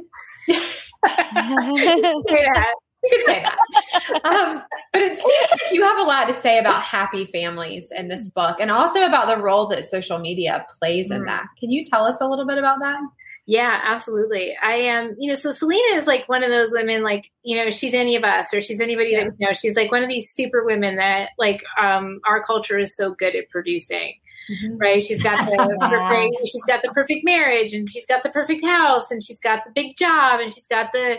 you 3.03 3.11
could 3.11 3.27
say 3.27 3.42
that. 3.42 4.25
Um, 4.25 4.62
but 4.92 5.03
it 5.03 5.18
seems 5.18 5.51
like 5.51 5.72
you 5.72 5.83
have 5.83 5.98
a 5.98 6.05
lot 6.05 6.27
to 6.27 6.35
say 6.35 6.59
about 6.59 6.83
happy 6.83 7.27
families 7.27 7.90
in 7.96 8.09
this 8.09 8.29
book 8.29 8.59
and 8.61 8.70
also 8.70 9.03
about 9.03 9.27
the 9.27 9.42
role 9.42 9.66
that 9.68 9.85
social 9.85 10.18
media 10.18 10.64
plays 10.79 11.11
in 11.11 11.22
mm. 11.22 11.27
that. 11.27 11.46
Can 11.59 11.70
you 11.70 11.85
tell 11.85 12.05
us 12.05 12.20
a 12.20 12.27
little 12.27 12.46
bit 12.46 12.59
about 12.59 12.79
that 12.81 12.98
yeah, 13.46 13.81
absolutely. 13.83 14.57
I 14.62 14.74
am, 14.74 15.07
um, 15.09 15.16
you 15.18 15.28
know, 15.28 15.35
so 15.35 15.50
Selena 15.50 15.96
is 15.96 16.07
like 16.07 16.28
one 16.28 16.44
of 16.44 16.50
those 16.50 16.70
women, 16.72 17.02
like, 17.02 17.31
you 17.42 17.57
know, 17.57 17.70
she's 17.70 17.92
any 17.92 18.14
of 18.14 18.22
us 18.22 18.55
or 18.55 18.61
she's 18.61 18.81
anybody 18.81 19.11
yeah. 19.11 19.24
that, 19.24 19.33
you 19.37 19.46
know, 19.46 19.52
she's 19.52 19.74
like 19.74 19.90
one 19.90 20.02
of 20.02 20.09
these 20.09 20.31
super 20.31 20.64
women 20.64 20.96
that 20.96 21.31
like 21.38 21.64
um 21.81 22.20
our 22.24 22.42
culture 22.42 22.78
is 22.78 22.94
so 22.96 23.14
good 23.14 23.35
at 23.35 23.48
producing. 23.50 24.14
Mm-hmm. 24.50 24.76
Right. 24.76 25.02
She's 25.02 25.22
got 25.22 25.44
the 25.44 25.57
perfect 25.81 26.37
she's 26.46 26.64
got 26.64 26.83
the 26.83 26.90
perfect 26.92 27.24
marriage 27.24 27.72
and 27.72 27.88
she's 27.88 28.07
got 28.07 28.22
the 28.22 28.31
perfect 28.31 28.64
house 28.64 29.11
and 29.11 29.22
she's 29.22 29.38
got 29.40 29.64
the 29.64 29.72
big 29.72 29.96
job 29.96 30.40
and 30.40 30.52
she's 30.52 30.66
got 30.66 30.92
the, 30.92 31.18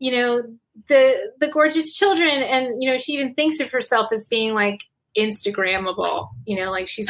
you 0.00 0.10
know, 0.10 0.42
the 0.88 1.32
the 1.38 1.48
gorgeous 1.48 1.94
children 1.94 2.30
and 2.30 2.82
you 2.82 2.90
know, 2.90 2.98
she 2.98 3.12
even 3.12 3.34
thinks 3.34 3.60
of 3.60 3.70
herself 3.70 4.10
as 4.12 4.26
being 4.26 4.54
like 4.54 4.80
Instagrammable. 5.16 6.28
You 6.46 6.60
know, 6.60 6.70
like 6.70 6.88
she's 6.88 7.06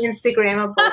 Instagrammable. 0.00 0.74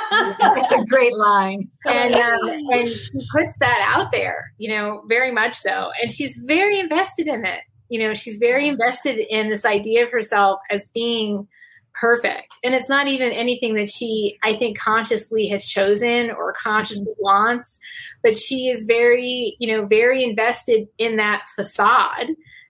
It's 0.58 0.72
a 0.72 0.84
great 0.86 1.16
line. 1.16 1.68
And 1.86 2.16
um, 2.16 2.40
and 2.72 2.90
she 2.90 3.10
puts 3.36 3.58
that 3.60 3.82
out 3.96 4.12
there. 4.12 4.54
You 4.58 4.74
know, 4.74 5.04
very 5.08 5.32
much 5.32 5.58
so. 5.58 5.92
And 6.02 6.12
she's 6.12 6.38
very 6.46 6.80
invested 6.80 7.28
in 7.28 7.46
it. 7.46 7.62
You 7.90 8.00
know, 8.00 8.14
she's 8.14 8.38
very 8.38 8.68
invested 8.68 9.20
in 9.20 9.50
this 9.50 9.66
idea 9.66 10.04
of 10.04 10.12
herself 10.12 10.60
as 10.70 10.90
being 10.94 11.48
perfect. 11.94 12.54
And 12.64 12.74
it's 12.74 12.90
not 12.90 13.08
even 13.08 13.32
anything 13.32 13.76
that 13.76 13.90
she, 13.90 14.38
I 14.44 14.56
think, 14.56 14.78
consciously 14.78 15.48
has 15.48 15.66
chosen 15.66 16.32
or 16.32 16.54
consciously 16.54 17.06
mm-hmm. 17.06 17.24
wants, 17.24 17.78
but 18.24 18.38
she 18.38 18.70
is 18.70 18.86
very, 18.86 19.56
you 19.60 19.76
know, 19.76 19.86
very 19.86 20.24
invested 20.24 20.88
in 20.98 21.18
that 21.18 21.44
facade 21.56 22.28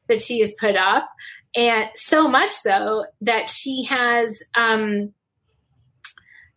that 0.07 0.21
she 0.21 0.39
has 0.39 0.53
put 0.59 0.75
up 0.75 1.09
and 1.55 1.89
so 1.95 2.27
much 2.27 2.51
so 2.51 3.05
that 3.21 3.49
she 3.49 3.83
has 3.83 4.39
um 4.55 5.13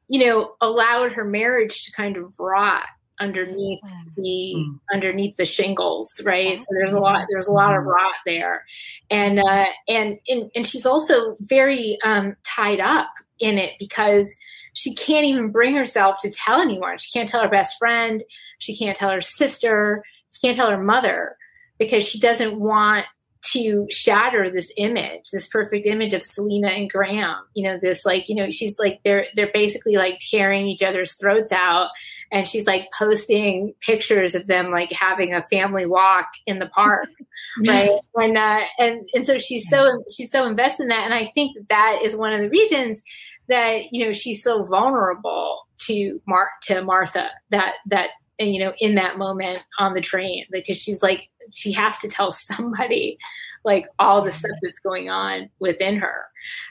you 0.09 0.25
know 0.25 0.55
allowed 0.61 1.13
her 1.13 1.25
marriage 1.25 1.85
to 1.85 1.93
kind 1.93 2.17
of 2.17 2.33
rot 2.39 2.85
underneath 3.21 3.81
the 4.17 4.55
mm. 4.57 4.81
underneath 4.93 5.37
the 5.37 5.45
shingles 5.45 6.09
right? 6.25 6.61
So 6.61 6.67
there's 6.77 6.93
a 6.93 6.99
lot 6.99 7.27
there's 7.31 7.47
a 7.47 7.53
lot 7.53 7.75
of 7.75 7.81
mm-hmm. 7.81 7.91
rot 7.91 8.15
there. 8.27 8.65
And 9.11 9.39
uh 9.39 9.67
and 9.89 10.19
and, 10.29 10.51
and 10.55 10.67
she's 10.67 10.87
also 10.87 11.37
very 11.41 11.99
um 12.05 12.37
tied 12.43 12.81
up 12.81 13.11
in 13.39 13.59
it 13.59 13.73
because 13.79 14.35
she 14.75 14.95
can't 14.95 15.27
even 15.27 15.53
bring 15.53 15.75
herself 15.75 16.21
to 16.23 16.31
tell 16.31 16.61
anyone. 16.61 16.99
She 16.99 17.17
can't 17.17 17.29
tell 17.29 17.43
her 17.43 17.49
best 17.49 17.79
friend. 17.79 18.23
She 18.59 18.77
can't 18.77 18.97
tell 18.97 19.11
her 19.11 19.21
sister. 19.21 20.03
She 20.33 20.41
can't 20.41 20.57
tell 20.57 20.71
her 20.71 20.83
mother 20.83 21.37
because 21.79 22.05
she 22.07 22.19
doesn't 22.19 22.59
want 22.59 23.07
to 23.53 23.87
shatter 23.91 24.51
this 24.51 24.73
image, 24.77 25.31
this 25.33 25.47
perfect 25.47 25.87
image 25.87 26.15
of 26.15 26.23
Selena 26.23 26.69
and 26.69 26.91
Graham. 26.91 27.37
You 27.55 27.65
know, 27.65 27.79
this 27.81 28.05
like, 28.05 28.29
you 28.29 28.35
know, 28.35 28.51
she's 28.51 28.79
like 28.79 29.01
they're 29.05 29.27
they're 29.35 29.51
basically 29.53 29.95
like 29.95 30.19
tearing 30.31 30.67
each 30.67 30.83
other's 30.83 31.15
throats 31.15 31.53
out 31.53 31.91
and 32.31 32.49
she's 32.49 32.67
like 32.67 32.89
posting 32.97 33.75
pictures 33.81 34.35
of 34.35 34.47
them 34.47 34.71
like 34.71 34.93
having 34.93 35.35
a 35.35 35.47
family 35.51 35.87
walk 35.87 36.27
in 36.47 36.59
the 36.59 36.67
park. 36.67 37.09
right. 37.67 37.91
And 38.15 38.39
uh 38.39 38.63
and 38.79 39.07
and 39.15 39.27
so 39.27 39.39
she's 39.39 39.69
so 39.69 40.03
she's 40.15 40.31
so 40.31 40.47
invested 40.47 40.85
in 40.85 40.89
that. 40.89 41.05
And 41.05 41.15
I 41.15 41.31
think 41.35 41.57
that, 41.57 41.69
that 41.69 42.03
is 42.03 42.17
one 42.17 42.33
of 42.33 42.41
the 42.41 42.51
reasons 42.51 43.03
that, 43.49 43.93
you 43.93 44.05
know, 44.05 44.13
she's 44.13 44.43
so 44.43 44.65
vulnerable 44.65 45.67
to 45.79 46.21
Mar 46.27 46.49
to 46.63 46.83
Martha 46.83 47.29
that 47.51 47.75
that 47.87 48.11
you 48.39 48.59
know 48.59 48.73
in 48.79 48.95
that 48.95 49.19
moment 49.19 49.65
on 49.79 49.95
the 49.95 50.01
train 50.01 50.45
because 50.51 50.77
she's 50.77 51.03
like 51.03 51.29
she 51.53 51.73
has 51.73 51.99
to 51.99 52.09
tell 52.09 52.33
somebody 52.33 53.19
like 53.65 53.87
all 53.99 54.23
the 54.23 54.33
stuff 54.33 54.57
that's 54.63 54.81
going 54.81 55.09
on 55.09 55.49
within 55.59 55.97
her 55.97 56.27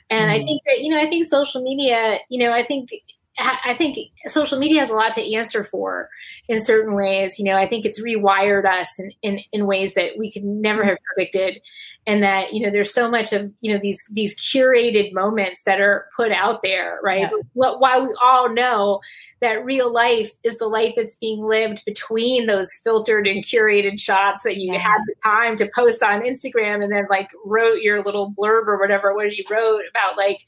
and 0.09 0.30
mm. 0.30 0.34
i 0.34 0.38
think 0.38 0.61
that 0.66 0.80
you 0.80 0.89
know 0.89 0.99
i 0.99 1.09
think 1.09 1.26
social 1.26 1.61
media 1.61 2.18
you 2.30 2.38
know 2.38 2.51
i 2.51 2.64
think 2.64 2.89
I 3.38 3.73
think 3.75 3.97
social 4.27 4.59
media 4.59 4.79
has 4.81 4.91
a 4.91 4.93
lot 4.93 5.13
to 5.13 5.36
answer 5.36 5.63
for 5.63 6.09
in 6.47 6.63
certain 6.63 6.93
ways. 6.93 7.39
You 7.39 7.45
know, 7.45 7.55
I 7.55 7.67
think 7.67 7.84
it's 7.84 7.99
rewired 7.99 8.65
us 8.65 8.88
in, 8.99 9.11
in, 9.23 9.39
in 9.51 9.65
ways 9.65 9.95
that 9.95 10.19
we 10.19 10.31
could 10.31 10.43
never 10.43 10.84
have 10.84 10.97
predicted. 11.15 11.61
And 12.05 12.21
that, 12.21 12.53
you 12.53 12.63
know, 12.63 12.69
there's 12.69 12.93
so 12.93 13.09
much 13.09 13.31
of, 13.34 13.51
you 13.61 13.73
know, 13.73 13.79
these, 13.79 14.03
these 14.11 14.36
curated 14.36 15.13
moments 15.13 15.63
that 15.63 15.79
are 15.79 16.07
put 16.15 16.31
out 16.31 16.61
there, 16.61 16.99
right? 17.01 17.21
Yeah. 17.21 17.29
While 17.53 18.03
we 18.03 18.15
all 18.21 18.53
know 18.53 18.99
that 19.39 19.63
real 19.65 19.91
life 19.91 20.31
is 20.43 20.57
the 20.57 20.67
life 20.67 20.93
that's 20.95 21.15
being 21.15 21.41
lived 21.41 21.81
between 21.86 22.45
those 22.45 22.69
filtered 22.84 23.25
and 23.25 23.43
curated 23.43 23.99
shots 23.99 24.43
that 24.43 24.57
you 24.57 24.73
yeah. 24.73 24.79
had 24.79 24.99
the 25.07 25.15
time 25.23 25.55
to 25.55 25.69
post 25.73 26.03
on 26.03 26.21
Instagram 26.21 26.84
and 26.84 26.91
then 26.91 27.07
like 27.09 27.31
wrote 27.45 27.81
your 27.81 28.03
little 28.03 28.34
blurb 28.38 28.67
or 28.67 28.77
whatever 28.79 29.09
it 29.09 29.15
was 29.15 29.38
you 29.38 29.45
wrote 29.49 29.81
about 29.89 30.17
like, 30.17 30.41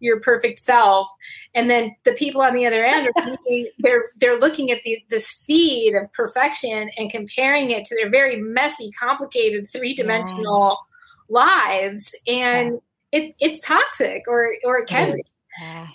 your 0.00 0.20
perfect 0.20 0.58
self 0.58 1.08
and 1.54 1.68
then 1.70 1.94
the 2.04 2.12
people 2.12 2.40
on 2.42 2.54
the 2.54 2.66
other 2.66 2.84
end 2.84 3.08
are 3.08 3.12
thinking, 3.24 3.68
they're 3.78 4.04
they're 4.18 4.38
looking 4.38 4.70
at 4.70 4.78
the, 4.84 5.02
this 5.10 5.32
feed 5.46 5.94
of 5.94 6.12
perfection 6.12 6.90
and 6.96 7.10
comparing 7.10 7.70
it 7.70 7.84
to 7.84 7.94
their 7.94 8.10
very 8.10 8.36
messy 8.40 8.90
complicated 8.92 9.68
three-dimensional 9.72 10.78
yes. 10.78 11.28
lives 11.28 12.14
and 12.26 12.80
yeah. 13.12 13.20
it, 13.20 13.34
it's 13.40 13.60
toxic 13.60 14.22
or 14.28 14.54
or 14.64 14.78
it 14.78 14.88
can 14.88 15.12
be 15.12 15.22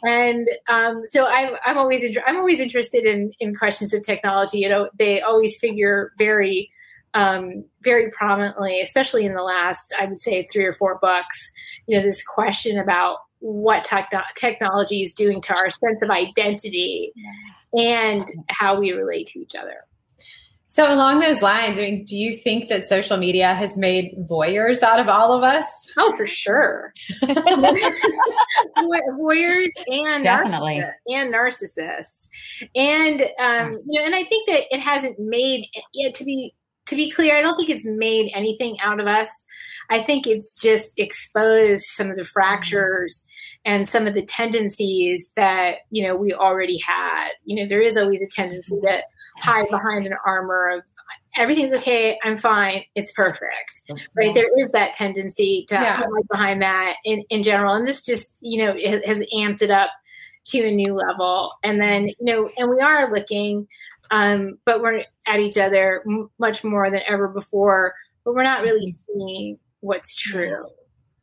and 0.04 0.50
um, 0.68 1.04
so 1.06 1.26
I'm, 1.26 1.56
I'm 1.66 1.78
always 1.78 2.04
inter- 2.04 2.24
I'm 2.26 2.38
always 2.38 2.60
interested 2.60 3.06
in 3.06 3.32
in 3.40 3.56
questions 3.56 3.94
of 3.94 4.04
technology. 4.04 4.60
You 4.60 4.70
know, 4.70 4.90
they 4.98 5.22
always 5.22 5.58
figure 5.58 6.12
very 6.18 6.70
um, 7.14 7.66
very 7.82 8.12
prominently, 8.12 8.82
especially 8.82 9.26
in 9.26 9.34
the 9.34 9.44
last 9.44 9.94
I 10.00 10.06
would 10.06 10.20
say 10.20 10.48
three 10.52 10.66
or 10.66 10.74
four 10.74 11.00
books. 11.00 11.52
You 11.88 11.98
know, 11.98 12.04
this 12.04 12.24
question 12.24 12.78
about 12.78 13.18
what 13.44 13.88
technology 14.38 15.04
is 15.04 15.14
doing 15.14 15.42
to 15.42 15.54
our 15.54 15.70
sense 15.70 16.02
of 16.02 16.10
identity 16.10 17.12
and 17.74 18.24
how 18.50 18.80
we 18.80 18.94
relate 18.94 19.28
to 19.28 19.40
each 19.40 19.54
other. 19.54 19.76
So, 20.68 20.92
along 20.92 21.20
those 21.20 21.44
lines, 21.44 21.78
I 21.78 21.82
mean, 21.82 22.04
do 22.04 22.18
you 22.18 22.34
think 22.34 22.68
that 22.70 22.84
social 22.86 23.18
media 23.18 23.54
has 23.54 23.78
made 23.78 24.16
voyeurs 24.28 24.82
out 24.82 25.00
of 25.00 25.08
all 25.08 25.32
of 25.34 25.44
us? 25.44 25.66
Oh, 26.00 26.12
for 26.14 26.26
sure. 26.26 26.96
voyeurs 27.22 27.78
and 29.88 30.24
Definitely. 30.24 30.82
narcissists, 30.82 30.94
and 31.10 31.32
narcissists, 31.32 32.28
and 32.76 33.22
um, 33.40 33.72
you 33.86 34.00
know, 34.00 34.06
and 34.06 34.16
I 34.16 34.24
think 34.24 34.48
that 34.48 34.64
it 34.74 34.80
hasn't 34.80 35.20
made 35.20 35.68
it 35.94 36.16
to 36.16 36.24
be 36.24 36.56
to 36.88 36.96
be 36.96 37.12
clear. 37.12 37.38
I 37.38 37.42
don't 37.42 37.56
think 37.56 37.70
it's 37.70 37.86
made 37.86 38.32
anything 38.34 38.80
out 38.82 39.00
of 39.00 39.06
us. 39.06 39.46
I 39.92 40.02
think 40.02 40.26
it's 40.26 40.60
just 40.60 40.98
exposed 40.98 41.84
some 41.84 42.10
of 42.10 42.16
the 42.16 42.26
fractures 42.26 43.28
and 43.66 43.88
some 43.88 44.08
of 44.08 44.14
the 44.14 44.26
tendencies 44.26 45.30
that 45.36 45.78
you 45.90 46.06
know 46.06 46.16
we 46.16 46.34
already 46.34 46.78
had. 46.78 47.30
You 47.46 47.58
know 47.58 47.68
there 47.68 47.82
is 47.82 47.98
always 47.98 48.22
a 48.22 48.28
tendency 48.28 48.80
to 48.82 49.02
hide 49.38 49.70
behind 49.70 50.06
an 50.06 50.14
armor 50.26 50.70
of 50.78 50.84
everything's 51.36 51.74
okay 51.74 52.20
i'm 52.24 52.38
fine 52.38 52.84
it's 52.96 53.12
perfect. 53.12 53.82
Right? 54.16 54.34
There 54.34 54.50
is 54.60 54.72
that 54.72 54.94
tendency 54.94 55.66
to 55.70 55.76
yeah. 55.76 55.98
hide 55.98 56.28
behind 56.30 56.62
that 56.62 56.96
in, 57.04 57.24
in 57.30 57.44
general 57.44 57.74
and 57.74 57.88
this 57.88 58.04
just 58.04 58.38
you 58.42 58.64
know 58.64 58.74
has 58.74 59.20
amped 59.36 59.62
it 59.62 59.72
up 59.72 59.90
to 60.46 60.60
a 60.60 60.72
new 60.72 60.94
level. 60.94 61.54
And 61.64 61.82
then 61.82 62.08
you 62.08 62.16
know 62.20 62.50
and 62.58 62.70
we 62.70 62.80
are 62.82 63.12
looking 63.12 63.68
um, 64.12 64.60
but 64.66 64.82
we're 64.82 65.04
at 65.26 65.40
each 65.40 65.58
other 65.58 66.04
m- 66.06 66.30
much 66.38 66.64
more 66.64 66.92
than 66.92 67.02
ever 67.08 67.28
before 67.28 67.96
but 68.24 68.36
we're 68.36 68.44
not 68.44 68.62
really 68.62 68.86
mm-hmm. 68.86 69.20
seeing 69.20 69.60
what's 69.80 70.16
true 70.16 70.66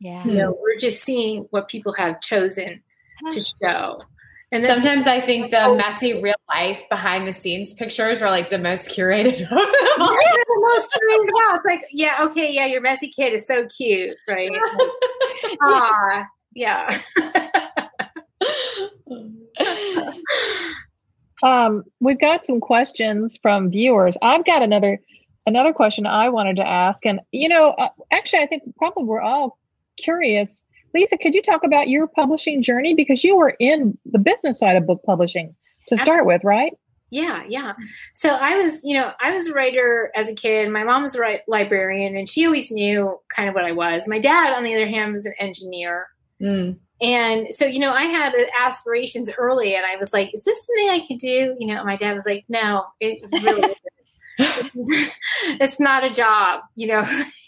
yeah. 0.01 0.25
You 0.25 0.33
know, 0.33 0.57
we're 0.59 0.77
just 0.77 1.03
seeing 1.03 1.45
what 1.51 1.67
people 1.67 1.93
have 1.93 2.21
chosen 2.21 2.81
to 3.29 3.39
show. 3.39 3.99
And 4.51 4.65
sometimes 4.65 5.05
I 5.05 5.21
think 5.21 5.51
the 5.51 5.75
messy 5.75 6.19
real 6.19 6.33
life 6.49 6.81
behind 6.89 7.27
the 7.27 7.31
scenes 7.31 7.71
pictures 7.71 8.19
are 8.19 8.31
like 8.31 8.49
the 8.49 8.57
most 8.57 8.89
curated. 8.89 9.39
yeah, 9.39 9.45
the 9.47 10.59
most 10.59 10.89
curated. 10.91 11.29
Wow, 11.31 11.55
it's 11.55 11.65
like, 11.65 11.83
yeah, 11.91 12.17
okay, 12.23 12.51
yeah, 12.51 12.65
your 12.65 12.81
messy 12.81 13.09
kid 13.09 13.31
is 13.33 13.45
so 13.45 13.67
cute, 13.67 14.17
right? 14.27 14.51
Ah, 15.63 16.27
yeah. 16.53 16.99
um, 21.43 21.83
we've 21.99 22.19
got 22.19 22.43
some 22.43 22.59
questions 22.59 23.37
from 23.41 23.69
viewers. 23.69 24.17
I've 24.21 24.45
got 24.45 24.63
another 24.63 24.99
another 25.45 25.73
question 25.73 26.05
I 26.07 26.29
wanted 26.29 26.55
to 26.57 26.67
ask, 26.67 27.05
and 27.05 27.19
you 27.31 27.47
know, 27.49 27.71
uh, 27.71 27.89
actually, 28.11 28.39
I 28.39 28.45
think 28.47 28.63
probably 28.77 29.03
we're 29.03 29.21
all 29.21 29.59
curious, 29.97 30.63
Lisa, 30.93 31.17
could 31.17 31.33
you 31.33 31.41
talk 31.41 31.63
about 31.63 31.87
your 31.87 32.07
publishing 32.07 32.61
journey? 32.61 32.93
Because 32.93 33.23
you 33.23 33.35
were 33.35 33.55
in 33.59 33.97
the 34.05 34.19
business 34.19 34.59
side 34.59 34.75
of 34.75 34.85
book 34.85 35.01
publishing 35.05 35.55
to 35.87 35.97
start 35.97 36.25
with, 36.25 36.43
right? 36.43 36.73
Yeah, 37.11 37.43
yeah. 37.47 37.73
So 38.13 38.29
I 38.29 38.63
was, 38.63 38.83
you 38.85 38.97
know, 38.97 39.11
I 39.19 39.31
was 39.31 39.47
a 39.47 39.53
writer 39.53 40.11
as 40.15 40.29
a 40.29 40.33
kid. 40.33 40.69
My 40.69 40.85
mom 40.85 41.01
was 41.01 41.15
a 41.15 41.39
librarian, 41.47 42.15
and 42.15 42.27
she 42.27 42.45
always 42.45 42.71
knew 42.71 43.19
kind 43.35 43.49
of 43.49 43.55
what 43.55 43.65
I 43.65 43.73
was. 43.73 44.07
My 44.07 44.19
dad, 44.19 44.53
on 44.53 44.63
the 44.63 44.73
other 44.73 44.87
hand, 44.87 45.11
was 45.11 45.25
an 45.25 45.33
engineer. 45.37 46.07
Mm. 46.41 46.77
And 47.01 47.47
so, 47.53 47.65
you 47.65 47.79
know, 47.79 47.91
I 47.91 48.03
had 48.03 48.33
aspirations 48.59 49.29
early, 49.37 49.75
and 49.75 49.85
I 49.85 49.97
was 49.97 50.13
like, 50.13 50.33
"Is 50.33 50.45
this 50.45 50.57
something 50.65 50.89
I 50.89 51.05
could 51.05 51.17
do?" 51.17 51.55
You 51.59 51.73
know, 51.73 51.83
my 51.83 51.97
dad 51.97 52.15
was 52.15 52.25
like, 52.25 52.45
"No, 52.47 52.85
it 53.01 53.21
really 53.43 53.75
it's 55.59 55.79
not 55.79 56.05
a 56.05 56.11
job, 56.11 56.61
you 56.75 56.87
know. 56.87 57.05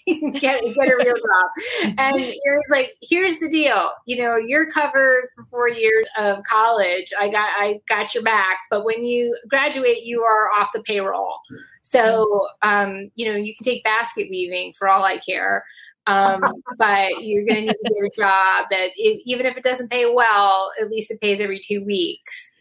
get 0.39 0.63
get 0.63 0.87
a 0.87 0.97
real 0.97 1.15
job. 1.15 1.95
And 1.97 2.19
it 2.19 2.35
was 2.45 2.69
like, 2.69 2.91
here's 3.01 3.39
the 3.39 3.49
deal. 3.49 3.91
You 4.05 4.21
know, 4.21 4.35
you're 4.35 4.69
covered 4.71 5.29
for 5.35 5.45
four 5.45 5.69
years 5.69 6.07
of 6.17 6.43
college. 6.49 7.11
I 7.19 7.29
got 7.29 7.49
I 7.57 7.79
got 7.87 8.13
your 8.13 8.23
back, 8.23 8.59
but 8.69 8.85
when 8.85 9.03
you 9.03 9.37
graduate, 9.49 10.03
you 10.03 10.21
are 10.21 10.51
off 10.51 10.69
the 10.73 10.81
payroll. 10.83 11.39
So 11.81 12.47
um, 12.61 13.11
you 13.15 13.31
know, 13.31 13.37
you 13.37 13.55
can 13.55 13.63
take 13.63 13.83
basket 13.83 14.27
weaving 14.29 14.73
for 14.77 14.87
all 14.87 15.03
I 15.03 15.17
care. 15.17 15.63
Um, 16.07 16.41
but 16.77 17.23
you're 17.23 17.45
going 17.45 17.55
to 17.55 17.61
need 17.61 17.71
to 17.71 17.89
get 17.89 18.05
a 18.05 18.21
job 18.21 18.65
that 18.71 18.89
it, 18.95 19.21
even 19.25 19.45
if 19.45 19.57
it 19.57 19.63
doesn't 19.63 19.91
pay 19.91 20.11
well, 20.11 20.71
at 20.81 20.89
least 20.89 21.11
it 21.11 21.21
pays 21.21 21.39
every 21.39 21.59
two 21.59 21.83
weeks. 21.83 22.51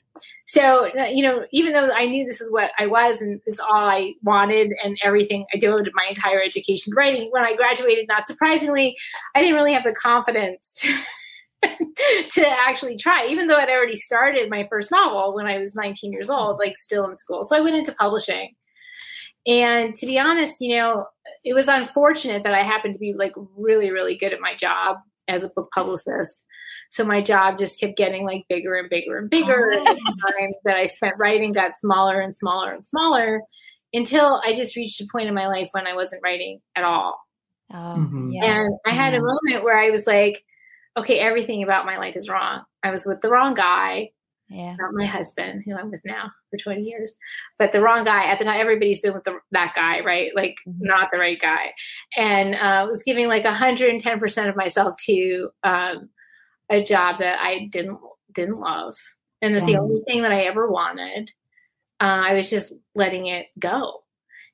So, 0.46 0.88
you 1.08 1.22
know, 1.22 1.46
even 1.52 1.72
though 1.72 1.90
I 1.90 2.06
knew 2.06 2.26
this 2.26 2.40
is 2.40 2.50
what 2.50 2.70
I 2.78 2.86
was 2.86 3.20
and 3.20 3.40
is 3.46 3.58
all 3.58 3.88
I 3.88 4.14
wanted 4.22 4.72
and 4.84 4.98
everything, 5.02 5.46
I 5.54 5.58
devoted 5.58 5.92
my 5.94 6.06
entire 6.08 6.42
education 6.42 6.92
to 6.92 6.96
writing. 6.96 7.30
When 7.30 7.44
I 7.44 7.56
graduated, 7.56 8.06
not 8.08 8.26
surprisingly, 8.26 8.96
I 9.34 9.40
didn't 9.40 9.56
really 9.56 9.72
have 9.72 9.84
the 9.84 9.94
confidence 9.94 10.74
to, 10.80 11.68
to 12.30 12.48
actually 12.48 12.96
try, 12.96 13.26
even 13.28 13.46
though 13.46 13.56
I'd 13.56 13.70
already 13.70 13.96
started 13.96 14.50
my 14.50 14.66
first 14.68 14.90
novel 14.90 15.34
when 15.34 15.46
I 15.46 15.58
was 15.58 15.74
19 15.74 16.12
years 16.12 16.28
old, 16.28 16.58
like 16.58 16.76
still 16.76 17.08
in 17.08 17.16
school. 17.16 17.44
So 17.44 17.56
I 17.56 17.60
went 17.60 17.76
into 17.76 17.92
publishing. 17.92 18.54
And 19.46 19.94
to 19.96 20.06
be 20.06 20.18
honest, 20.18 20.60
you 20.60 20.76
know, 20.76 21.06
it 21.44 21.54
was 21.54 21.66
unfortunate 21.66 22.44
that 22.44 22.54
I 22.54 22.62
happened 22.62 22.94
to 22.94 23.00
be 23.00 23.12
like 23.12 23.32
really, 23.56 23.90
really 23.90 24.16
good 24.16 24.32
at 24.32 24.40
my 24.40 24.54
job 24.54 24.98
as 25.28 25.42
a 25.42 25.48
book 25.48 25.70
publicist. 25.72 26.44
So 26.90 27.04
my 27.04 27.22
job 27.22 27.58
just 27.58 27.80
kept 27.80 27.96
getting 27.96 28.26
like 28.26 28.44
bigger 28.48 28.74
and 28.74 28.90
bigger 28.90 29.18
and 29.18 29.30
bigger. 29.30 29.72
Oh. 29.74 29.84
the 29.84 30.32
time 30.38 30.50
that 30.64 30.76
I 30.76 30.86
spent 30.86 31.14
writing 31.18 31.52
got 31.52 31.76
smaller 31.76 32.20
and 32.20 32.34
smaller 32.34 32.72
and 32.72 32.84
smaller 32.84 33.42
until 33.94 34.40
I 34.44 34.54
just 34.54 34.76
reached 34.76 35.00
a 35.00 35.06
point 35.10 35.28
in 35.28 35.34
my 35.34 35.48
life 35.48 35.68
when 35.72 35.86
I 35.86 35.94
wasn't 35.94 36.22
writing 36.22 36.60
at 36.76 36.84
all. 36.84 37.18
Oh, 37.72 37.76
mm-hmm. 37.76 38.30
yeah. 38.30 38.44
And 38.44 38.78
I 38.86 38.90
had 38.90 39.12
yeah. 39.12 39.20
a 39.20 39.22
moment 39.22 39.64
where 39.64 39.78
I 39.78 39.90
was 39.90 40.06
like, 40.06 40.44
okay, 40.96 41.18
everything 41.18 41.62
about 41.62 41.86
my 41.86 41.96
life 41.96 42.16
is 42.16 42.28
wrong. 42.28 42.62
I 42.82 42.90
was 42.90 43.06
with 43.06 43.20
the 43.20 43.30
wrong 43.30 43.54
guy. 43.54 44.10
Yeah. 44.53 44.76
Not 44.78 44.92
my 44.92 45.07
husband, 45.07 45.62
who 45.64 45.74
I'm 45.74 45.90
with 45.90 46.03
now 46.05 46.30
for 46.50 46.59
20 46.59 46.82
years, 46.82 47.16
but 47.59 47.72
the 47.72 47.80
wrong 47.80 48.05
guy 48.05 48.24
at 48.24 48.38
the 48.38 48.44
time. 48.44 48.61
Everybody's 48.61 49.00
been 49.00 49.14
with 49.14 49.24
the, 49.24 49.38
that 49.53 49.72
guy, 49.74 50.00
right? 50.00 50.30
Like, 50.36 50.57
mm-hmm. 50.68 50.84
not 50.84 51.09
the 51.11 51.18
right 51.18 51.40
guy. 51.40 51.72
And 52.16 52.55
uh, 52.55 52.86
was 52.88 53.03
giving 53.03 53.28
like 53.28 53.44
110% 53.44 54.48
of 54.48 54.57
myself 54.57 54.96
to 55.07 55.48
um, 55.64 56.11
a 56.70 56.82
job 56.82 57.20
that 57.20 57.38
I 57.40 57.68
didn't 57.70 57.98
didn't 58.34 58.61
love, 58.61 58.96
and 59.42 59.55
that 59.57 59.66
the 59.66 59.76
only 59.76 60.03
thing 60.07 60.22
that 60.22 60.32
I 60.32 60.42
ever 60.44 60.70
wanted, 60.70 61.30
uh, 62.00 62.22
I 62.24 62.34
was 62.34 62.48
just 62.48 62.72
letting 62.94 63.26
it 63.26 63.46
go. 63.59 64.03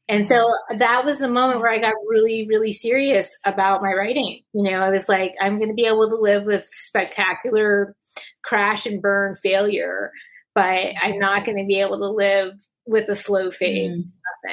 And 0.08 0.26
so 0.26 0.50
that 0.74 1.04
was 1.04 1.18
the 1.18 1.28
moment 1.28 1.60
where 1.60 1.70
I 1.70 1.78
got 1.78 1.92
really, 2.08 2.46
really 2.48 2.72
serious 2.72 3.36
about 3.44 3.82
my 3.82 3.92
writing. 3.92 4.42
You 4.54 4.70
know, 4.70 4.80
I 4.80 4.88
was 4.88 5.06
like, 5.08 5.34
I'm 5.38 5.58
going 5.58 5.68
to 5.68 5.74
be 5.74 5.84
able 5.84 6.08
to 6.08 6.16
live 6.16 6.46
with 6.46 6.66
spectacular 6.72 7.94
crash 8.42 8.86
and 8.86 9.02
burn 9.02 9.34
failure, 9.36 10.12
but 10.54 10.92
I'm 11.02 11.18
not 11.18 11.44
going 11.44 11.58
to 11.58 11.66
be 11.66 11.80
able 11.80 11.98
to 11.98 12.08
live 12.08 12.54
with 12.86 13.08
a 13.08 13.14
slow 13.14 13.50
fade. 13.50 13.90
Mm. 13.90 14.08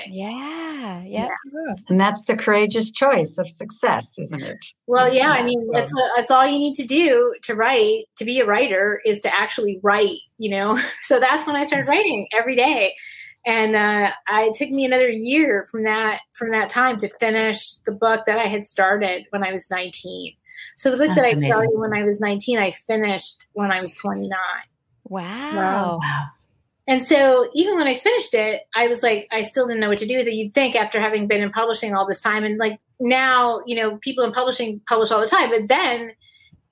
Yeah, 0.09 1.01
yeah, 1.05 1.27
yeah. 1.53 1.75
And 1.87 2.01
that's 2.01 2.23
the 2.23 2.35
courageous 2.35 2.91
choice 2.91 3.37
of 3.37 3.49
success, 3.49 4.19
isn't 4.19 4.41
it? 4.41 4.57
Well, 4.87 5.13
yeah. 5.13 5.29
I 5.29 5.43
mean, 5.43 5.59
that's 5.71 5.93
what, 5.93 6.11
that's 6.17 6.31
all 6.31 6.45
you 6.45 6.59
need 6.59 6.73
to 6.75 6.85
do 6.85 7.33
to 7.43 7.55
write. 7.55 8.05
To 8.17 8.25
be 8.25 8.39
a 8.39 8.45
writer 8.45 8.99
is 9.05 9.21
to 9.21 9.33
actually 9.33 9.79
write. 9.83 10.17
You 10.37 10.51
know, 10.51 10.79
so 11.01 11.19
that's 11.19 11.47
when 11.47 11.55
I 11.55 11.63
started 11.63 11.87
writing 11.87 12.27
every 12.37 12.55
day 12.55 12.93
and 13.45 13.75
uh, 13.75 14.11
I, 14.27 14.45
it 14.45 14.55
took 14.55 14.69
me 14.69 14.85
another 14.85 15.09
year 15.09 15.67
from 15.69 15.83
that 15.83 16.21
from 16.33 16.51
that 16.51 16.69
time 16.69 16.97
to 16.97 17.09
finish 17.19 17.75
the 17.85 17.91
book 17.91 18.25
that 18.25 18.39
I 18.39 18.47
had 18.47 18.65
started 18.65 19.25
when 19.29 19.43
I 19.43 19.51
was 19.51 19.69
19. 19.69 20.33
So 20.77 20.91
the 20.91 20.97
book 20.97 21.07
That's 21.07 21.19
that 21.19 21.25
I 21.25 21.29
amazing. 21.29 21.51
started 21.51 21.71
when 21.73 21.93
I 21.93 22.03
was 22.03 22.19
19, 22.19 22.57
I 22.59 22.71
finished 22.71 23.47
when 23.53 23.71
I 23.71 23.81
was 23.81 23.93
29. 23.93 24.29
Wow. 25.05 25.99
Wow. 26.01 26.25
And 26.87 27.03
so 27.03 27.49
even 27.53 27.75
when 27.77 27.87
I 27.87 27.95
finished 27.95 28.33
it, 28.33 28.61
I 28.75 28.87
was 28.87 29.01
like, 29.01 29.27
I 29.31 29.41
still 29.41 29.65
didn't 29.67 29.79
know 29.79 29.89
what 29.89 29.97
to 29.99 30.05
do 30.05 30.17
with 30.17 30.27
it. 30.27 30.33
You'd 30.33 30.53
think 30.53 30.75
after 30.75 31.01
having 31.01 31.27
been 31.27 31.41
in 31.41 31.51
publishing 31.51 31.95
all 31.95 32.05
this 32.07 32.19
time, 32.19 32.43
and 32.43 32.57
like 32.59 32.79
now, 32.99 33.61
you 33.65 33.75
know, 33.75 33.97
people 33.97 34.23
in 34.23 34.31
publishing 34.31 34.81
publish 34.87 35.11
all 35.11 35.19
the 35.19 35.27
time, 35.27 35.49
but 35.49 35.67
then 35.67 36.11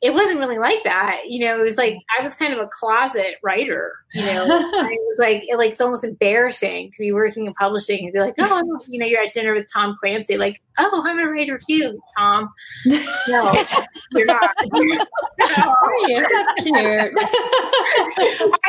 it 0.03 0.13
wasn't 0.13 0.37
really 0.37 0.57
like 0.57 0.83
that. 0.83 1.21
You 1.29 1.45
know, 1.45 1.57
it 1.57 1.63
was 1.63 1.77
like 1.77 1.93
mm. 1.93 2.01
I 2.19 2.21
was 2.21 2.35
kind 2.35 2.53
of 2.53 2.59
a 2.59 2.67
closet 2.67 3.35
writer. 3.41 3.93
You 4.13 4.25
know, 4.25 4.43
it 4.45 5.01
was 5.01 5.17
like 5.17 5.43
it, 5.47 5.57
like 5.57 5.71
it's 5.71 5.81
almost 5.81 6.03
embarrassing 6.03 6.91
to 6.91 6.99
be 6.99 7.13
working 7.13 7.47
in 7.47 7.53
publishing 7.53 8.03
and 8.03 8.13
be 8.13 8.19
like, 8.19 8.35
oh, 8.37 8.81
you 8.89 8.99
know, 8.99 9.05
you're 9.05 9.23
at 9.23 9.31
dinner 9.31 9.53
with 9.53 9.65
Tom 9.71 9.95
Clancy, 9.97 10.35
like, 10.35 10.61
oh, 10.77 11.03
I'm 11.05 11.19
a 11.19 11.25
writer 11.25 11.57
too, 11.57 11.97
Tom. 12.17 12.49
No, 12.85 13.53
you're 14.11 14.25
not. 14.25 14.43
Are 14.43 15.93
you? 16.07 16.27
That's 16.33 16.63
cute. 16.63 17.13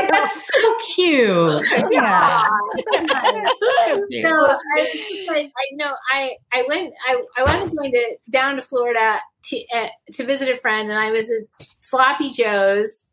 That's 0.09 0.47
so 0.47 0.76
cute. 0.95 1.66
Yeah. 1.91 2.45
so, 2.95 4.07
cute. 4.07 4.24
so 4.24 4.30
I 4.30 4.57
was 4.76 5.09
just 5.09 5.26
like, 5.26 5.47
I 5.47 5.74
know, 5.74 5.95
I 6.12 6.37
I 6.53 6.64
went, 6.68 6.95
I 7.09 7.20
I 7.37 7.43
wanted 7.43 7.76
going 7.76 7.91
to 7.91 8.16
down 8.30 8.55
to 8.55 8.62
Florida 8.62 9.18
to 9.51 9.65
uh, 9.75 9.89
to 10.13 10.25
visit 10.25 10.49
a 10.49 10.57
friend, 10.57 10.91
and 10.91 10.99
I 10.99 11.11
was 11.11 11.31
at 11.31 11.67
Sloppy 11.79 12.31
Joe's 12.31 13.09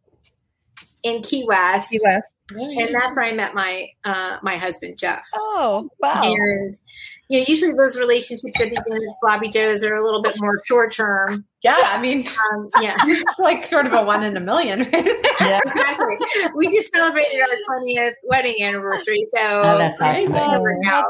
in 1.03 1.21
Key 1.23 1.45
West. 1.47 1.89
Key 1.89 1.99
West, 2.03 2.35
and 2.49 2.93
that's 2.93 3.15
where 3.15 3.25
I 3.25 3.33
met 3.33 3.53
my 3.53 3.87
uh, 4.05 4.37
my 4.43 4.57
husband 4.57 4.97
Jeff. 4.97 5.23
Oh, 5.35 5.89
wow! 5.99 6.21
And 6.23 6.75
you 7.29 7.39
know, 7.39 7.45
usually 7.47 7.73
those 7.77 7.97
relationships 7.97 8.53
that 8.59 8.69
begin 8.69 8.97
at 8.97 9.15
Sloppy 9.21 9.49
Joe's 9.49 9.83
are 9.83 9.95
a 9.95 10.03
little 10.03 10.21
bit 10.21 10.35
more 10.37 10.57
short 10.67 10.93
term. 10.93 11.45
Yeah, 11.63 11.77
I 11.77 12.01
mean, 12.01 12.27
um, 12.27 12.67
yeah, 12.81 12.97
like 13.39 13.65
sort 13.65 13.85
of 13.85 13.93
a 13.93 14.03
one 14.03 14.23
in 14.23 14.35
a 14.37 14.41
million. 14.41 14.81
Right? 14.91 15.49
yeah, 15.49 15.59
exactly. 15.65 16.17
We 16.55 16.69
just 16.69 16.93
celebrated 16.93 17.39
our 17.41 17.57
twentieth 17.65 18.15
wedding 18.25 18.55
anniversary, 18.61 19.23
so 19.33 19.39
oh, 19.39 19.77
that's 19.77 19.99
awesome. 20.01 20.33
Yeah, 20.33 21.03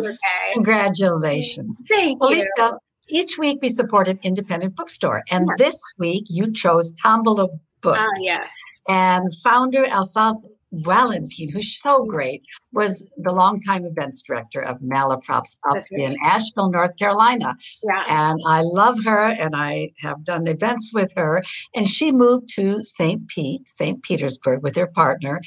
okay. 0.00 0.52
Congratulations. 0.52 1.82
Thank 1.88 2.20
well, 2.20 2.30
you. 2.30 2.36
Lisa, 2.56 2.78
each 3.08 3.38
week 3.38 3.58
we 3.62 3.68
support 3.68 4.08
an 4.08 4.18
independent 4.22 4.76
bookstore. 4.76 5.22
And 5.30 5.46
yeah. 5.46 5.54
this 5.56 5.80
week 5.98 6.24
you 6.28 6.52
chose 6.52 6.92
Tombolo 6.92 7.48
Books. 7.80 7.98
Ah, 8.00 8.20
yes. 8.20 8.52
And 8.88 9.32
founder 9.42 9.86
Alsace 9.86 10.46
Walentine, 10.72 11.50
who's 11.52 11.80
so 11.80 12.04
great, 12.04 12.42
was 12.72 13.10
the 13.16 13.32
longtime 13.32 13.84
events 13.86 14.22
director 14.22 14.62
of 14.62 14.78
Malaprops 14.80 15.58
up 15.70 15.76
right. 15.76 15.86
in 15.92 16.16
Asheville, 16.22 16.70
North 16.70 16.96
Carolina. 16.98 17.56
Yeah. 17.82 18.04
And 18.06 18.40
I 18.46 18.62
love 18.62 19.02
her 19.04 19.22
and 19.22 19.54
I 19.56 19.90
have 20.00 20.24
done 20.24 20.46
events 20.46 20.90
with 20.92 21.12
her. 21.16 21.42
And 21.74 21.88
she 21.88 22.12
moved 22.12 22.48
to 22.54 22.82
St. 22.82 23.26
Pete, 23.28 23.66
St. 23.66 24.02
Petersburg 24.02 24.62
with 24.62 24.76
her 24.76 24.88
partner 24.88 25.40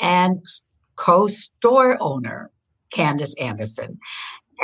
and 0.00 0.44
co-store 0.96 1.96
owner, 2.00 2.50
Candace 2.90 3.34
Anderson. 3.36 3.98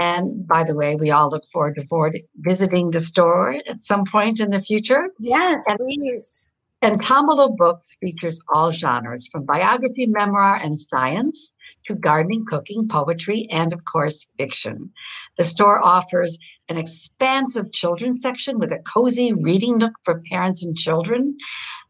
And 0.01 0.47
by 0.47 0.65
the 0.65 0.75
way, 0.75 0.97
we 0.97 1.11
all 1.11 1.31
look 1.31 1.45
forward 1.53 1.77
to 1.77 2.23
visiting 2.37 2.91
the 2.91 3.01
store 3.01 3.57
at 3.67 3.83
some 3.83 4.05
point 4.05 4.41
in 4.41 4.51
the 4.51 4.61
future. 4.61 5.09
Yes, 5.19 5.63
and, 5.69 5.79
please. 5.79 6.53
And 6.83 7.01
Tombolo 7.01 7.57
Books 7.57 7.97
features 8.01 8.43
all 8.53 8.73
genres 8.73 9.29
from 9.29 9.45
biography, 9.45 10.07
memoir, 10.07 10.57
and 10.57 10.77
science 10.77 11.55
to 11.87 11.95
gardening, 11.95 12.45
cooking, 12.45 12.89
poetry, 12.89 13.47
and 13.51 13.73
of 13.73 13.85
course, 13.85 14.27
fiction. 14.37 14.91
The 15.37 15.45
store 15.45 15.81
offers 15.85 16.39
an 16.69 16.79
expansive 16.79 17.71
children's 17.71 18.21
section 18.21 18.59
with 18.59 18.73
a 18.73 18.81
cozy 18.81 19.33
reading 19.33 19.79
nook 19.79 19.93
for 20.03 20.23
parents 20.29 20.65
and 20.65 20.77
children, 20.77 21.37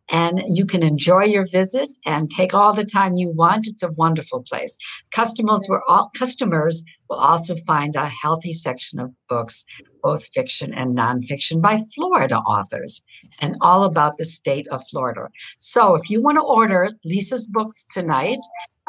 and 0.09 0.43
you 0.47 0.67
can 0.67 0.83
enjoy 0.83 1.25
your 1.25 1.47
visit 1.47 1.89
and 2.05 2.31
take 2.31 2.55
all 2.55 2.75
the 2.75 2.85
time 2.85 3.17
you 3.17 3.31
want. 3.31 3.67
It's 3.67 3.83
a 3.83 3.91
wonderful 3.93 4.43
place. 4.43 4.77
Customers 5.13 5.67
will 5.69 5.81
all 5.89 6.11
customers 6.15 6.83
will 7.09 7.17
also 7.17 7.57
find 7.67 7.95
a 7.97 8.09
healthy 8.09 8.53
section 8.53 8.99
of 8.99 9.13
books, 9.29 9.65
both 10.03 10.25
fiction 10.35 10.75
and 10.75 10.97
nonfiction 10.97 11.61
by 11.61 11.81
Florida 11.95 12.37
authors, 12.37 13.03
and 13.41 13.57
all 13.61 13.85
about 13.85 14.17
the 14.17 14.25
state 14.25 14.67
of 14.69 14.83
Florida. 14.91 15.29
So 15.59 15.95
if 15.95 16.11
you 16.11 16.23
want 16.23 16.39
to 16.39 16.43
order 16.43 16.91
Lisa's 17.05 17.47
books 17.47 17.85
tonight 17.93 18.41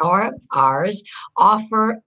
or 0.01 0.31
ours, 0.51 1.03
offer 1.37 2.01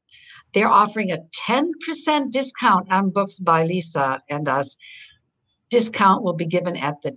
they're 0.55 0.69
offering 0.69 1.13
a 1.13 1.19
10% 1.47 2.31
discount 2.31 2.91
on 2.91 3.11
books 3.11 3.39
by 3.39 3.65
Lisa 3.65 4.23
and 4.31 4.49
us. 4.49 4.77
Discount 5.69 6.23
will 6.23 6.33
be 6.33 6.47
given 6.47 6.77
at 6.77 7.03
the 7.03 7.15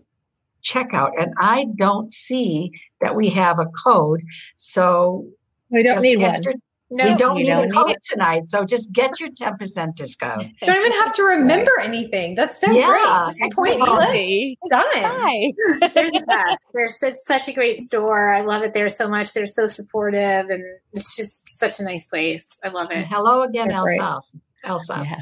checkout. 0.69 1.11
And 1.19 1.33
I 1.39 1.65
don't 1.75 2.11
see 2.11 2.71
that 3.01 3.15
we 3.15 3.29
have 3.29 3.59
a 3.59 3.65
code. 3.65 4.21
So 4.55 5.27
we 5.69 5.83
don't 5.83 6.01
need 6.01 6.19
one. 6.19 6.35
Your, 6.43 6.53
no, 6.91 7.05
we 7.05 7.15
don't 7.15 7.37
need 7.37 7.47
don't 7.47 7.69
a 7.69 7.73
code 7.73 7.97
tonight. 8.03 8.47
So 8.47 8.65
just 8.65 8.91
get 8.91 9.19
your 9.19 9.29
10% 9.29 9.95
discount. 9.95 10.47
don't 10.63 10.77
even 10.77 10.91
have 10.93 11.13
to 11.13 11.23
remember 11.23 11.71
right. 11.77 11.87
anything. 11.87 12.33
That's 12.33 12.59
so 12.59 12.71
yeah, 12.71 13.29
great. 13.55 13.79
Exactly. 13.79 14.57
Done. 14.69 14.89
They're 15.93 16.11
the 16.11 16.25
best. 16.27 16.69
They're 16.73 16.89
it's 17.09 17.25
such 17.25 17.47
a 17.47 17.53
great 17.53 17.81
store. 17.81 18.33
I 18.33 18.41
love 18.41 18.63
it 18.63 18.73
there 18.73 18.89
so 18.89 19.07
much. 19.07 19.33
They're 19.33 19.45
so 19.45 19.67
supportive 19.67 20.49
and 20.49 20.63
it's 20.93 21.15
just 21.15 21.47
such 21.47 21.79
a 21.79 21.83
nice 21.83 22.05
place. 22.05 22.47
I 22.63 22.69
love 22.69 22.89
it. 22.91 22.97
And 22.97 23.05
hello 23.05 23.43
again, 23.43 23.71
Elsa. 23.71 24.21
Elsa. 24.63 25.03
Yeah. 25.05 25.21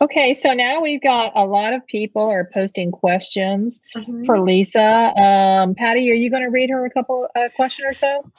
Okay, 0.00 0.32
so 0.32 0.52
now 0.52 0.80
we've 0.80 1.02
got 1.02 1.32
a 1.34 1.44
lot 1.44 1.72
of 1.72 1.84
people 1.86 2.22
are 2.22 2.48
posting 2.54 2.92
questions 2.92 3.80
mm-hmm. 3.96 4.26
for 4.26 4.40
Lisa. 4.40 5.12
Um, 5.18 5.74
Patty, 5.74 6.10
are 6.10 6.14
you 6.14 6.30
going 6.30 6.44
to 6.44 6.50
read 6.50 6.70
her 6.70 6.84
a 6.84 6.90
couple 6.90 7.26
uh, 7.34 7.48
question 7.56 7.84
or 7.84 7.94
so? 7.94 8.30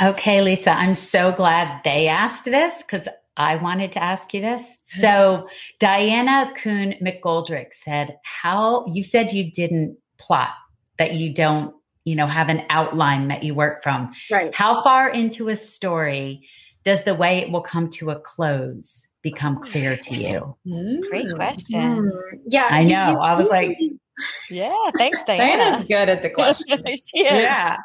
Okay, 0.00 0.42
Lisa, 0.42 0.72
I'm 0.72 0.94
so 0.94 1.32
glad 1.32 1.82
they 1.84 2.06
asked 2.06 2.44
this 2.44 2.82
because 2.82 3.08
I 3.38 3.56
wanted 3.56 3.92
to 3.92 4.02
ask 4.02 4.34
you 4.34 4.42
this. 4.42 4.76
So 4.82 5.48
Diana 5.78 6.52
Kuhn 6.56 6.94
McGoldrick 7.02 7.72
said, 7.72 8.18
"How 8.22 8.84
you 8.92 9.02
said 9.02 9.32
you 9.32 9.50
didn't 9.50 9.96
plot 10.18 10.50
that 10.98 11.14
you 11.14 11.32
don't, 11.32 11.74
you 12.04 12.14
know, 12.14 12.26
have 12.26 12.50
an 12.50 12.64
outline 12.68 13.28
that 13.28 13.42
you 13.42 13.54
work 13.54 13.82
from. 13.82 14.12
Right? 14.30 14.54
How 14.54 14.82
far 14.82 15.08
into 15.08 15.48
a 15.48 15.56
story 15.56 16.46
does 16.84 17.04
the 17.04 17.14
way 17.14 17.38
it 17.38 17.50
will 17.50 17.62
come 17.62 17.88
to 17.90 18.10
a 18.10 18.20
close?" 18.20 19.05
Become 19.30 19.60
clear 19.60 19.96
to 19.96 20.14
you? 20.24 20.56
Great 21.10 21.32
question. 21.34 22.02
Mm. 22.02 22.10
Yeah, 22.46 22.68
I 22.70 22.84
know. 22.84 23.10
You, 23.12 23.18
I 23.18 23.34
was 23.36 23.48
like, 23.50 23.76
yeah, 24.50 24.74
thanks, 24.96 25.22
Diana. 25.26 25.64
Diana's 25.64 25.86
good 25.86 26.08
at 26.08 26.22
the 26.22 26.30
question. 26.38 26.82
yeah, 27.14 27.76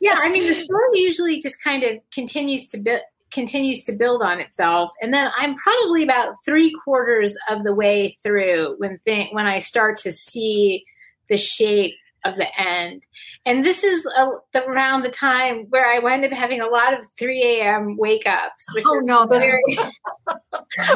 yeah. 0.00 0.18
I 0.22 0.30
mean, 0.30 0.46
the 0.46 0.54
story 0.54 0.82
usually 0.94 1.40
just 1.40 1.62
kind 1.62 1.82
of 1.82 1.98
continues 2.12 2.66
to 2.70 2.78
build 2.78 3.00
continues 3.30 3.82
to 3.82 3.92
build 3.92 4.22
on 4.22 4.40
itself 4.40 4.88
and 5.02 5.12
then 5.12 5.30
i'm 5.36 5.54
probably 5.56 6.02
about 6.02 6.34
three 6.46 6.72
quarters 6.82 7.36
of 7.50 7.62
the 7.62 7.74
way 7.74 8.16
through 8.22 8.74
when 8.78 8.98
th- 9.04 9.28
when 9.32 9.46
i 9.46 9.58
start 9.58 9.98
to 9.98 10.10
see 10.10 10.82
the 11.28 11.36
shape 11.36 11.92
of 12.28 12.36
the 12.36 12.60
end. 12.60 13.02
And 13.46 13.64
this 13.64 13.82
is 13.82 14.04
a, 14.06 14.30
the, 14.52 14.64
around 14.66 15.02
the 15.02 15.10
time 15.10 15.66
where 15.70 15.86
I 15.86 15.98
wind 15.98 16.24
up 16.24 16.32
having 16.32 16.60
a 16.60 16.66
lot 16.66 16.98
of 16.98 17.06
3 17.18 17.42
a.m. 17.42 17.96
wake 17.96 18.26
ups. 18.26 18.66
Which 18.74 18.84
oh, 18.86 19.00
no. 19.02 19.26
Very, 19.26 19.62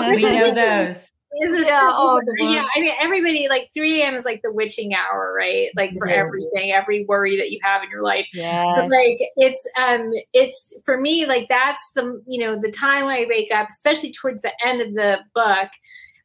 we 0.01 0.23
know 0.23 0.53
those. 0.55 1.11
Is 1.35 1.67
yeah, 1.67 1.91
oh, 1.91 2.21
yeah, 2.41 2.63
I 2.77 2.81
mean, 2.81 2.93
everybody 3.01 3.47
like 3.49 3.71
3 3.73 4.03
a.m. 4.03 4.15
is 4.17 4.27
like 4.27 4.43
the 4.45 4.53
witching 4.53 4.93
hour, 4.93 5.35
right? 5.35 5.71
Like 5.75 5.93
for 5.97 6.07
everything, 6.07 6.73
every 6.73 7.07
worry 7.07 7.39
that 7.39 7.51
you 7.51 7.59
have 7.63 7.83
in 7.83 7.89
your 7.89 8.03
life. 8.03 8.29
Yeah. 8.35 8.87
like 8.91 9.19
it's 9.37 9.67
um 9.81 10.11
it's 10.35 10.75
for 10.85 11.01
me 11.01 11.25
like 11.25 11.49
that's 11.49 11.93
the 11.95 12.23
you 12.27 12.45
know 12.45 12.61
the 12.61 12.71
time 12.71 13.07
I 13.07 13.25
wake 13.31 13.51
up, 13.51 13.69
especially 13.71 14.13
towards 14.13 14.43
the 14.43 14.53
end 14.63 14.83
of 14.83 14.93
the 14.93 15.21
book 15.35 15.71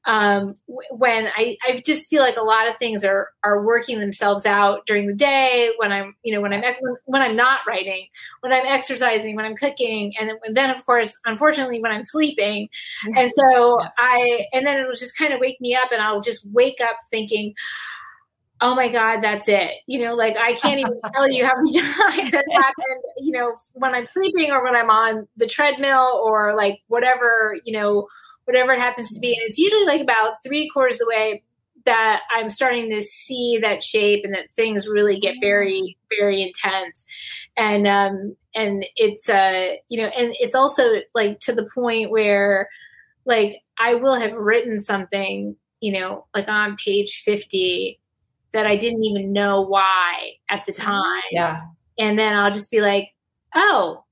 um, 0.08 0.56
when 0.90 1.28
I, 1.28 1.58
I 1.68 1.84
just 1.86 2.10
feel 2.10 2.22
like 2.22 2.38
a 2.38 2.44
lot 2.44 2.70
of 2.70 2.78
things 2.78 3.04
are 3.04 3.30
are 3.44 3.62
working 3.64 4.00
themselves 4.00 4.46
out 4.46 4.86
during 4.88 5.06
the 5.06 5.14
day 5.14 5.72
when 5.78 5.92
I'm 5.92 6.16
you 6.24 6.34
know 6.34 6.40
when 6.40 6.54
I'm 6.54 6.64
when 7.04 7.22
I'm 7.22 7.36
not 7.36 7.60
writing 7.68 8.08
when 8.40 8.54
I'm 8.54 8.66
exercising 8.66 9.36
when 9.36 9.44
I'm 9.44 9.58
cooking 9.58 10.14
and 10.18 10.30
then, 10.30 10.38
and 10.46 10.56
then 10.56 10.70
of 10.70 10.84
course 10.86 11.16
unfortunately 11.26 11.82
when 11.82 11.92
I'm 11.92 12.04
sleeping. 12.04 12.70
And 13.18 13.32
so 13.34 13.82
I 13.98 14.46
and 14.54 14.66
then 14.66 14.80
it'll 14.80 14.96
just 14.96 15.18
kind 15.18 15.34
of 15.34 15.42
wake 15.42 15.60
me 15.60 15.76
up 15.76 15.92
and 15.92 16.02
I'll 16.02 16.22
just 16.22 16.48
wake 16.52 16.80
up 16.82 16.96
thinking 17.12 17.54
oh 18.62 18.74
my 18.74 18.92
god 18.92 19.22
that's 19.22 19.48
it. 19.48 19.72
You 19.86 20.06
know 20.06 20.16
like 20.16 20.36
i 20.38 20.54
can't 20.54 20.80
even 20.80 21.00
tell 21.14 21.30
you 21.30 21.46
how 21.46 21.54
many 21.58 21.80
times 21.80 22.32
that's 22.32 22.52
happened 22.54 23.04
you 23.20 23.32
know 23.32 23.56
when 23.74 23.94
i'm 23.94 24.08
sleeping 24.08 24.50
or 24.50 24.64
when 24.64 24.76
i'm 24.76 24.90
on 24.90 25.28
the 25.38 25.46
treadmill 25.46 26.20
or 26.26 26.56
like 26.56 26.80
whatever 26.88 27.56
you 27.66 27.74
know 27.74 28.08
whatever 28.48 28.72
it 28.72 28.80
happens 28.80 29.14
to 29.14 29.20
be. 29.20 29.34
And 29.34 29.42
it's 29.46 29.58
usually 29.58 29.86
like 29.86 30.02
about 30.02 30.36
three 30.46 30.70
quarters 30.70 30.96
of 30.96 31.00
the 31.00 31.08
way 31.08 31.44
that 31.86 32.22
I'm 32.36 32.50
starting 32.50 32.90
to 32.92 33.02
see 33.02 33.60
that 33.62 33.84
shape 33.84 34.24
and 34.24 34.34
that 34.34 34.54
things 34.56 34.88
really 34.88 35.20
get 35.20 35.36
very, 35.42 35.98
very 36.18 36.42
intense. 36.42 37.06
And 37.56 37.88
um 37.88 38.36
and 38.56 38.86
it's 38.96 39.30
uh 39.30 39.76
you 39.90 40.02
know, 40.02 40.08
and 40.08 40.34
it's 40.40 40.56
also 40.56 40.84
like 41.14 41.40
to 41.42 41.54
the 41.54 41.68
point 41.76 42.10
where 42.10 42.70
like 43.26 43.58
I 43.80 43.96
will 43.96 44.16
have 44.16 44.34
written 44.34 44.80
something, 44.80 45.56
you 45.82 45.94
know, 45.94 46.26
like 46.34 46.48
on 46.48 46.78
page 46.84 47.24
50 47.26 48.00
that 48.54 48.66
I 48.66 48.78
didn't 48.78 49.04
even 49.04 49.34
know 49.34 49.62
why 49.62 50.34
at 50.50 50.66
the 50.66 50.74
time. 50.74 51.22
Yeah. 51.32 51.62
And 52.00 52.18
then 52.18 52.34
I'll 52.34 52.52
just 52.52 52.72
be 52.72 52.82
like, 52.82 53.14
oh, 53.54 54.04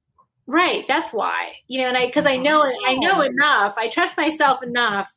right 0.47 0.85
that's 0.87 1.11
why 1.11 1.51
you 1.67 1.81
know 1.81 1.87
and 1.87 1.97
i 1.97 2.05
because 2.05 2.25
i 2.25 2.37
know 2.37 2.63
i 2.87 2.95
know 2.95 3.21
enough 3.21 3.73
i 3.77 3.89
trust 3.89 4.15
myself 4.17 4.61
enough 4.61 5.07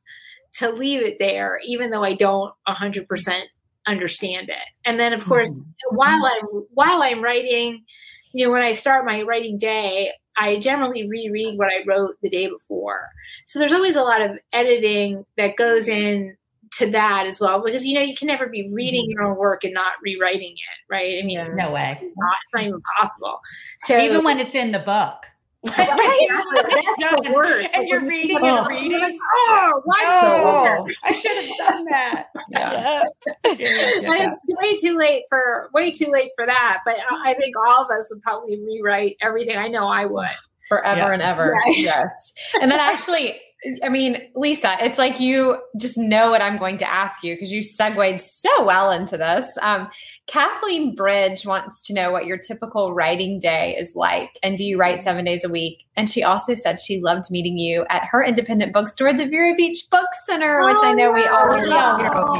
to 0.55 0.71
leave 0.71 1.03
it 1.03 1.17
there 1.19 1.61
even 1.65 1.91
though 1.91 2.03
i 2.03 2.15
don't 2.15 2.53
100% 2.67 3.43
understand 3.87 4.51
it. 4.51 4.57
And 4.85 5.01
then 5.01 5.13
of 5.13 5.25
course 5.25 5.51
mm-hmm. 5.59 5.97
while 5.97 6.25
i'm 6.25 6.47
while 6.75 7.03
i'm 7.03 7.23
writing 7.23 7.85
you 8.33 8.47
know 8.47 8.53
when 8.53 8.63
i 8.63 8.73
start 8.73 9.07
my 9.07 9.23
writing 9.23 9.59
day 9.59 10.13
i 10.37 10.59
generally 10.61 11.09
reread 11.09 11.59
what 11.59 11.69
i 11.69 11.83
wrote 11.87 12.15
the 12.23 12.31
day 12.31 12.49
before. 12.49 13.09
So 13.47 13.59
there's 13.59 13.73
always 13.73 13.97
a 13.97 14.03
lot 14.03 14.21
of 14.21 14.39
editing 14.53 15.25
that 15.37 15.57
goes 15.57 15.89
in 15.89 16.37
to 16.79 16.91
that 16.91 17.27
as 17.27 17.41
well 17.41 17.63
because 17.63 17.85
you 17.85 17.95
know 17.95 18.01
you 18.01 18.15
can 18.15 18.27
never 18.27 18.47
be 18.47 18.71
reading 18.73 19.05
mm-hmm. 19.05 19.13
your 19.13 19.25
own 19.25 19.37
work 19.37 19.65
and 19.65 19.75
not 19.75 19.95
rewriting 20.03 20.53
it 20.53 20.93
right 20.93 21.23
i 21.23 21.27
mean 21.27 21.39
no 21.57 21.73
way 21.73 21.99
it's 22.01 22.17
not, 22.17 22.37
it's 22.43 22.55
not 22.55 22.65
even 22.65 22.83
possible 23.01 23.41
so 23.81 23.99
even 23.99 24.25
when 24.25 24.39
it's 24.39 24.55
in 24.55 24.73
the 24.73 24.79
book 24.79 25.27
right? 25.77 25.89
That's 26.55 27.27
the 27.27 27.33
worst. 27.35 27.75
And 27.75 27.89
you're 27.89 28.07
reading 28.07 28.37
and 28.37 28.47
oh. 28.47 28.65
reading. 28.65 28.93
Like, 28.93 29.17
oh, 29.49 29.81
why 29.85 29.97
oh, 30.07 30.87
I 31.03 31.11
should 31.11 31.37
have 31.37 31.59
done 31.59 31.85
that. 31.87 32.27
Yeah. 32.51 33.03
and 33.45 33.59
it's 33.59 34.41
way 34.47 34.77
too 34.77 34.97
late 34.97 35.25
for 35.29 35.69
way 35.75 35.91
too 35.91 36.07
late 36.07 36.31
for 36.35 36.47
that. 36.47 36.79
But 36.85 36.97
I 37.27 37.35
think 37.35 37.55
all 37.59 37.83
of 37.83 37.91
us 37.91 38.09
would 38.11 38.23
probably 38.23 38.59
rewrite 38.59 39.17
everything. 39.21 39.57
I 39.59 39.69
know 39.69 39.87
I 39.87 40.07
would 40.07 40.29
forever 40.69 41.01
yeah. 41.01 41.13
and 41.13 41.23
ever. 41.23 41.51
Right. 41.51 41.77
Yes. 41.77 42.33
And 42.61 42.71
then 42.71 42.79
actually 42.81 43.39
I 43.83 43.89
mean, 43.89 44.19
Lisa, 44.37 44.77
it's 44.81 44.99
like 44.99 45.19
you 45.19 45.59
just 45.77 45.99
know 45.99 46.31
what 46.31 46.41
I'm 46.41 46.59
going 46.59 46.79
to 46.79 46.89
ask 46.89 47.25
you 47.25 47.35
because 47.35 47.51
you 47.51 47.63
segued 47.63 48.21
so 48.21 48.65
well 48.65 48.93
into 48.93 49.17
this. 49.17 49.47
Um, 49.63 49.89
Kathleen 50.29 50.95
Bridge 50.95 51.45
wants 51.45 51.83
to 51.85 51.93
know 51.93 52.13
what 52.13 52.27
your 52.27 52.39
typical 52.39 52.95
writing 52.95 53.41
day 53.41 53.77
is 53.77 53.97
like. 53.97 54.39
And 54.45 54.57
do 54.57 54.65
you 54.65 54.79
write 54.79 55.03
seven 55.03 55.25
days 55.25 55.43
a 55.43 55.49
week? 55.49 55.88
And 55.99 56.09
she 56.09 56.23
also 56.23 56.55
said 56.55 56.79
she 56.79 57.01
loved 57.01 57.29
meeting 57.29 57.59
you 57.59 57.85
at 57.91 58.05
her 58.05 58.23
independent 58.23 58.73
bookstore, 58.73 59.13
the 59.13 59.27
Vero 59.27 59.57
Beach 59.57 59.85
Book 59.91 60.07
Center, 60.23 60.65
which 60.65 60.79
I 60.81 60.93
know 60.93 61.11
we 61.11 61.27
all 61.27 61.49
love. 61.69 62.01
Oh, 62.15 62.35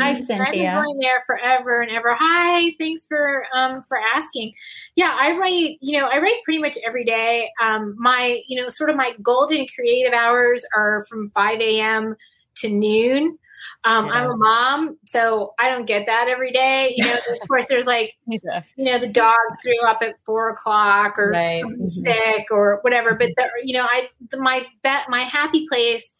Hi, 0.00 0.12
Cynthia. 0.14 0.44
I've 0.46 0.52
been 0.52 0.74
going 0.74 0.98
there 1.00 1.24
forever 1.26 1.80
and 1.80 1.90
ever. 1.90 2.16
Hi, 2.16 2.70
thanks 2.78 3.04
for 3.04 3.44
um, 3.52 3.82
for 3.82 3.98
asking. 3.98 4.52
Yeah, 4.94 5.16
I 5.20 5.36
write. 5.36 5.78
You 5.80 5.98
know, 5.98 6.06
I 6.06 6.18
write 6.18 6.36
pretty 6.44 6.60
much 6.60 6.78
every 6.86 7.04
day. 7.04 7.50
Um, 7.60 7.96
my, 7.98 8.40
you 8.46 8.62
know, 8.62 8.68
sort 8.68 8.90
of 8.90 8.96
my 8.96 9.12
golden 9.20 9.66
creative 9.74 10.12
hours 10.12 10.64
are 10.76 11.04
from 11.08 11.30
five 11.30 11.60
a.m. 11.60 12.14
to 12.58 12.68
noon. 12.68 13.38
Um, 13.84 14.06
yeah. 14.06 14.12
I'm 14.12 14.30
a 14.30 14.36
mom, 14.36 14.98
so 15.04 15.54
I 15.58 15.68
don't 15.68 15.86
get 15.86 16.06
that 16.06 16.28
every 16.28 16.52
day. 16.52 16.94
You 16.96 17.04
know, 17.04 17.14
of 17.14 17.48
course, 17.48 17.68
there's 17.68 17.86
like, 17.86 18.16
yeah. 18.26 18.62
you 18.76 18.84
know, 18.84 18.98
the 18.98 19.08
dog 19.08 19.36
threw 19.62 19.80
up 19.86 19.98
at 20.02 20.14
four 20.24 20.50
o'clock 20.50 21.18
or 21.18 21.30
right. 21.30 21.64
mm-hmm. 21.64 21.84
sick 21.86 22.46
or 22.50 22.78
whatever. 22.82 23.14
But 23.14 23.30
the, 23.36 23.48
you 23.62 23.74
know, 23.74 23.84
I 23.84 24.08
the, 24.30 24.38
my 24.38 24.64
bet 24.82 25.08
my 25.08 25.22
happy 25.22 25.66
place 25.68 26.12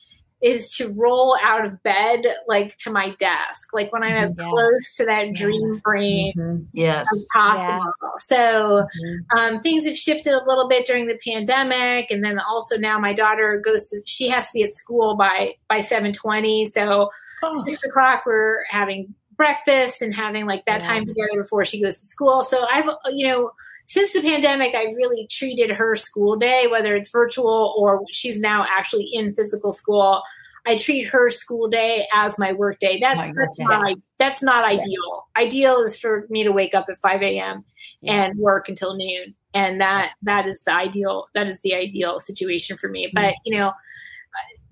is 0.42 0.68
to 0.74 0.92
roll 0.94 1.38
out 1.40 1.64
of 1.64 1.80
bed 1.84 2.24
like 2.48 2.76
to 2.76 2.90
my 2.90 3.14
desk, 3.20 3.72
like 3.72 3.92
when 3.92 4.02
I'm 4.02 4.12
as 4.12 4.32
yeah. 4.36 4.48
close 4.48 4.96
to 4.96 5.04
that 5.06 5.34
dream 5.34 5.80
brain 5.84 6.32
mm-hmm. 6.36 6.64
yes. 6.72 7.06
as 7.12 7.28
possible. 7.32 7.92
Yeah. 8.02 8.08
So 8.18 8.36
mm-hmm. 8.36 9.38
um, 9.38 9.60
things 9.60 9.86
have 9.86 9.96
shifted 9.96 10.34
a 10.34 10.44
little 10.44 10.68
bit 10.68 10.84
during 10.84 11.06
the 11.06 11.18
pandemic, 11.24 12.10
and 12.10 12.24
then 12.24 12.40
also 12.40 12.76
now 12.76 12.98
my 12.98 13.12
daughter 13.12 13.62
goes 13.64 13.88
to 13.90 14.00
she 14.06 14.28
has 14.28 14.48
to 14.48 14.54
be 14.54 14.64
at 14.64 14.72
school 14.72 15.16
by 15.16 15.52
by 15.68 15.80
seven 15.80 16.12
twenty. 16.12 16.66
So 16.66 17.10
oh. 17.42 17.64
six 17.64 17.84
o'clock 17.84 18.22
we're 18.26 18.64
having 18.70 19.14
breakfast 19.36 20.02
and 20.02 20.14
having 20.14 20.46
like 20.46 20.64
that 20.66 20.80
yeah. 20.80 20.86
time 20.86 21.06
together 21.06 21.42
before 21.42 21.64
she 21.64 21.82
goes 21.82 21.98
to 22.00 22.06
school. 22.06 22.42
So 22.44 22.64
I've 22.70 22.88
you 23.10 23.28
know 23.28 23.50
since 23.86 24.12
the 24.12 24.22
pandemic, 24.22 24.74
I've 24.74 24.96
really 24.96 25.26
treated 25.30 25.70
her 25.70 25.96
school 25.96 26.36
day, 26.36 26.66
whether 26.70 26.96
it's 26.96 27.10
virtual 27.10 27.74
or 27.76 28.02
she's 28.10 28.40
now 28.40 28.64
actually 28.68 29.08
in 29.12 29.34
physical 29.34 29.72
school. 29.72 30.22
I 30.64 30.76
treat 30.76 31.06
her 31.08 31.28
school 31.28 31.68
day 31.68 32.06
as 32.14 32.38
my 32.38 32.52
work 32.52 32.78
day. 32.78 33.00
That, 33.00 33.16
my 33.16 33.32
that's 33.36 33.58
not 33.58 33.96
that's 34.18 34.42
not 34.42 34.64
yeah. 34.64 34.78
ideal. 34.78 35.26
Ideal 35.36 35.82
is 35.82 35.98
for 35.98 36.26
me 36.30 36.44
to 36.44 36.52
wake 36.52 36.74
up 36.74 36.86
at 36.88 37.00
5 37.00 37.20
a.m. 37.22 37.64
Yeah. 38.00 38.24
and 38.24 38.38
work 38.38 38.68
until 38.68 38.96
noon. 38.96 39.34
And 39.54 39.80
that 39.80 40.12
that 40.22 40.46
is 40.46 40.62
the 40.62 40.72
ideal 40.72 41.26
that 41.34 41.48
is 41.48 41.60
the 41.62 41.74
ideal 41.74 42.20
situation 42.20 42.76
for 42.78 42.88
me. 42.88 43.06
Mm-hmm. 43.06 43.16
But 43.20 43.34
you 43.44 43.58
know, 43.58 43.72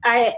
I, 0.04 0.34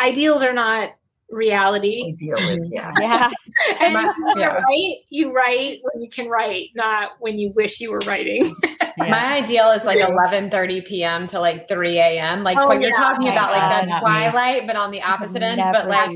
I 0.00 0.08
ideals 0.08 0.42
are 0.42 0.54
not 0.54 0.90
reality. 1.32 2.12
deal 2.12 2.36
with, 2.36 2.60
mm-hmm. 2.60 2.72
yeah. 2.72 2.92
yeah. 3.00 3.30
and 3.80 3.94
My, 3.94 4.02
you 4.02 4.34
yeah. 4.36 4.60
write, 4.60 4.96
you 5.08 5.32
write 5.32 5.80
when 5.82 6.02
you 6.02 6.08
can 6.08 6.28
write, 6.28 6.70
not 6.74 7.12
when 7.20 7.38
you 7.38 7.52
wish 7.54 7.80
you 7.80 7.90
were 7.90 8.00
writing. 8.06 8.54
yeah. 8.62 8.88
My 8.98 9.34
ideal 9.38 9.70
is 9.70 9.84
like 9.84 9.98
11 9.98 10.50
30 10.50 10.80
p.m. 10.82 11.26
to 11.28 11.40
like 11.40 11.68
3 11.68 11.98
a.m. 11.98 12.42
Like 12.42 12.58
oh, 12.58 12.66
what 12.66 12.80
you're 12.80 12.92
talking 12.92 13.28
about, 13.28 13.50
like 13.50 13.88
that 13.88 14.00
twilight, 14.00 14.62
me. 14.62 14.66
but 14.66 14.76
on 14.76 14.90
the 14.90 15.02
opposite 15.02 15.42
end. 15.42 15.60
But 15.72 15.88
like. 15.88 16.10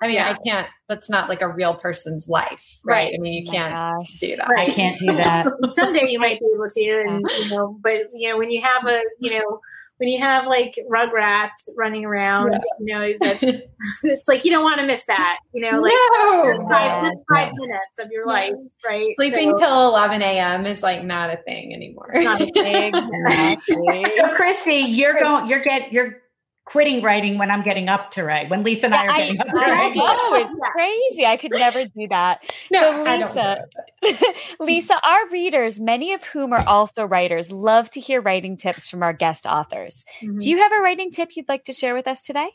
I 0.00 0.06
mean, 0.06 0.20
I 0.20 0.36
can't, 0.46 0.66
that's 0.88 1.08
not 1.08 1.28
like 1.28 1.40
a 1.40 1.48
real 1.48 1.74
person's 1.74 2.28
life, 2.28 2.78
right? 2.84 3.04
right. 3.04 3.14
I 3.16 3.20
mean, 3.20 3.32
you 3.32 3.44
oh 3.48 3.52
can't 3.52 3.72
gosh. 3.72 4.18
do 4.18 4.36
that. 4.36 4.48
Right. 4.48 4.70
I 4.70 4.72
can't 4.72 4.98
do 4.98 5.06
that. 5.06 5.46
Someday 5.68 6.08
you 6.08 6.18
might 6.18 6.38
be 6.38 6.46
able 6.54 6.68
to, 6.68 7.04
and 7.08 7.24
you 7.38 7.48
know, 7.50 7.78
but 7.82 8.08
you 8.12 8.28
know, 8.28 8.38
when 8.38 8.50
you 8.50 8.60
have 8.62 8.86
a, 8.86 9.00
you 9.18 9.38
know, 9.38 9.60
when 10.02 10.08
you 10.08 10.18
have 10.18 10.48
like 10.48 10.76
rugrats 10.90 11.68
running 11.76 12.04
around, 12.04 12.50
yeah. 12.50 12.58
you 12.80 12.86
know, 12.92 13.12
that 13.20 13.68
it's 14.02 14.26
like 14.26 14.44
you 14.44 14.50
don't 14.50 14.64
want 14.64 14.80
to 14.80 14.86
miss 14.86 15.04
that. 15.04 15.38
You 15.54 15.62
know, 15.62 15.78
like 15.78 15.92
no. 15.92 16.50
that's 16.50 16.64
five, 16.64 17.04
that's 17.04 17.22
five 17.32 17.52
minutes 17.54 18.00
of 18.00 18.10
your 18.10 18.26
life, 18.26 18.52
right? 18.84 19.06
Sleeping 19.14 19.56
so, 19.56 19.64
till 19.64 19.88
eleven 19.90 20.20
a.m. 20.20 20.66
is 20.66 20.82
like 20.82 21.04
not 21.04 21.30
a 21.30 21.36
thing 21.44 21.72
anymore. 21.72 22.10
It's 22.12 22.24
not 22.24 22.42
a 22.42 22.46
thing. 22.46 22.92
exactly. 23.28 24.10
so, 24.16 24.34
Christy, 24.34 24.74
you're 24.74 25.14
going. 25.20 25.46
You're 25.46 25.62
get. 25.62 25.92
You're 25.92 26.21
quitting 26.64 27.02
writing 27.02 27.38
when 27.38 27.50
I'm 27.50 27.62
getting 27.62 27.88
up 27.88 28.10
to 28.12 28.22
write. 28.22 28.48
When 28.48 28.62
Lisa 28.62 28.86
and 28.86 28.94
I 28.94 29.06
are 29.06 29.16
getting 29.16 29.40
I, 29.40 29.44
up 29.44 29.48
to 29.48 29.60
write. 29.60 29.92
Oh, 29.96 30.34
it's 30.34 30.60
crazy. 30.72 31.26
I 31.26 31.36
could 31.36 31.50
never 31.52 31.84
do 31.84 32.08
that. 32.08 32.42
No, 32.70 33.04
so 33.04 33.10
Lisa, 33.10 34.24
Lisa, 34.60 35.00
our 35.04 35.28
readers, 35.30 35.80
many 35.80 36.12
of 36.12 36.22
whom 36.24 36.52
are 36.52 36.66
also 36.66 37.04
writers, 37.04 37.50
love 37.50 37.90
to 37.90 38.00
hear 38.00 38.20
writing 38.20 38.56
tips 38.56 38.88
from 38.88 39.02
our 39.02 39.12
guest 39.12 39.46
authors. 39.46 40.04
Mm-hmm. 40.22 40.38
Do 40.38 40.50
you 40.50 40.58
have 40.58 40.72
a 40.72 40.80
writing 40.80 41.10
tip 41.10 41.30
you'd 41.36 41.48
like 41.48 41.64
to 41.64 41.72
share 41.72 41.94
with 41.94 42.06
us 42.06 42.22
today? 42.22 42.50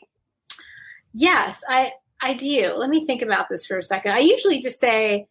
Yes, 1.12 1.62
I 1.68 1.92
I 2.20 2.34
do. 2.34 2.72
Let 2.76 2.90
me 2.90 3.06
think 3.06 3.22
about 3.22 3.48
this 3.48 3.66
for 3.66 3.78
a 3.78 3.82
second. 3.82 4.12
I 4.12 4.18
usually 4.18 4.60
just 4.60 4.80
say, 4.80 5.26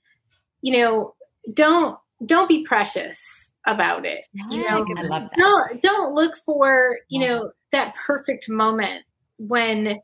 you 0.61 0.77
know, 0.77 1.15
don't 1.53 1.97
don't 2.25 2.49
be 2.49 2.65
precious 2.65 3.51
about 3.65 4.05
it. 4.05 4.23
You 4.49 4.61
know, 4.61 4.85
I 4.97 5.01
love 5.03 5.23
that. 5.23 5.37
Don't 5.37 5.81
don't 5.81 6.13
look 6.13 6.35
for, 6.45 6.97
you 7.09 7.27
know, 7.27 7.51
that 7.71 7.93
perfect 8.05 8.49
moment 8.49 9.03
when 9.37 9.99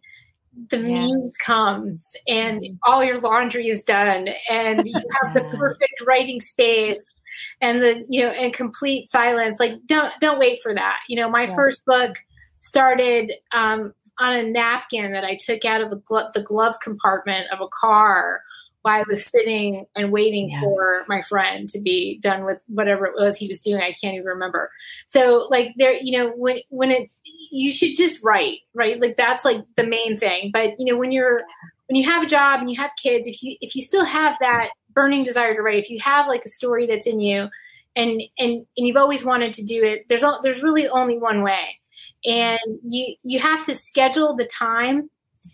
the 0.70 0.78
yeah. 0.78 1.04
muse 1.04 1.36
comes 1.38 2.14
and 2.28 2.62
mm-hmm. 2.62 2.76
all 2.84 3.04
your 3.04 3.20
laundry 3.20 3.70
is 3.70 3.84
done 3.84 4.28
and 4.50 4.88
you 4.88 4.94
have 5.24 5.34
the 5.34 5.44
perfect 5.58 6.04
writing 6.06 6.40
space 6.40 7.14
and 7.62 7.82
the 7.82 8.06
you 8.08 8.22
know 8.22 8.30
and 8.30 8.54
complete 8.54 9.10
silence 9.10 9.60
like 9.60 9.74
don't 9.88 10.14
don't 10.20 10.40
wait 10.40 10.60
for 10.62 10.74
that 10.74 10.98
you 11.08 11.16
know 11.16 11.30
my 11.30 11.44
yeah. 11.44 11.56
first 11.56 11.86
book 11.86 12.16
started 12.60 13.32
um, 13.54 13.94
on 14.20 14.34
a 14.34 14.44
napkin 14.44 15.12
that 15.12 15.24
i 15.24 15.36
took 15.36 15.66
out 15.66 15.82
of 15.82 15.90
the, 15.90 15.96
glo- 15.98 16.30
the 16.36 16.44
glove 16.44 16.76
compartment 16.82 17.48
of 17.52 17.60
a 17.60 17.68
car 17.70 18.42
while 18.84 19.00
I 19.00 19.04
was 19.08 19.26
sitting 19.26 19.86
and 19.96 20.12
waiting 20.12 20.50
yeah. 20.50 20.60
for 20.60 21.06
my 21.08 21.22
friend 21.24 21.68
to 21.70 21.80
be 21.80 22.20
done 22.22 22.44
with 22.44 22.62
whatever 22.68 23.06
it 23.06 23.14
was 23.16 23.38
he 23.38 23.48
was 23.48 23.62
doing. 23.62 23.82
I 23.82 23.94
can't 23.94 24.16
even 24.16 24.28
remember. 24.28 24.70
So 25.08 25.48
like 25.50 25.74
there, 25.78 25.94
you 25.94 26.18
know, 26.18 26.34
when 26.36 26.60
when 26.70 26.92
it 26.92 27.10
you 27.24 27.72
should 27.72 27.96
just 27.96 28.24
write, 28.24 28.60
right? 28.74 29.00
Like 29.00 29.16
that's 29.16 29.46
like 29.46 29.64
the 29.78 29.88
main 29.88 30.18
thing. 30.18 30.52
But 30.54 30.74
you 30.78 30.92
know, 30.92 31.00
when 31.00 31.14
you're 31.14 31.44
when 31.88 31.96
you 31.96 32.10
have 32.10 32.24
a 32.24 32.28
job 32.28 32.60
and 32.60 32.70
you 32.70 32.76
have 32.78 32.92
kids, 33.02 33.26
if 33.26 33.42
you 33.42 33.56
if 33.62 33.74
you 33.76 33.82
still 33.82 34.06
have 34.06 34.36
that 34.42 34.70
burning 34.94 35.24
desire 35.24 35.56
to 35.56 35.62
write, 35.62 35.80
if 35.80 35.90
you 35.90 36.00
have 36.02 36.28
like 36.28 36.44
a 36.44 36.50
story 36.50 36.86
that's 36.86 37.08
in 37.08 37.22
you 37.22 37.48
and 37.96 38.22
and 38.38 38.66
and 38.78 38.88
you've 38.88 38.98
always 38.98 39.24
wanted 39.24 39.54
to 39.54 39.64
do 39.64 39.82
it, 39.82 40.10
there's 40.10 40.24
all 40.24 40.42
there's 40.44 40.62
really 40.62 40.90
only 40.90 41.18
one 41.18 41.42
way. 41.42 41.80
And 42.26 42.60
you 42.84 43.16
you 43.24 43.40
have 43.40 43.66
to 43.66 43.76
schedule 43.76 44.36
the 44.36 44.46
time 44.46 45.10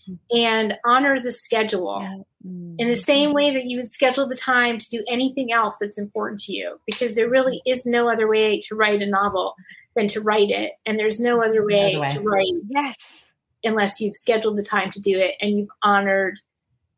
mm-hmm. 0.09 0.13
and 0.35 0.73
honor 0.83 1.19
the 1.19 1.31
schedule 1.31 1.99
yeah. 2.01 2.23
Mm-hmm. 2.45 2.75
in 2.77 2.87
the 2.87 2.95
same 2.95 3.33
way 3.33 3.53
that 3.53 3.65
you 3.65 3.77
would 3.77 3.89
schedule 3.89 4.27
the 4.27 4.35
time 4.35 4.77
to 4.77 4.89
do 4.89 5.03
anything 5.09 5.51
else 5.51 5.77
that's 5.79 5.97
important 5.97 6.39
to 6.41 6.53
you 6.53 6.79
because 6.85 7.15
there 7.15 7.29
really 7.29 7.61
is 7.65 7.85
no 7.85 8.09
other 8.09 8.27
way 8.27 8.59
to 8.61 8.75
write 8.75 9.01
a 9.01 9.09
novel 9.09 9.55
than 9.95 10.07
to 10.07 10.21
write 10.21 10.49
it 10.49 10.73
and 10.85 10.97
there's 10.99 11.19
no 11.19 11.41
other 11.41 11.65
way, 11.65 11.97
way. 11.97 12.07
to 12.07 12.21
write 12.21 12.53
yes 12.69 13.25
unless 13.63 13.99
you've 13.99 14.15
scheduled 14.15 14.57
the 14.57 14.63
time 14.63 14.89
to 14.91 14.99
do 15.01 15.17
it 15.17 15.35
and 15.41 15.57
you've 15.57 15.69
honored 15.83 16.39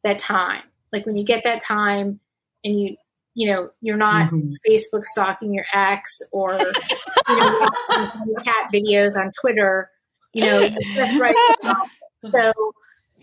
that 0.03 0.17
time 0.17 0.63
like 0.91 1.05
when 1.05 1.17
you 1.17 1.25
get 1.25 1.43
that 1.43 1.63
time 1.63 2.19
and 2.63 2.79
you 2.79 2.95
you 3.33 3.51
know 3.51 3.69
you're 3.81 3.97
not 3.97 4.29
mm-hmm. 4.29 4.53
facebook 4.67 5.03
stalking 5.05 5.53
your 5.53 5.65
ex 5.73 6.21
or 6.31 6.53
you 6.53 7.35
know 7.35 7.69
cat 8.43 8.69
videos 8.73 9.15
on 9.15 9.31
twitter 9.39 9.89
you 10.33 10.43
know 10.43 10.69
just 10.95 11.17
right 11.17 11.35
so 12.31 12.51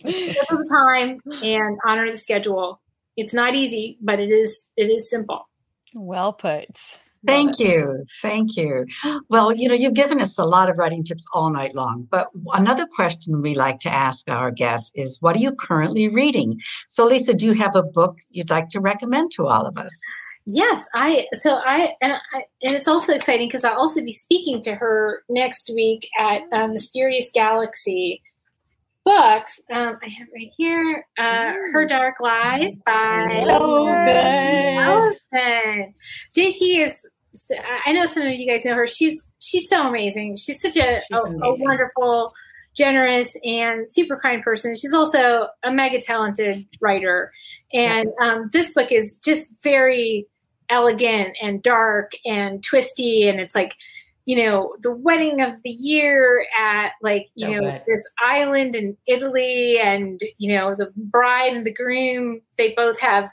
schedule 0.00 0.58
the 0.58 0.76
time 0.76 1.20
and 1.42 1.78
honor 1.86 2.10
the 2.10 2.18
schedule. 2.18 2.80
It's 3.16 3.34
not 3.34 3.54
easy, 3.54 3.98
but 4.00 4.20
it 4.20 4.30
is 4.30 4.68
it 4.76 4.90
is 4.90 5.10
simple. 5.10 5.48
Well 5.94 6.32
put. 6.32 6.78
Thank 7.26 7.58
you. 7.58 8.04
Thank 8.22 8.56
you. 8.56 8.86
Well, 9.28 9.52
you 9.52 9.68
know, 9.68 9.74
you've 9.74 9.94
given 9.94 10.20
us 10.20 10.38
a 10.38 10.44
lot 10.44 10.70
of 10.70 10.78
writing 10.78 11.02
tips 11.02 11.26
all 11.32 11.50
night 11.50 11.74
long. 11.74 12.06
But 12.08 12.28
another 12.52 12.86
question 12.86 13.42
we 13.42 13.54
like 13.54 13.80
to 13.80 13.92
ask 13.92 14.28
our 14.28 14.50
guests 14.50 14.92
is 14.94 15.20
what 15.20 15.34
are 15.34 15.40
you 15.40 15.52
currently 15.52 16.08
reading? 16.08 16.60
So, 16.86 17.06
Lisa, 17.06 17.34
do 17.34 17.46
you 17.46 17.54
have 17.54 17.74
a 17.74 17.82
book 17.82 18.18
you'd 18.30 18.50
like 18.50 18.68
to 18.70 18.80
recommend 18.80 19.32
to 19.32 19.46
all 19.46 19.66
of 19.66 19.76
us? 19.76 20.00
Yes, 20.50 20.86
I 20.94 21.26
so 21.34 21.56
I 21.56 21.94
and 22.00 22.12
I, 22.12 22.44
and 22.62 22.74
it's 22.74 22.88
also 22.88 23.12
exciting 23.12 23.48
because 23.48 23.64
I'll 23.64 23.76
also 23.76 24.00
be 24.00 24.12
speaking 24.12 24.62
to 24.62 24.76
her 24.76 25.22
next 25.28 25.70
week 25.74 26.08
at 26.18 26.42
uh, 26.52 26.68
Mysterious 26.68 27.30
Galaxy 27.34 28.22
books. 29.08 29.60
Um, 29.72 29.98
I 30.02 30.08
have 30.08 30.28
right 30.34 30.50
here 30.56 31.06
uh, 31.18 31.52
Her 31.72 31.86
Dark 31.86 32.20
Lies 32.20 32.78
by 32.84 33.42
so 33.44 33.86
Ellison. 34.76 35.94
JT 36.36 36.84
is. 36.84 37.08
I 37.86 37.92
know 37.92 38.06
some 38.06 38.24
of 38.24 38.32
you 38.34 38.46
guys 38.46 38.64
know 38.64 38.74
her. 38.74 38.86
She's 38.86 39.28
she's 39.40 39.68
so 39.68 39.88
amazing. 39.88 40.36
She's 40.36 40.60
such 40.60 40.76
a, 40.76 41.00
she's 41.08 41.18
a, 41.18 41.30
a 41.30 41.54
wonderful, 41.58 42.32
generous, 42.76 43.34
and 43.44 43.90
super 43.90 44.18
kind 44.20 44.42
person. 44.42 44.76
She's 44.76 44.92
also 44.92 45.48
a 45.62 45.70
mega 45.70 46.00
talented 46.00 46.66
writer. 46.80 47.32
And 47.72 48.08
um, 48.22 48.50
this 48.52 48.74
book 48.74 48.92
is 48.92 49.18
just 49.24 49.48
very 49.62 50.26
elegant 50.68 51.36
and 51.40 51.62
dark 51.62 52.12
and 52.26 52.62
twisty, 52.62 53.28
and 53.28 53.40
it's 53.40 53.54
like 53.54 53.74
you 54.28 54.36
know, 54.36 54.74
the 54.82 54.92
wedding 54.92 55.40
of 55.40 55.54
the 55.64 55.70
year 55.70 56.46
at 56.60 56.92
like, 57.00 57.28
you 57.34 57.48
know, 57.48 57.62
bet. 57.62 57.86
this 57.86 58.06
island 58.22 58.76
in 58.76 58.94
Italy 59.06 59.80
and, 59.80 60.20
you 60.36 60.54
know, 60.54 60.74
the 60.74 60.92
bride 60.96 61.54
and 61.54 61.64
the 61.64 61.72
groom, 61.72 62.42
they 62.58 62.74
both 62.74 62.98
have 62.98 63.30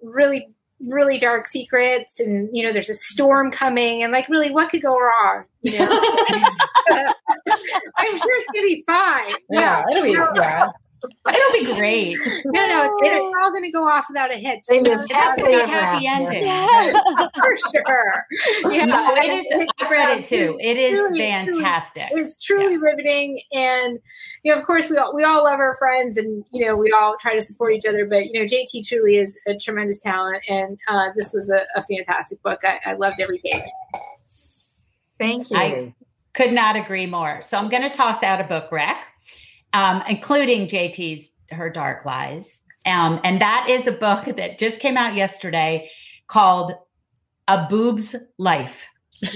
really, 0.00 0.48
really 0.80 1.18
dark 1.18 1.46
secrets 1.46 2.20
and, 2.20 2.48
you 2.54 2.64
know, 2.64 2.72
there's 2.72 2.88
a 2.88 2.94
storm 2.94 3.50
coming 3.50 4.02
and 4.02 4.12
like 4.12 4.26
really 4.30 4.50
what 4.50 4.70
could 4.70 4.80
go 4.80 4.98
wrong? 4.98 5.44
You 5.60 5.80
know? 5.80 5.88
I'm 6.88 8.16
sure 8.16 8.36
it's 8.38 8.48
gonna 8.50 8.66
be 8.66 8.82
fine. 8.86 9.34
Yeah, 9.50 9.60
yeah 9.60 9.84
it'll 9.90 10.04
be 10.04 10.12
yeah. 10.12 10.70
It'll 11.28 11.52
be 11.52 11.64
great. 11.74 12.16
No, 12.44 12.66
no, 12.66 12.84
it's, 12.84 12.94
it's 13.00 13.36
all 13.40 13.50
going 13.50 13.64
to 13.64 13.70
go 13.70 13.88
off 13.88 14.06
without 14.08 14.32
a 14.32 14.36
hitch. 14.36 14.64
They 14.68 14.80
live 14.80 15.00
happy, 15.10 15.52
happy 15.52 16.06
ending. 16.06 16.46
Yeah. 16.46 16.92
For 17.36 17.56
sure. 17.72 18.26
Yeah, 18.72 18.84
no, 18.86 19.14
it 19.16 19.32
is. 19.32 19.68
I've 19.80 19.90
read 19.90 20.18
it 20.18 20.24
too. 20.24 20.56
It 20.60 20.76
is 20.76 20.98
truly, 20.98 21.18
fantastic. 21.20 22.08
Truly, 22.08 22.22
it's 22.22 22.44
truly 22.44 22.74
yeah. 22.74 22.80
riveting, 22.80 23.42
and 23.52 23.98
you 24.42 24.52
know, 24.52 24.58
of 24.58 24.66
course, 24.66 24.90
we 24.90 24.96
all 24.96 25.14
we 25.14 25.24
all 25.24 25.44
love 25.44 25.60
our 25.60 25.76
friends, 25.76 26.16
and 26.16 26.44
you 26.52 26.66
know, 26.66 26.76
we 26.76 26.92
all 26.92 27.16
try 27.20 27.34
to 27.34 27.40
support 27.40 27.72
each 27.72 27.86
other. 27.86 28.06
But 28.06 28.26
you 28.26 28.40
know, 28.40 28.46
JT 28.46 28.86
truly 28.86 29.16
is 29.16 29.38
a 29.46 29.56
tremendous 29.56 30.00
talent, 30.00 30.42
and 30.48 30.78
uh, 30.88 31.10
this 31.16 31.32
was 31.32 31.50
a, 31.50 31.62
a 31.78 31.82
fantastic 31.82 32.42
book. 32.42 32.60
I, 32.64 32.78
I 32.90 32.94
loved 32.94 33.20
every 33.20 33.38
page. 33.38 33.64
Thank 35.18 35.50
you. 35.50 35.56
I 35.56 35.94
could 36.34 36.52
not 36.52 36.76
agree 36.76 37.06
more. 37.06 37.40
So 37.42 37.56
I'm 37.56 37.68
going 37.68 37.82
to 37.82 37.90
toss 37.90 38.22
out 38.22 38.40
a 38.40 38.44
book 38.44 38.70
rec 38.72 39.06
um, 39.74 40.02
including 40.08 40.66
JT's 40.66 41.30
Her 41.50 41.68
Dark 41.68 42.06
Lies. 42.06 42.62
Um, 42.86 43.20
and 43.24 43.40
that 43.40 43.66
is 43.68 43.86
a 43.86 43.92
book 43.92 44.24
that 44.36 44.58
just 44.58 44.80
came 44.80 44.96
out 44.96 45.14
yesterday 45.14 45.90
called 46.28 46.72
A 47.48 47.66
Boob's 47.68 48.14
Life. 48.38 48.86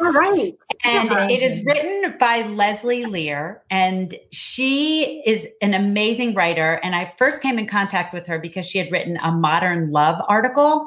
All 0.00 0.12
right. 0.12 0.54
And 0.84 1.30
it 1.30 1.42
is 1.42 1.64
written 1.64 2.16
by 2.18 2.42
Leslie 2.42 3.04
Lehr, 3.04 3.60
and 3.70 4.14
she 4.30 5.22
is 5.26 5.48
an 5.62 5.74
amazing 5.74 6.34
writer. 6.34 6.80
And 6.84 6.94
I 6.94 7.12
first 7.18 7.42
came 7.42 7.58
in 7.58 7.66
contact 7.66 8.14
with 8.14 8.26
her 8.26 8.38
because 8.38 8.66
she 8.66 8.78
had 8.78 8.92
written 8.92 9.18
a 9.22 9.32
modern 9.32 9.90
love 9.90 10.22
article 10.28 10.86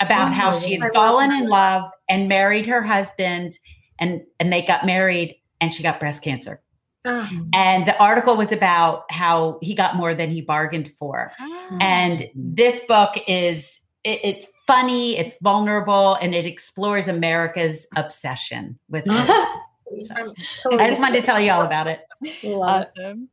about 0.00 0.32
oh, 0.32 0.34
how 0.34 0.52
she 0.52 0.74
had 0.74 0.90
I 0.90 0.90
fallen 0.90 1.32
in 1.32 1.48
love 1.48 1.84
and 2.10 2.28
married 2.28 2.66
her 2.66 2.82
husband, 2.82 3.58
and 3.98 4.22
and 4.38 4.52
they 4.52 4.60
got 4.60 4.84
married, 4.84 5.36
and 5.60 5.72
she 5.72 5.82
got 5.82 5.98
breast 5.98 6.20
cancer. 6.20 6.60
Oh. 7.06 7.28
And 7.54 7.86
the 7.86 7.96
article 7.98 8.36
was 8.36 8.50
about 8.50 9.04
how 9.10 9.58
he 9.62 9.74
got 9.74 9.94
more 9.94 10.12
than 10.12 10.30
he 10.30 10.40
bargained 10.40 10.92
for. 10.98 11.30
Oh. 11.40 11.78
And 11.80 12.28
this 12.34 12.80
book 12.88 13.14
is 13.28 13.80
it, 14.02 14.20
it's 14.24 14.46
funny, 14.66 15.16
it's 15.16 15.36
vulnerable, 15.40 16.14
and 16.14 16.34
it 16.34 16.46
explores 16.46 17.06
America's 17.06 17.86
obsession 17.94 18.78
with 18.88 19.04
it. 19.06 20.06
so, 20.06 20.78
I 20.78 20.88
just 20.88 21.00
wanted 21.00 21.20
to 21.20 21.26
tell 21.26 21.40
you 21.40 21.52
all 21.52 21.62
about 21.66 21.86
it. 21.86 22.00
Awesome. 22.44 23.28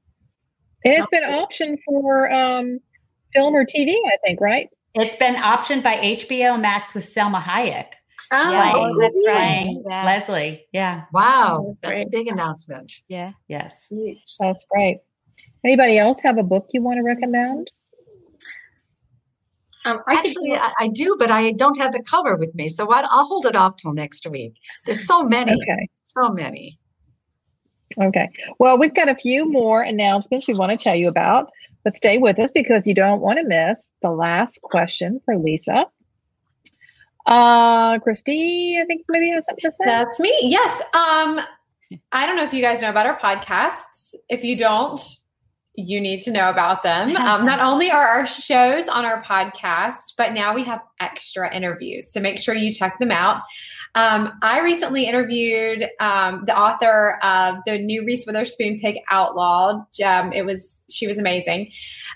And 0.86 0.94
it's 0.96 1.10
been 1.10 1.24
optioned 1.24 1.78
for 1.86 2.32
um, 2.32 2.80
film 3.34 3.56
or 3.56 3.66
TV, 3.66 3.90
I 3.92 4.18
think, 4.26 4.40
right? 4.40 4.70
It's 4.94 5.16
been 5.16 5.36
optioned 5.36 5.82
by 5.82 5.96
HBO 5.96 6.62
Max 6.62 6.94
with 6.94 7.06
Salma 7.06 7.42
Hayek. 7.42 7.94
Oh, 8.32 8.52
yeah, 8.52 8.90
that's 9.00 9.26
right. 9.28 9.76
Yeah. 9.88 10.06
Leslie. 10.06 10.66
Yeah. 10.72 11.04
Wow. 11.14 11.76
That's, 11.82 12.00
that's 12.00 12.08
a 12.08 12.10
big 12.10 12.28
announcement. 12.28 12.92
Yeah. 13.08 13.34
Yes. 13.48 13.88
That's 14.40 14.66
great. 14.70 15.00
Anybody 15.64 15.98
else 15.98 16.20
have 16.22 16.38
a 16.38 16.44
book 16.44 16.68
you 16.72 16.82
want 16.82 16.98
to 16.98 17.04
recommend? 17.04 17.72
Um, 19.86 20.00
I 20.08 20.14
Actually, 20.16 20.54
I, 20.54 20.72
I, 20.80 20.88
do, 20.88 21.16
but 21.20 21.30
I 21.30 21.52
don't 21.52 21.78
have 21.78 21.92
the 21.92 22.02
cover 22.04 22.36
with 22.38 22.56
me, 22.56 22.70
so 22.70 22.90
I, 22.90 23.02
will 23.02 23.26
hold 23.26 23.46
it 23.46 23.56
off 23.56 23.76
till 23.78 23.94
next 23.94 24.26
week. 24.30 24.54
There's 24.86 25.06
so 25.06 25.24
many, 25.24 25.52
okay. 25.54 25.90
so 26.04 26.30
many. 26.30 26.80
Okay. 28.02 28.30
Well, 28.60 28.78
we've 28.78 28.94
got 28.94 29.10
a 29.10 29.16
few 29.16 29.50
more 29.50 29.82
announcements 29.82 30.48
we 30.48 30.54
want 30.54 30.72
to 30.72 30.82
tell 30.82 30.96
you 30.96 31.10
about, 31.10 31.52
but 31.84 31.94
stay 31.94 32.18
with 32.18 32.40
us 32.40 32.52
because 32.52 32.88
you 32.88 32.94
don't 32.94 33.20
want 33.22 33.40
to 33.40 33.46
miss 33.46 33.92
the 34.02 34.12
last 34.12 34.62
question 34.62 35.20
for 35.26 35.38
Lisa. 35.38 35.86
Uh, 37.26 38.00
Christy, 38.00 38.78
I 38.82 38.86
think 38.86 39.06
maybe 39.10 39.30
has 39.32 39.46
something 39.46 39.64
to 39.64 39.72
say. 39.72 39.86
That's 39.86 40.20
me. 40.20 40.38
Yes. 40.42 40.82
Um, 40.94 41.40
I 42.12 42.26
don't 42.26 42.36
know 42.36 42.44
if 42.44 42.54
you 42.54 42.62
guys 42.62 42.82
know 42.82 42.90
about 42.90 43.06
our 43.06 43.20
podcasts. 43.20 44.14
If 44.30 44.44
you 44.44 44.58
don't, 44.58 45.00
you 45.76 46.00
need 46.00 46.20
to 46.22 46.32
know 46.32 46.50
about 46.50 46.84
them. 46.84 47.16
Um, 47.24 47.46
not 47.46 47.62
only 47.62 47.90
are 47.90 48.06
our 48.06 48.26
shows 48.26 48.90
on 48.90 49.06
our 49.06 49.24
podcast, 49.24 50.14
but 50.18 50.34
now 50.34 50.54
we 50.54 50.64
have 50.66 50.82
extra 51.00 51.56
interviews. 51.56 52.12
So 52.12 52.20
make 52.20 52.38
sure 52.38 52.54
you 52.54 52.72
check 52.72 53.00
them 53.00 53.12
out. 53.12 53.42
Um, 53.96 54.34
I 54.42 54.60
recently 54.60 55.06
interviewed 55.06 55.88
um, 56.02 56.44
the 56.46 56.56
author 56.56 57.18
of 57.24 57.60
the 57.66 57.78
new 57.78 58.06
Reese 58.06 58.26
Witherspoon 58.26 58.82
Pig 58.82 58.98
Outlawed. 59.10 59.86
Um, 60.04 60.34
it 60.34 60.46
was 60.46 60.82
she 60.94 61.08
was 61.08 61.18
amazing. 61.18 61.72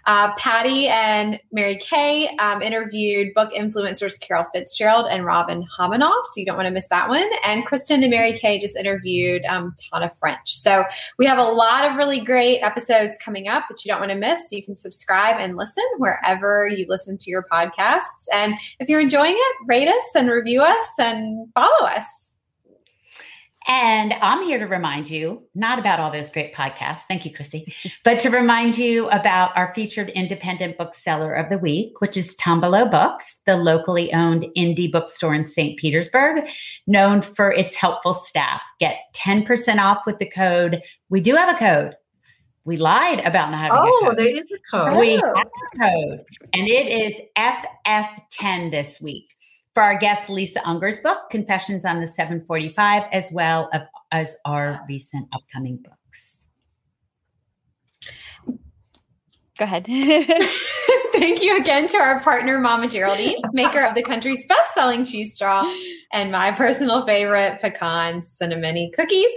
Uh, 0.05 0.33
Patty 0.35 0.87
and 0.87 1.39
Mary 1.51 1.77
Kay 1.77 2.29
um, 2.37 2.61
interviewed 2.61 3.33
book 3.33 3.51
influencers 3.51 4.17
Carol 4.19 4.45
Fitzgerald 4.53 5.05
and 5.09 5.25
Robin 5.25 5.67
Homonoff, 5.77 6.23
so 6.25 6.33
you 6.37 6.45
don't 6.45 6.55
want 6.55 6.67
to 6.67 6.71
miss 6.71 6.87
that 6.89 7.09
one. 7.09 7.29
And 7.43 7.65
Kristen 7.65 8.03
and 8.03 8.11
Mary 8.11 8.37
Kay 8.37 8.57
just 8.57 8.77
interviewed 8.77 9.43
um, 9.45 9.75
Tana 9.91 10.11
French. 10.19 10.55
So 10.55 10.85
we 11.17 11.25
have 11.25 11.37
a 11.37 11.43
lot 11.43 11.89
of 11.89 11.97
really 11.97 12.19
great 12.19 12.61
episodes 12.61 13.17
coming 13.17 13.49
up 13.49 13.65
that 13.69 13.83
you 13.83 13.91
don't 13.91 13.99
want 13.99 14.11
to 14.11 14.17
miss. 14.17 14.49
So 14.49 14.55
you 14.55 14.63
can 14.63 14.77
subscribe 14.77 15.35
and 15.39 15.57
listen 15.57 15.83
wherever 15.97 16.67
you 16.67 16.85
listen 16.87 17.17
to 17.17 17.29
your 17.29 17.45
podcasts. 17.51 18.27
And 18.31 18.53
if 18.79 18.87
you're 18.87 19.01
enjoying 19.01 19.35
it, 19.35 19.55
rate 19.67 19.89
us 19.89 20.15
and 20.15 20.29
review 20.29 20.61
us 20.61 20.87
and 20.99 21.51
follow 21.53 21.85
us. 21.85 22.26
And 23.67 24.13
I'm 24.21 24.43
here 24.43 24.59
to 24.59 24.65
remind 24.65 25.09
you, 25.09 25.43
not 25.53 25.77
about 25.77 25.99
all 25.99 26.09
those 26.09 26.29
great 26.29 26.55
podcasts, 26.55 27.01
thank 27.09 27.25
you, 27.25 27.33
Christy, 27.33 27.73
but 28.05 28.17
to 28.19 28.29
remind 28.29 28.77
you 28.77 29.09
about 29.09 29.51
our 29.57 29.73
featured 29.75 30.09
independent 30.11 30.77
bookseller 30.77 31.33
of 31.33 31.49
the 31.49 31.57
week, 31.57 31.99
which 31.99 32.15
is 32.15 32.33
Tombolo 32.35 32.89
Books, 32.89 33.35
the 33.45 33.57
locally 33.57 34.13
owned 34.13 34.45
indie 34.55 34.89
bookstore 34.89 35.33
in 35.33 35.45
St. 35.45 35.77
Petersburg, 35.77 36.45
known 36.87 37.21
for 37.21 37.51
its 37.51 37.75
helpful 37.75 38.13
staff. 38.13 38.61
Get 38.79 38.99
10% 39.13 39.79
off 39.79 40.05
with 40.05 40.17
the 40.19 40.29
code. 40.29 40.81
We 41.09 41.19
do 41.19 41.35
have 41.35 41.53
a 41.53 41.59
code. 41.59 41.95
We 42.63 42.77
lied 42.77 43.19
about 43.19 43.51
not 43.51 43.59
having 43.59 43.77
oh, 43.77 43.97
a 43.97 44.05
code. 44.05 44.13
Oh, 44.13 44.15
there 44.15 44.27
is 44.27 44.51
a 44.51 44.59
code. 44.71 44.97
We 44.97 45.21
oh. 45.21 45.33
have 45.35 45.47
a 45.47 45.77
code, 45.77 46.23
and 46.53 46.67
it 46.67 46.87
is 46.87 47.19
FF10 47.37 48.71
this 48.71 49.01
week 49.01 49.36
for 49.77 49.83
our 49.83 49.95
guest 49.95 50.27
Lisa 50.27 50.59
Unger's 50.67 50.97
book, 50.97 51.29
Confessions 51.29 51.85
on 51.85 52.01
the 52.01 52.07
745, 52.07 53.03
as 53.11 53.31
well 53.31 53.69
as 54.11 54.35
our 54.43 54.81
recent 54.89 55.27
upcoming 55.31 55.77
books. 55.77 56.47
Go 59.59 59.65
ahead. 59.65 59.85
Thank 61.13 61.43
you 61.43 61.59
again 61.59 61.85
to 61.89 61.97
our 61.97 62.19
partner, 62.21 62.57
Mama 62.57 62.87
Geraldine, 62.87 63.39
maker 63.53 63.83
of 63.83 63.93
the 63.93 64.01
country's 64.01 64.43
best 64.47 64.73
selling 64.73 65.05
cheese 65.05 65.35
straw 65.35 65.71
and 66.11 66.31
my 66.31 66.51
personal 66.53 67.05
favorite, 67.05 67.61
pecan 67.61 68.21
cinnamony 68.21 68.91
cookies, 68.93 69.29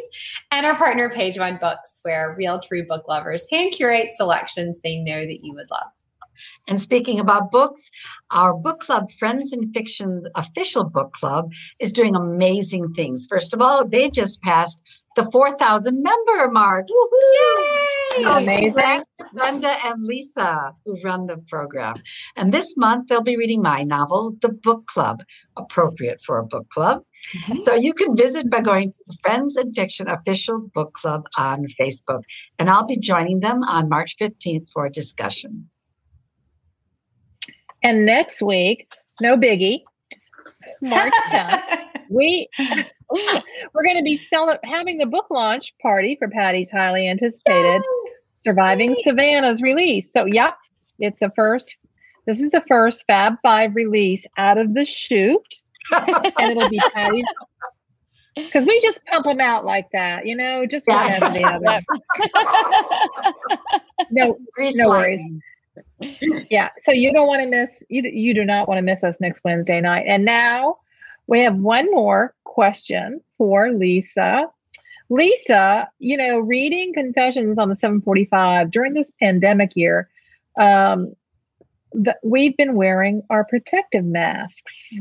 and 0.53 0.64
our 0.64 0.74
partner, 0.74 1.11
Page 1.11 1.38
One 1.38 1.59
Books, 1.61 2.01
where 2.01 2.34
real 2.38 2.61
true 2.61 2.86
book 2.86 3.07
lovers 3.07 3.47
hand 3.51 3.72
curate 3.72 4.14
selections 4.14 4.80
they 4.80 4.97
know 4.97 5.20
that 5.20 5.45
you 5.45 5.53
would 5.53 5.70
love. 5.70 5.91
And 6.69 6.81
speaking 6.81 7.21
about 7.21 7.51
books, 7.51 7.91
our 8.31 8.55
book 8.55 8.81
club, 8.81 9.11
Friends 9.13 9.53
and 9.53 9.73
Fiction 9.75 10.23
official 10.35 10.85
book 10.85 11.13
club, 11.13 11.53
is 11.79 11.93
doing 11.93 12.15
amazing 12.15 12.95
things. 12.95 13.27
First 13.29 13.55
of 13.55 13.61
all, 13.61 13.89
they 13.89 14.11
just 14.11 14.41
passed 14.43 14.83
the 15.17 15.25
4,000 15.31 16.03
member 16.03 16.51
mark. 16.51 16.87
Yay! 16.89 18.23
So 18.23 18.39
Amazing. 18.39 18.83
Thanks 18.83 19.09
to 19.19 19.25
Brenda 19.33 19.75
and 19.85 20.01
Lisa, 20.01 20.75
who 20.85 21.01
run 21.03 21.27
the 21.27 21.39
program. 21.49 21.97
And 22.37 22.53
this 22.53 22.77
month, 22.77 23.09
they'll 23.09 23.23
be 23.23 23.37
reading 23.37 23.63
my 23.63 23.83
novel, 23.83 24.37
The 24.41 24.51
Book 24.51 24.87
Club, 24.87 25.23
appropriate 25.57 26.21
for 26.23 26.39
a 26.39 26.47
book 26.47 26.69
club. 26.71 27.03
Mm-hmm. 27.37 27.57
So 27.57 27.75
you 27.75 27.93
can 27.93 28.17
visit 28.17 28.51
by 28.51 28.61
going 28.61 28.91
to 28.91 28.99
the 29.07 29.17
Friends 29.23 29.57
and 29.57 29.75
Fiction 29.75 30.09
official 30.09 30.71
book 30.75 30.95
club 30.95 31.27
on 31.39 31.65
Facebook. 31.81 32.23
And 32.59 32.71
I'll 32.71 32.87
be 32.87 32.99
joining 32.99 33.41
them 33.41 33.63
on 33.63 33.89
March 33.89 34.17
15th 34.21 34.71
for 34.73 34.87
a 34.87 34.91
discussion. 34.91 35.69
And 37.83 38.05
next 38.05 38.43
week, 38.43 38.93
no 39.20 39.37
biggie, 39.37 39.83
March 40.83 41.14
10th, 41.31 41.62
we 42.11 42.49
we're 43.11 43.85
going 43.85 43.97
to 43.97 44.03
be 44.03 44.18
having 44.64 44.99
the 44.99 45.07
book 45.07 45.26
launch 45.31 45.72
party 45.83 46.16
for 46.18 46.28
Patty's 46.28 46.70
highly 46.70 47.09
anticipated 47.09 47.83
Surviving 48.35 48.95
Savannah's 48.95 49.61
release. 49.61 50.12
So, 50.12 50.24
yep, 50.24 50.57
it's 50.99 51.20
the 51.20 51.31
first. 51.37 51.76
This 52.26 52.41
is 52.41 52.51
the 52.51 52.62
first 52.68 53.05
Fab 53.07 53.35
Five 53.43 53.74
release 53.74 54.26
out 54.39 54.59
of 54.59 54.74
the 54.74 54.85
chute, 54.85 55.61
and 55.93 56.57
it'll 56.57 56.68
be 56.68 56.81
Patty's. 56.95 57.24
Because 58.37 58.64
we 58.64 58.81
just 58.81 59.05
pump 59.07 59.26
them 59.26 59.41
out 59.41 59.64
like 59.64 59.89
that, 59.93 60.24
you 60.24 60.37
know, 60.37 60.64
just 60.64 60.87
one 60.87 60.97
after 60.99 61.37
the 61.37 61.45
other. 61.45 61.83
No, 64.12 64.39
Grease 64.55 64.76
No 64.76 64.89
worries. 64.89 65.20
lightning. 65.20 65.43
Yeah 66.51 66.68
so 66.81 66.93
you 66.93 67.12
don't 67.12 67.26
want 67.26 67.43
to 67.43 67.49
miss 67.49 67.83
you, 67.89 68.03
you 68.03 68.35
do 68.35 68.45
not 68.45 68.68
want 68.68 68.78
to 68.78 68.83
miss 68.83 69.05
us 69.05 69.20
next 69.20 69.43
wednesday 69.45 69.81
night. 69.81 70.05
And 70.07 70.24
now 70.24 70.78
we 71.26 71.41
have 71.41 71.57
one 71.57 71.91
more 71.91 72.35
question 72.45 73.20
for 73.39 73.70
lisa. 73.70 74.47
Lisa 75.09 75.89
you 75.99 76.16
know 76.16 76.39
reading 76.39 76.93
confessions 76.95 77.59
on 77.59 77.68
the 77.68 77.74
745 77.74 78.70
during 78.70 78.95
this 78.95 79.12
pandemic 79.20 79.72
year 79.74 80.09
um, 80.59 81.14
the, 81.93 82.16
we've 82.22 82.57
been 82.57 82.74
wearing 82.74 83.22
our 83.31 83.45
protective 83.45 84.05
masks. 84.05 84.99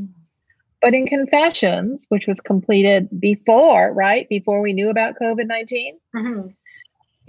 But 0.82 0.94
in 0.94 1.06
confessions 1.06 2.06
which 2.10 2.26
was 2.26 2.40
completed 2.40 3.10
before 3.20 3.94
right 3.94 4.28
before 4.30 4.62
we 4.62 4.74
knew 4.74 4.90
about 4.90 5.16
covid-19 5.22 5.92
Mhm. 6.16 6.54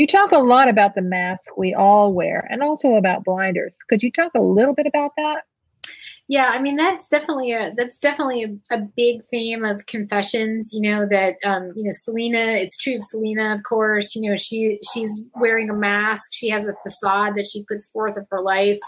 You 0.01 0.07
talk 0.07 0.33
a 0.33 0.39
lot 0.39 0.67
about 0.67 0.95
the 0.95 1.03
mask 1.03 1.59
we 1.59 1.75
all 1.75 2.15
wear 2.15 2.49
and 2.49 2.63
also 2.63 2.95
about 2.95 3.23
blinders. 3.23 3.77
Could 3.87 4.03
you 4.03 4.11
talk 4.11 4.33
a 4.35 4.41
little 4.41 4.75
bit 4.75 4.87
about 4.87 5.11
that? 5.19 5.43
Yeah, 6.27 6.47
I 6.47 6.59
mean 6.59 6.77
that's 6.77 7.07
definitely 7.07 7.53
a 7.53 7.75
that's 7.77 7.99
definitely 7.99 8.45
a, 8.45 8.75
a 8.75 8.79
big 8.97 9.23
theme 9.27 9.63
of 9.63 9.85
confessions. 9.85 10.71
You 10.73 10.81
know 10.81 11.07
that 11.11 11.35
um, 11.45 11.73
you 11.77 11.85
know 11.85 11.91
Selena. 11.93 12.39
It's 12.39 12.79
true 12.79 12.95
of 12.95 13.03
Selena, 13.03 13.55
of 13.55 13.63
course. 13.65 14.15
You 14.15 14.31
know 14.31 14.37
she 14.37 14.79
she's 14.95 15.23
wearing 15.35 15.69
a 15.69 15.75
mask. 15.75 16.33
She 16.33 16.49
has 16.49 16.65
a 16.67 16.73
facade 16.83 17.35
that 17.35 17.49
she 17.49 17.67
puts 17.69 17.87
forth 17.89 18.17
of 18.17 18.27
her 18.31 18.41
life. 18.41 18.79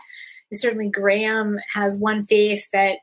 Certainly, 0.55 0.93
Graham 0.93 1.59
has 1.75 1.99
one 1.99 2.25
face 2.25 2.71
that 2.73 2.99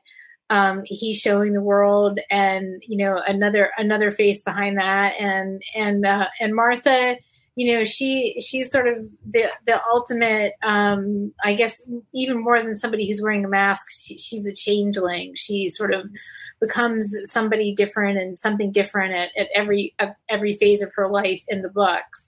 um, 0.48 0.82
he's 0.84 1.18
showing 1.18 1.52
the 1.52 1.62
world, 1.62 2.18
and 2.28 2.82
you 2.88 2.96
know 2.96 3.22
another 3.24 3.70
another 3.76 4.10
face 4.10 4.42
behind 4.42 4.78
that, 4.78 5.12
and 5.20 5.62
and 5.76 6.04
uh, 6.04 6.26
and 6.40 6.56
Martha 6.56 7.16
you 7.60 7.76
know 7.76 7.84
she 7.84 8.40
she's 8.40 8.70
sort 8.70 8.88
of 8.88 8.96
the 9.28 9.44
the 9.66 9.78
ultimate 9.92 10.54
um 10.62 11.30
i 11.44 11.52
guess 11.52 11.86
even 12.14 12.42
more 12.42 12.62
than 12.62 12.74
somebody 12.74 13.06
who's 13.06 13.20
wearing 13.22 13.44
a 13.44 13.48
mask 13.48 13.86
she, 13.90 14.16
she's 14.16 14.46
a 14.46 14.54
changeling 14.54 15.34
she 15.34 15.68
sort 15.68 15.92
of 15.92 16.08
becomes 16.58 17.14
somebody 17.24 17.74
different 17.74 18.18
and 18.18 18.38
something 18.38 18.72
different 18.72 19.12
at, 19.12 19.28
at 19.36 19.48
every 19.54 19.94
at 19.98 20.16
every 20.30 20.54
phase 20.54 20.80
of 20.80 20.90
her 20.94 21.06
life 21.06 21.42
in 21.48 21.60
the 21.60 21.68
books 21.68 22.26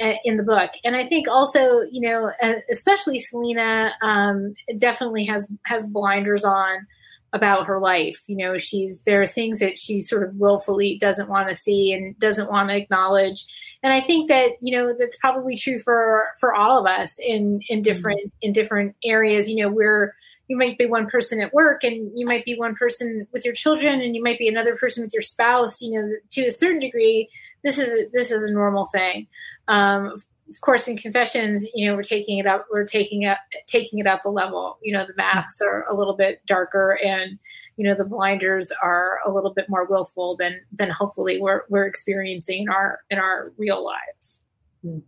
uh, 0.00 0.14
in 0.24 0.38
the 0.38 0.42
book 0.42 0.70
and 0.84 0.96
i 0.96 1.06
think 1.06 1.28
also 1.28 1.80
you 1.90 2.00
know 2.00 2.30
uh, 2.42 2.54
especially 2.70 3.18
selena 3.18 3.92
um 4.00 4.54
definitely 4.78 5.26
has 5.26 5.46
has 5.66 5.86
blinders 5.86 6.44
on 6.44 6.86
about 7.32 7.66
her 7.66 7.80
life. 7.80 8.22
You 8.26 8.36
know, 8.36 8.58
she's 8.58 9.02
there 9.04 9.22
are 9.22 9.26
things 9.26 9.58
that 9.60 9.78
she 9.78 10.00
sort 10.00 10.22
of 10.22 10.36
willfully 10.36 10.98
doesn't 11.00 11.28
want 11.28 11.48
to 11.48 11.54
see 11.54 11.92
and 11.92 12.18
doesn't 12.18 12.50
want 12.50 12.68
to 12.68 12.76
acknowledge. 12.76 13.44
And 13.82 13.92
I 13.92 14.00
think 14.00 14.28
that 14.28 14.52
you 14.60 14.76
know 14.76 14.94
that's 14.96 15.16
probably 15.16 15.56
true 15.56 15.78
for 15.78 16.28
for 16.38 16.54
all 16.54 16.78
of 16.78 16.86
us 16.86 17.18
in 17.18 17.60
in 17.68 17.82
different 17.82 18.32
in 18.40 18.52
different 18.52 18.94
areas. 19.04 19.50
You 19.50 19.64
know, 19.64 19.72
where 19.72 20.14
you 20.48 20.56
might 20.56 20.78
be 20.78 20.86
one 20.86 21.06
person 21.06 21.40
at 21.40 21.52
work 21.52 21.82
and 21.82 22.10
you 22.14 22.26
might 22.26 22.44
be 22.44 22.56
one 22.56 22.74
person 22.74 23.26
with 23.32 23.44
your 23.44 23.54
children 23.54 24.00
and 24.00 24.14
you 24.14 24.22
might 24.22 24.38
be 24.38 24.48
another 24.48 24.76
person 24.76 25.02
with 25.02 25.12
your 25.12 25.22
spouse. 25.22 25.80
You 25.80 25.90
know, 25.92 26.12
to 26.30 26.42
a 26.42 26.52
certain 26.52 26.80
degree, 26.80 27.28
this 27.64 27.78
is 27.78 27.92
a, 27.92 28.10
this 28.12 28.30
is 28.30 28.42
a 28.42 28.52
normal 28.52 28.86
thing. 28.86 29.26
Um, 29.68 30.14
of 30.50 30.60
course 30.60 30.86
in 30.86 30.96
confessions 30.96 31.66
you 31.74 31.88
know 31.88 31.96
we're 31.96 32.02
taking 32.02 32.38
it 32.38 32.46
up 32.46 32.66
we're 32.70 32.84
taking 32.84 33.24
up 33.24 33.38
taking 33.66 33.98
it 33.98 34.06
up 34.06 34.24
a 34.24 34.28
level 34.28 34.76
you 34.82 34.92
know 34.92 35.06
the 35.06 35.14
masks 35.16 35.60
are 35.62 35.86
a 35.88 35.94
little 35.94 36.16
bit 36.16 36.44
darker 36.46 36.98
and 37.02 37.38
you 37.76 37.88
know 37.88 37.94
the 37.94 38.04
blinders 38.04 38.72
are 38.82 39.18
a 39.26 39.30
little 39.30 39.52
bit 39.52 39.68
more 39.68 39.86
willful 39.86 40.36
than 40.36 40.60
than 40.72 40.90
hopefully 40.90 41.40
we're 41.40 41.62
we're 41.68 41.86
experiencing 41.86 42.62
in 42.62 42.68
our 42.68 43.00
in 43.10 43.18
our 43.18 43.52
real 43.56 43.84
lives 43.84 44.40
hmm. 44.82 44.98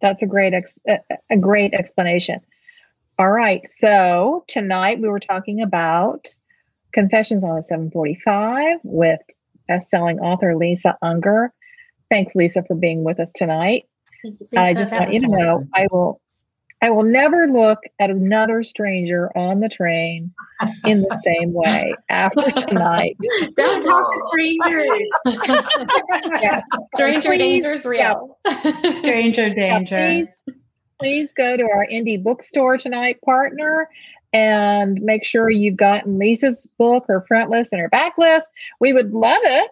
That's 0.00 0.22
a 0.22 0.26
great 0.26 0.54
ex- 0.54 0.78
a, 0.88 0.98
a 1.30 1.36
great 1.36 1.74
explanation. 1.74 2.40
All 3.18 3.30
right, 3.30 3.66
so 3.66 4.44
tonight 4.48 5.00
we 5.00 5.08
were 5.08 5.20
talking 5.20 5.60
about 5.60 6.28
Confessions 6.92 7.44
on 7.44 7.54
the 7.54 7.62
745 7.62 8.80
with 8.82 9.20
best-selling 9.68 10.18
author 10.18 10.56
Lisa 10.56 10.96
Unger. 11.02 11.52
Thanks, 12.10 12.34
Lisa, 12.34 12.64
for 12.66 12.74
being 12.74 13.04
with 13.04 13.20
us 13.20 13.30
tonight. 13.32 13.84
Thank 14.24 14.40
you. 14.40 14.48
I 14.56 14.74
just 14.74 14.90
that 14.90 15.00
want 15.00 15.12
you 15.12 15.20
to 15.20 15.28
was 15.28 15.38
know. 15.38 15.68
I 15.74 15.86
will 15.92 16.20
I 16.82 16.88
will 16.90 17.02
never 17.02 17.46
look 17.46 17.78
at 17.98 18.10
another 18.10 18.62
stranger 18.64 19.30
on 19.36 19.60
the 19.60 19.68
train 19.68 20.32
in 20.86 21.02
the 21.02 21.14
same 21.22 21.52
way 21.52 21.94
after 22.08 22.50
tonight. 22.68 23.16
don't 23.54 23.82
talk 23.82 24.10
to 24.12 24.18
strangers 24.30 25.10
Yes. 26.40 26.64
Stranger 26.94 27.28
Please, 27.30 27.38
danger's 27.64 27.84
real. 27.84 28.38
Stranger 28.92 29.48
Yeah, 29.48 29.78
danger. 29.80 29.96
please, 29.96 30.28
please 31.00 31.32
go 31.32 31.56
to 31.56 31.62
our 31.64 31.86
indie 31.86 32.22
bookstore 32.22 32.78
tonight, 32.78 33.20
partner, 33.22 33.88
and 34.32 35.00
make 35.02 35.24
sure 35.24 35.50
you've 35.50 35.76
gotten 35.76 36.18
Lisa's 36.18 36.66
book, 36.78 37.04
her 37.08 37.20
front 37.28 37.50
list, 37.50 37.72
and 37.72 37.80
her 37.82 37.88
back 37.90 38.16
list. 38.16 38.50
We 38.80 38.92
would 38.94 39.12
love 39.12 39.40
it 39.42 39.70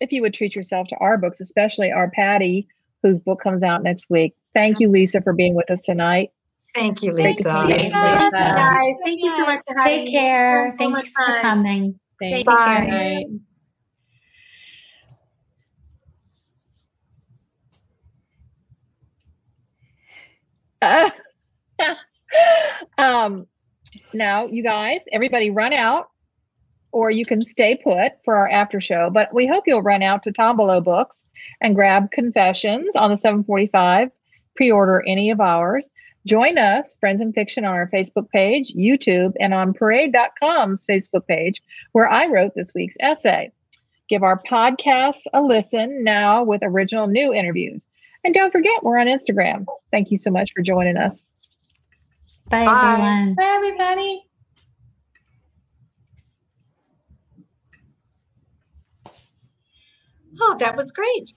if 0.00 0.10
you 0.10 0.22
would 0.22 0.34
treat 0.34 0.56
yourself 0.56 0.88
to 0.88 0.96
our 0.96 1.16
books, 1.16 1.40
especially 1.40 1.92
our 1.92 2.10
Patty, 2.10 2.66
whose 3.04 3.18
book 3.20 3.40
comes 3.40 3.62
out 3.62 3.82
next 3.84 4.10
week. 4.10 4.34
Thank 4.54 4.80
you, 4.80 4.88
Lisa, 4.90 5.20
for 5.22 5.32
being 5.32 5.54
with 5.54 5.70
us 5.70 5.82
tonight. 5.82 6.30
Thank 6.74 7.02
you, 7.02 7.12
Great 7.12 7.36
to 7.38 7.42
Lisa. 7.42 7.42
see 7.42 7.72
you. 7.72 7.90
Thank 7.90 7.94
you, 7.94 8.30
guys 8.30 8.96
thank 9.04 9.22
you 9.22 9.30
so 9.30 9.44
much 9.46 9.58
for 9.66 9.78
having 9.78 10.06
Take 10.06 10.12
care. 10.12 10.66
It's 10.66 10.76
so 10.76 10.84
Thanks 10.84 10.96
much 10.96 11.08
for 11.08 11.24
fun. 11.24 11.42
coming. 11.42 12.00
Thank 12.20 12.46
Bye. 12.46 13.24
you. 13.28 13.40
um, 22.98 23.46
now, 24.14 24.46
you 24.46 24.62
guys, 24.62 25.04
everybody 25.12 25.50
run 25.50 25.72
out 25.72 26.08
or 26.92 27.10
you 27.10 27.24
can 27.24 27.42
stay 27.42 27.76
put 27.76 28.12
for 28.24 28.36
our 28.36 28.48
after 28.48 28.80
show. 28.80 29.10
But 29.10 29.32
we 29.34 29.46
hope 29.46 29.64
you'll 29.66 29.82
run 29.82 30.02
out 30.02 30.22
to 30.24 30.32
Tombolo 30.32 30.82
Books 30.82 31.24
and 31.60 31.74
grab 31.74 32.10
Confessions 32.10 32.96
on 32.96 33.10
the 33.10 33.16
745. 33.16 34.10
Pre-order 34.56 35.04
any 35.06 35.30
of 35.30 35.40
ours. 35.40 35.90
Join 36.26 36.58
us, 36.58 36.96
Friends 37.00 37.20
and 37.20 37.34
Fiction, 37.34 37.64
on 37.64 37.74
our 37.74 37.88
Facebook 37.88 38.28
page, 38.30 38.74
YouTube, 38.76 39.32
and 39.40 39.54
on 39.54 39.72
Parade.com's 39.72 40.86
Facebook 40.86 41.26
page, 41.26 41.62
where 41.92 42.08
I 42.08 42.26
wrote 42.26 42.52
this 42.54 42.72
week's 42.74 42.96
essay. 43.00 43.50
Give 44.08 44.22
our 44.22 44.40
podcasts 44.42 45.22
a 45.32 45.40
listen 45.40 46.04
now 46.04 46.42
with 46.42 46.62
original 46.62 47.06
new 47.06 47.32
interviews. 47.32 47.86
And 48.22 48.34
don't 48.34 48.52
forget, 48.52 48.82
we're 48.82 48.98
on 48.98 49.06
Instagram. 49.06 49.64
Thank 49.90 50.10
you 50.10 50.18
so 50.18 50.30
much 50.30 50.50
for 50.54 50.62
joining 50.62 50.96
us. 50.96 51.32
Bye, 52.50 52.66
Bye. 52.66 52.92
everyone. 52.92 53.34
Bye, 53.36 53.52
everybody. 53.56 54.22
Oh, 60.42 60.56
that 60.58 60.76
was 60.76 60.90
great. 60.90 61.32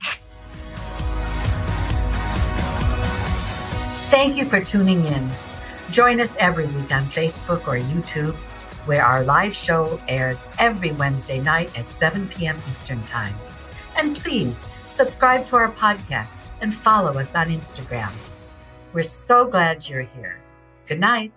Thank 4.13 4.37
you 4.37 4.45
for 4.45 4.61
tuning 4.61 5.03
in. 5.05 5.27
Join 5.89 6.21
us 6.21 6.35
every 6.37 6.67
week 6.67 6.91
on 6.91 7.01
Facebook 7.01 7.67
or 7.67 7.79
YouTube, 7.79 8.35
where 8.85 9.03
our 9.03 9.23
live 9.23 9.55
show 9.55 9.99
airs 10.07 10.43
every 10.59 10.91
Wednesday 10.91 11.39
night 11.39 11.75
at 11.75 11.89
7 11.89 12.27
p.m. 12.27 12.55
Eastern 12.69 13.01
Time. 13.05 13.33
And 13.97 14.15
please 14.15 14.59
subscribe 14.85 15.47
to 15.47 15.55
our 15.55 15.71
podcast 15.71 16.31
and 16.61 16.71
follow 16.71 17.17
us 17.17 17.33
on 17.33 17.47
Instagram. 17.47 18.11
We're 18.93 19.01
so 19.01 19.45
glad 19.45 19.89
you're 19.89 20.03
here. 20.03 20.39
Good 20.85 20.99
night. 20.99 21.33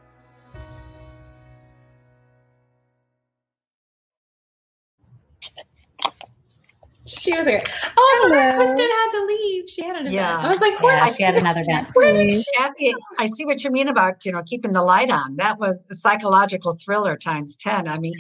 She 7.07 7.37
was 7.37 7.47
like, 7.47 7.69
oh, 7.97 8.25
I 8.25 8.29
forgot 8.29 8.57
Kristen 8.57 8.79
had 8.79 9.11
to 9.13 9.27
leave. 9.27 9.69
She 9.71 9.85
had 9.85 9.97
an 9.97 10.03
event. 10.03 10.15
Yeah. 10.15 10.39
I 10.39 10.49
was 10.49 10.61
like, 10.61 10.81
where, 10.83 10.97
Yeah, 10.97 11.09
she 11.09 11.23
had 11.23 11.37
another 11.37 11.61
event. 11.61 11.89
where 11.95 12.13
did 12.13 12.29
mm-hmm. 12.29 12.39
she? 12.39 12.45
Kathy, 12.57 12.95
I 13.19 13.27
see 13.27 13.47
what 13.47 13.63
you 13.63 13.71
mean 13.71 13.89
about, 13.89 14.25
you 14.27 14.33
know, 14.33 14.43
keeping 14.45 14.73
the 14.73 14.83
light 14.83 15.11
on. 15.11 15.37
That 15.37 15.59
was 15.59 15.81
a 15.91 15.95
psychological 15.95 16.75
thriller 16.75 17.17
times 17.17 17.57
10. 17.57 17.89
I 17.89 17.99
mean, 17.99 18.15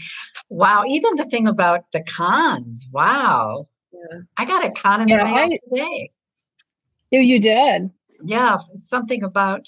wow. 0.48 0.84
Even 0.86 1.16
the 1.16 1.24
thing 1.24 1.48
about 1.48 1.90
the 1.92 2.02
cons. 2.04 2.86
Wow. 2.92 3.64
Yeah. 3.92 4.20
I 4.36 4.44
got 4.44 4.64
a 4.64 4.70
con 4.70 5.00
in 5.02 5.08
the 5.08 5.14
Yeah, 5.16 5.24
mail 5.24 5.50
I- 5.52 5.68
today. 5.68 6.10
You, 7.10 7.20
you 7.20 7.38
did. 7.40 7.90
Yeah, 8.24 8.56
something 8.74 9.22
about 9.22 9.66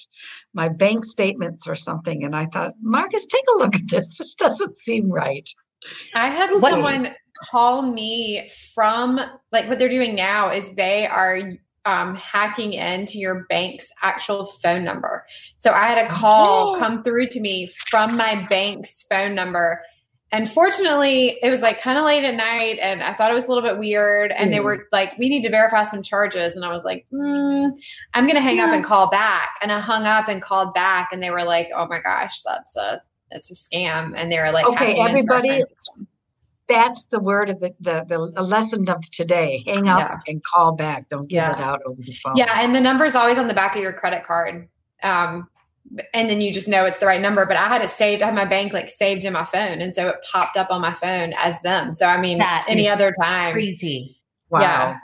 my 0.55 0.69
bank 0.69 1.05
statements 1.05 1.69
or 1.69 1.75
something. 1.75 2.25
And 2.25 2.35
I 2.35 2.47
thought, 2.47 2.75
Marcus, 2.81 3.27
take 3.27 3.45
a 3.55 3.59
look 3.59 3.77
at 3.77 3.89
this. 3.89 4.17
This 4.17 4.35
doesn't 4.35 4.77
seem 4.79 5.11
right. 5.11 5.49
I 6.15 6.29
had 6.29 6.51
What- 6.53 6.71
someone 6.71 7.15
call 7.43 7.83
me 7.83 8.51
from 8.75 9.21
like 9.53 9.69
what 9.69 9.79
they're 9.79 9.89
doing 9.89 10.15
now 10.15 10.51
is 10.51 10.65
they 10.77 11.07
are 11.07 11.41
um, 11.85 12.15
hacking 12.17 12.75
into 12.75 13.19
your 13.19 13.47
bank's 13.49 13.91
actual 14.03 14.45
phone 14.63 14.85
number. 14.85 15.25
So 15.57 15.73
I 15.73 15.87
had 15.87 16.05
a 16.07 16.09
call 16.11 16.75
Oh. 16.75 16.79
come 16.79 17.03
through 17.03 17.29
to 17.29 17.41
me 17.41 17.67
from 17.91 18.17
my 18.17 18.47
bank's 18.51 19.05
phone 19.11 19.35
number. 19.35 19.83
And 20.31 20.51
fortunately, 20.51 21.39
it 21.43 21.49
was 21.49 21.63
like 21.63 21.81
kind 21.81 21.97
of 21.97 22.05
late 22.05 22.23
at 22.23 22.35
night, 22.35 22.79
and 22.83 23.03
I 23.03 23.15
thought 23.15 23.31
it 23.31 23.35
was 23.35 23.45
a 23.47 23.49
little 23.49 23.63
bit 23.63 23.79
weird. 23.79 24.31
And 24.33 24.53
they 24.53 24.59
Mm. 24.59 24.65
were 24.65 24.87
like, 24.93 25.17
"We 25.17 25.31
need 25.31 25.41
to 25.45 25.49
verify 25.49 25.85
some 25.85 26.03
charges," 26.03 26.55
and 26.55 26.67
I 26.67 26.69
was 26.71 26.85
like, 26.85 27.07
mm, 27.11 27.71
"I'm 28.13 28.25
going 28.25 28.37
to 28.37 28.43
hang 28.43 28.61
up 28.61 28.69
and 28.71 28.85
call 28.85 29.09
back." 29.09 29.53
And 29.63 29.73
I 29.73 29.81
hung 29.81 30.07
up 30.07 30.29
and 30.29 30.43
called 30.43 30.75
back, 30.75 31.09
and 31.13 31.23
they 31.23 31.31
were 31.31 31.45
like, 31.45 31.71
"Oh 31.75 31.87
my 31.89 32.01
gosh, 32.01 32.43
that's 32.43 32.77
a 32.77 33.01
that's 33.31 33.51
a 33.51 33.55
scam!" 33.55 34.13
And 34.15 34.31
they 34.31 34.39
were 34.39 34.51
like, 34.53 34.67
Okay, 34.67 34.97
hacking 34.99 35.17
into 35.17 35.33
our 35.33 35.39
everybody. 35.39 35.65
That's 36.69 37.07
the 37.07 37.19
word 37.19 37.49
of 37.51 37.61
the, 37.61 37.75
the, 37.81 38.05
the 38.09 38.19
lesson 38.43 38.89
of 38.89 39.03
today. 39.11 39.63
Hang 39.67 39.89
up 39.89 40.01
Yeah. 40.01 40.19
and 40.33 40.45
call 40.45 40.73
back. 40.73 41.09
Don't 41.09 41.29
give 41.29 41.39
Yeah. 41.39 41.53
it 41.53 41.59
out 41.59 41.81
over 41.87 42.01
the 42.03 42.13
phone. 42.23 42.37
Yeah, 42.37 42.61
and 42.61 42.75
the 42.75 42.81
number 42.81 43.05
is 43.07 43.15
always 43.15 43.39
on 43.39 43.49
the 43.49 43.55
back 43.55 43.75
of 43.75 43.83
your 43.83 43.93
credit 43.95 44.25
card. 44.25 44.69
Um, 45.03 45.49
and 46.13 46.29
then 46.29 46.43
you 46.43 46.53
just 46.53 46.69
know 46.69 46.85
it's 46.85 46.99
the 46.99 47.07
right 47.07 47.21
number. 47.23 47.47
But 47.47 47.57
I 47.57 47.69
had 47.69 47.81
it 47.81 47.89
saved. 47.89 48.23
I 48.23 48.27
had 48.27 48.35
my 48.35 48.45
bank 48.45 48.75
like 48.75 48.91
saved 48.91 49.25
in 49.25 49.33
my 49.33 49.45
phone, 49.47 49.81
and 49.81 49.95
so 49.95 50.09
it 50.09 50.17
popped 50.31 50.59
up 50.59 50.69
on 50.71 50.83
my 50.83 50.93
phone 50.93 51.33
as 51.39 51.59
them. 51.63 51.95
So 51.95 52.07
I 52.07 52.21
mean, 52.21 52.39
That 52.39 52.67
any 52.69 52.87
other 52.89 53.15
time, 53.23 53.53
Crazy. 53.55 54.21
Wow. 54.51 54.61
Yeah. 54.61 54.97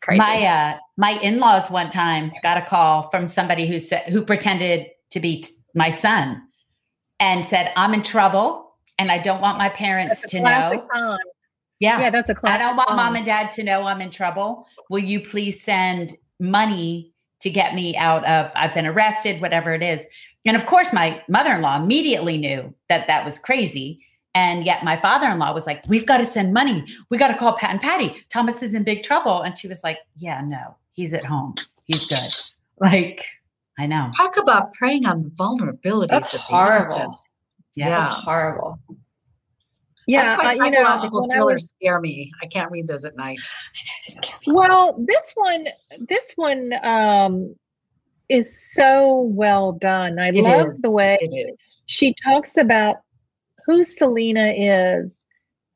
crazy. 0.00 0.18
My 0.18 0.44
uh 0.44 0.78
my 0.96 1.12
in-laws 1.20 1.70
one 1.70 1.88
time 1.88 2.32
got 2.42 2.56
a 2.56 2.62
call 2.62 3.08
from 3.10 3.28
somebody 3.28 3.66
who 3.68 3.78
said 3.78 4.02
who 4.08 4.24
pretended 4.24 4.88
to 5.10 5.20
be 5.20 5.42
t- 5.42 5.54
my 5.76 5.90
son 5.90 6.42
and 7.20 7.44
said, 7.46 7.72
"I'm 7.76 7.94
in 7.94 8.02
trouble 8.02 8.61
and 8.98 9.10
I 9.10 9.18
don't 9.18 9.40
want 9.40 9.58
my 9.58 9.68
parents 9.68 10.20
That's 10.20 10.34
a 10.34 10.36
to 10.38 10.42
know." 10.42 10.88
con. 10.92 11.18
Yeah. 11.78 12.00
Yeah, 12.00 12.10
that's 12.10 12.28
a 12.28 12.34
classic. 12.34 12.60
I 12.60 12.64
don't 12.64 12.76
want 12.76 12.88
con. 12.88 12.96
mom 12.96 13.16
and 13.16 13.26
dad 13.26 13.50
to 13.52 13.62
know 13.62 13.84
I'm 13.84 14.00
in 14.00 14.10
trouble. 14.10 14.66
Will 14.88 15.00
you 15.00 15.20
please 15.20 15.62
send 15.62 16.16
money 16.38 17.12
to 17.42 17.50
get 17.50 17.74
me 17.74 17.96
out 17.96 18.24
of 18.24 18.50
I've 18.54 18.72
been 18.72 18.86
arrested, 18.86 19.40
whatever 19.40 19.74
it 19.74 19.82
is. 19.82 20.06
And 20.44 20.56
of 20.56 20.64
course 20.66 20.92
my 20.92 21.20
mother-in-law 21.28 21.82
immediately 21.82 22.38
knew 22.38 22.72
that 22.88 23.08
that 23.08 23.24
was 23.24 23.38
crazy. 23.38 24.00
And 24.34 24.64
yet 24.64 24.84
my 24.84 24.98
father-in-law 25.00 25.52
was 25.52 25.66
like, 25.66 25.82
"We've 25.88 26.06
got 26.06 26.18
to 26.18 26.24
send 26.24 26.54
money. 26.54 26.84
We 27.10 27.18
got 27.18 27.28
to 27.28 27.36
call 27.36 27.52
Pat 27.54 27.70
and 27.70 27.80
Patty. 27.80 28.24
Thomas 28.30 28.62
is 28.62 28.74
in 28.74 28.82
big 28.84 29.02
trouble." 29.02 29.42
And 29.42 29.58
she 29.58 29.68
was 29.68 29.82
like, 29.84 29.98
"Yeah, 30.16 30.40
no. 30.40 30.76
He's 30.92 31.12
at 31.12 31.24
home. 31.24 31.56
He's 31.84 32.06
good." 32.06 32.34
Like, 32.80 33.26
I 33.78 33.86
know. 33.86 34.10
Talk 34.16 34.38
about 34.38 34.72
preying 34.72 35.04
on 35.04 35.22
the 35.22 35.30
vulnerabilities 35.30 36.08
That's 36.08 36.32
of 36.32 36.40
the 36.40 36.56
horrible. 36.56 37.14
Yeah. 37.74 37.88
Yeah. 37.88 37.98
That's 38.04 38.10
horrible. 38.10 38.78
Yeah, 40.08 40.36
That's 40.36 40.42
why 40.42 40.48
uh, 40.50 40.52
you 40.64 40.70
know, 40.72 40.78
psychological 40.78 41.26
thrillers 41.28 41.54
was- 41.54 41.68
scare 41.78 42.00
me. 42.00 42.32
I 42.42 42.46
can't 42.46 42.70
read 42.72 42.88
those 42.88 43.04
at 43.04 43.16
night. 43.16 43.38
Well, 44.46 44.96
this 45.06 45.32
one, 45.36 45.68
this 46.08 46.32
one 46.34 46.72
um, 46.82 47.54
is 48.28 48.72
so 48.74 49.20
well 49.32 49.72
done. 49.72 50.18
I 50.18 50.28
It 50.28 50.36
love 50.36 50.68
is. 50.70 50.80
the 50.80 50.90
way 50.90 51.18
she 51.86 52.14
talks 52.24 52.56
about 52.56 52.96
who 53.64 53.84
Selena 53.84 54.52
is 54.56 55.24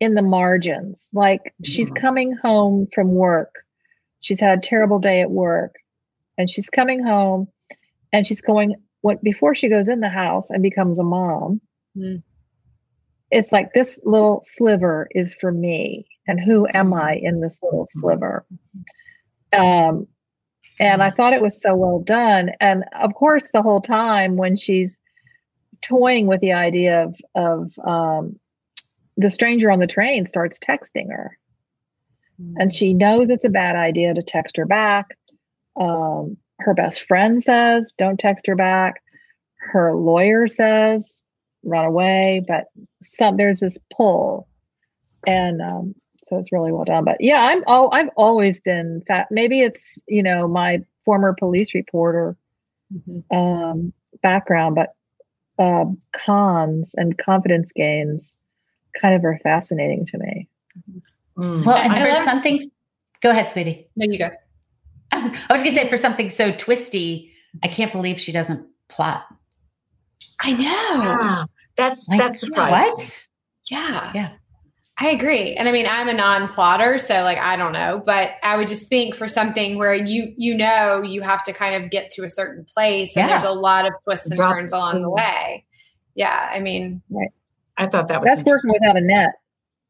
in 0.00 0.14
the 0.14 0.22
margins. 0.22 1.08
Like 1.12 1.54
she's 1.64 1.90
Mhm. 1.92 2.00
coming 2.00 2.32
home 2.42 2.88
from 2.92 3.12
work. 3.12 3.54
She's 4.20 4.40
had 4.40 4.58
a 4.58 4.60
terrible 4.60 4.98
day 4.98 5.20
at 5.20 5.30
work, 5.30 5.76
and 6.36 6.50
she's 6.50 6.68
coming 6.68 7.02
home, 7.02 7.46
and 8.12 8.26
she's 8.26 8.40
going. 8.40 8.74
What 9.02 9.22
before 9.22 9.54
she 9.54 9.68
goes 9.68 9.86
in 9.86 10.00
the 10.00 10.08
house 10.08 10.50
and 10.50 10.64
becomes 10.64 10.98
a 10.98 11.04
mom? 11.04 11.60
Mm. 11.96 12.22
It's 13.30 13.52
like 13.52 13.72
this 13.72 13.98
little 14.04 14.42
sliver 14.44 15.08
is 15.12 15.34
for 15.40 15.50
me, 15.50 16.06
and 16.26 16.40
who 16.40 16.66
am 16.72 16.94
I 16.94 17.14
in 17.20 17.40
this 17.40 17.60
little 17.62 17.86
sliver? 17.88 18.46
Um, 19.56 20.06
and 20.78 21.02
I 21.02 21.10
thought 21.10 21.32
it 21.32 21.42
was 21.42 21.60
so 21.60 21.74
well 21.74 22.00
done. 22.00 22.50
And 22.60 22.84
of 23.00 23.14
course, 23.14 23.50
the 23.52 23.62
whole 23.62 23.80
time 23.80 24.36
when 24.36 24.56
she's 24.56 25.00
toying 25.82 26.26
with 26.26 26.40
the 26.40 26.52
idea 26.52 27.04
of 27.04 27.16
of 27.34 27.72
um, 27.86 28.38
the 29.16 29.30
stranger 29.30 29.70
on 29.70 29.80
the 29.80 29.86
train 29.86 30.24
starts 30.26 30.58
texting 30.58 31.10
her, 31.10 31.36
and 32.56 32.72
she 32.72 32.94
knows 32.94 33.30
it's 33.30 33.44
a 33.44 33.50
bad 33.50 33.74
idea 33.74 34.14
to 34.14 34.22
text 34.22 34.56
her 34.56 34.66
back. 34.66 35.16
Um, 35.80 36.36
her 36.60 36.74
best 36.74 37.02
friend 37.02 37.42
says, 37.42 37.92
"Don't 37.98 38.20
text 38.20 38.46
her 38.46 38.56
back." 38.56 39.02
Her 39.58 39.96
lawyer 39.96 40.46
says, 40.46 41.24
"Run 41.66 41.84
away." 41.84 42.42
But 42.48 42.64
some 43.02 43.36
there's 43.36 43.60
this 43.60 43.78
pull, 43.94 44.48
and 45.26 45.60
um, 45.60 45.94
so 46.28 46.38
it's 46.38 46.52
really 46.52 46.72
well 46.72 46.84
done. 46.84 47.04
But 47.04 47.16
yeah, 47.20 47.42
I'm 47.42 47.62
oh, 47.66 47.90
I've 47.92 48.10
always 48.16 48.60
been 48.60 49.02
fat. 49.06 49.28
Maybe 49.30 49.60
it's 49.60 50.02
you 50.08 50.22
know 50.22 50.48
my 50.48 50.80
former 51.04 51.34
police 51.38 51.74
reporter 51.74 52.36
Mhm. 52.94 53.24
um, 53.34 53.92
background, 54.22 54.76
but 54.76 54.94
uh, 55.58 55.86
cons 56.12 56.94
and 56.96 57.18
confidence 57.18 57.72
games 57.72 58.36
kind 59.00 59.14
of 59.14 59.24
are 59.24 59.38
fascinating 59.42 60.06
to 60.06 60.18
me. 60.18 60.48
Mm. 61.36 61.64
Well, 61.66 61.76
and 61.76 61.92
for 61.92 62.12
love- 62.12 62.24
something 62.24 62.62
go 63.22 63.30
ahead, 63.30 63.50
sweetie. 63.50 63.88
No, 63.96 64.06
you 64.10 64.18
go. 64.18 64.30
I 65.12 65.28
was 65.50 65.62
gonna 65.62 65.72
say 65.72 65.88
for 65.88 65.96
something 65.96 66.30
so 66.30 66.52
twisty, 66.52 67.32
I 67.62 67.68
can't 67.68 67.92
believe 67.92 68.20
she 68.20 68.32
doesn't 68.32 68.66
plot. 68.88 69.24
I 70.40 70.52
know. 70.52 71.02
Yeah, 71.02 71.44
that's 71.76 72.08
Like, 72.08 72.18
that's 72.18 72.40
surprising. 72.40 72.90
What? 72.92 73.26
Yeah. 73.70 74.12
Yeah. 74.14 74.32
I 74.98 75.08
agree. 75.10 75.54
And 75.54 75.68
I 75.68 75.72
mean, 75.72 75.86
I'm 75.86 76.08
a 76.08 76.14
non-plotter, 76.14 76.96
so 76.98 77.22
like 77.22 77.36
I 77.36 77.56
don't 77.56 77.72
know, 77.72 78.02
but 78.06 78.30
I 78.42 78.56
would 78.56 78.66
just 78.66 78.88
think 78.88 79.14
for 79.14 79.28
something 79.28 79.76
where 79.76 79.94
you 79.94 80.32
you 80.38 80.56
know 80.56 81.02
you 81.02 81.20
have 81.20 81.44
to 81.44 81.52
kind 81.52 81.82
of 81.84 81.90
get 81.90 82.10
to 82.12 82.24
a 82.24 82.30
certain 82.30 82.64
place 82.64 83.14
and 83.14 83.28
Yeah. 83.28 83.38
there's 83.38 83.44
a 83.44 83.52
lot 83.52 83.84
of 83.86 83.92
twists 84.04 84.26
and 84.26 84.36
Drop 84.36 84.54
turns 84.54 84.70
the 84.70 84.78
along 84.78 85.02
the 85.02 85.10
way. 85.10 85.64
Yeah, 86.14 86.48
I 86.50 86.60
mean, 86.60 87.02
I 87.76 87.88
thought 87.88 88.08
that 88.08 88.22
was 88.22 88.26
That's 88.26 88.42
working 88.44 88.72
without 88.72 88.96
a 88.96 89.02
net. 89.02 89.32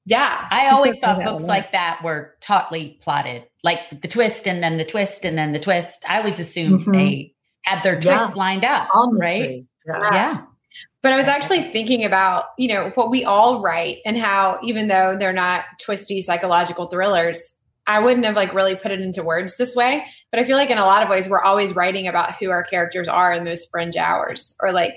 yeah. 0.07 0.49
I 0.51 0.65
She's 0.65 0.73
always 0.73 0.99
thought 0.99 1.23
books 1.23 1.45
like 1.45 1.71
that 1.71 2.01
were 2.03 2.35
tautly 2.41 2.99
plotted, 3.01 3.45
like 3.63 3.79
the 4.03 4.09
twist 4.09 4.49
and 4.49 4.61
then 4.61 4.77
the 4.77 4.85
twist 4.85 5.25
and 5.25 5.39
then 5.39 5.53
the 5.53 5.61
twist. 5.61 6.03
I 6.09 6.19
always 6.19 6.41
assumed 6.41 6.81
Mhm. 6.81 6.93
they 6.93 7.35
had 7.67 7.83
their 7.83 7.99
Yeah. 8.01 8.31
lined 8.35 8.65
up, 8.65 8.89
all 8.95 9.13
right? 9.13 9.41
mysteries. 9.41 9.73
Yeah. 9.87 10.09
Yeah. 10.13 10.41
But 11.03 11.13
I 11.13 11.17
was 11.17 11.29
actually 11.29 11.71
thinking 11.73 12.05
about, 12.05 12.47
you 12.59 12.69
know, 12.69 12.91
what 12.95 13.11
we 13.11 13.25
all 13.25 13.61
write 13.63 13.99
and 14.05 14.17
how 14.17 14.59
even 14.65 14.89
though 14.89 15.17
they're 15.19 15.33
not 15.33 15.65
twisty 15.81 16.21
psychological 16.21 16.87
thrillers, 16.87 17.53
I 17.87 18.01
wouldn't 18.01 18.25
have 18.25 18.35
like 18.35 18.53
really 18.53 18.75
put 18.75 18.91
it 18.91 19.01
into 19.01 19.23
words 19.23 19.57
this 19.57 19.77
way. 19.77 20.05
But 20.31 20.41
I 20.41 20.45
feel 20.45 20.57
like 20.57 20.71
in 20.71 20.79
a 20.79 20.85
lot 20.85 21.03
of 21.03 21.09
ways 21.09 21.29
we're 21.29 21.43
always 21.43 21.77
writing 21.77 22.09
about 22.09 22.35
who 22.37 22.51
our 22.51 22.65
characters 22.65 23.07
are 23.07 23.33
in 23.33 23.45
those 23.45 23.65
fringe 23.67 23.97
hours 23.97 24.57
or 24.61 24.73
like 24.73 24.97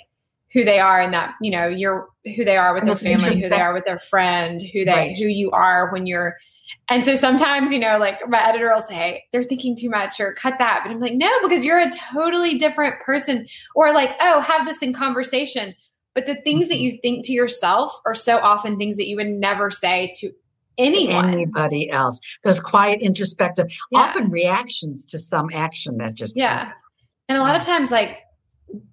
who 0.52 0.66
they 0.66 0.80
are 0.80 1.00
in 1.02 1.12
that, 1.12 1.36
you 1.42 1.52
know, 1.52 1.68
you're 1.68 2.08
who 2.36 2.44
they 2.44 2.58
are 2.58 2.74
with 2.74 2.86
their 2.86 2.96
family, 2.96 3.40
who 3.40 3.50
they 3.50 3.62
are 3.62 3.74
with 3.74 3.86
their 3.86 4.00
friend, 4.00 4.62
who 4.62 4.86
they 4.86 4.92
right. 4.92 5.18
who 5.18 5.28
you 5.28 5.52
are 5.52 5.92
when 5.92 6.08
you're 6.08 6.38
and 6.90 7.06
so 7.06 7.16
sometimes, 7.16 7.72
you 7.72 7.80
know, 7.80 7.98
like 7.98 8.20
my 8.28 8.48
editor 8.48 8.72
will 8.72 8.82
say, 8.82 9.24
they're 9.32 9.44
thinking 9.44 9.76
too 9.76 9.90
much 9.90 10.20
or 10.20 10.34
cut 10.34 10.56
that. 10.60 10.82
But 10.84 10.92
I'm 10.92 11.00
like, 11.00 11.14
no, 11.14 11.30
because 11.42 11.66
you're 11.66 11.80
a 11.80 11.92
totally 12.14 12.58
different 12.58 12.96
person. 13.06 13.48
Or 13.76 13.94
like, 13.94 14.12
oh, 14.20 14.42
have 14.42 14.66
this 14.66 14.82
in 14.82 14.94
conversation. 14.94 15.76
But 16.16 16.26
the 16.26 16.36
things 16.36 16.68
that 16.68 16.76
mm-hmm. 16.76 16.84
you 16.84 17.00
think 17.02 17.26
to 17.26 17.32
yourself 17.32 18.00
are 18.06 18.16
so 18.16 18.38
often 18.38 18.78
things 18.78 18.98
that 18.98 19.08
you 19.08 19.16
would 19.16 19.28
never 19.28 19.70
say 19.70 20.12
to 20.20 20.32
anyone. 20.78 21.32
Anybody 21.32 21.90
else. 21.90 22.20
Those 22.44 22.60
quiet, 22.60 23.02
introspective, 23.02 23.68
yeah. 23.92 24.00
often 24.00 24.30
reactions 24.30 25.06
to 25.08 25.20
some 25.20 25.50
action 25.54 25.98
that 25.98 26.16
just. 26.16 26.36
Yeah. 26.36 26.72
And 27.28 27.38
a 27.38 27.42
lot 27.42 27.56
of 27.56 27.64
times, 27.64 27.92
like, 27.92 28.20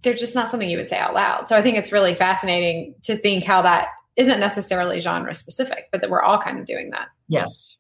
they're 0.03 0.15
just 0.15 0.35
not 0.35 0.51
something 0.51 0.69
you 0.69 0.77
would 0.77 0.89
say 0.89 0.99
out 0.99 1.15
loud. 1.15 1.49
So 1.49 1.57
I 1.57 1.63
think 1.63 1.77
it's 1.77 1.93
really 1.93 2.15
fascinating 2.15 2.95
to 3.05 3.17
think 3.17 3.45
how 3.45 3.63
that 3.63 3.89
isn't 4.17 4.41
necessarily 4.41 5.01
genre 5.01 5.35
specific, 5.35 5.89
but 5.93 6.01
that 6.01 6.11
we're 6.11 6.23
all 6.23 6.39
kind 6.39 6.59
of 6.59 6.67
doing 6.67 6.91
that. 6.91 7.09
Yes. 7.29 7.77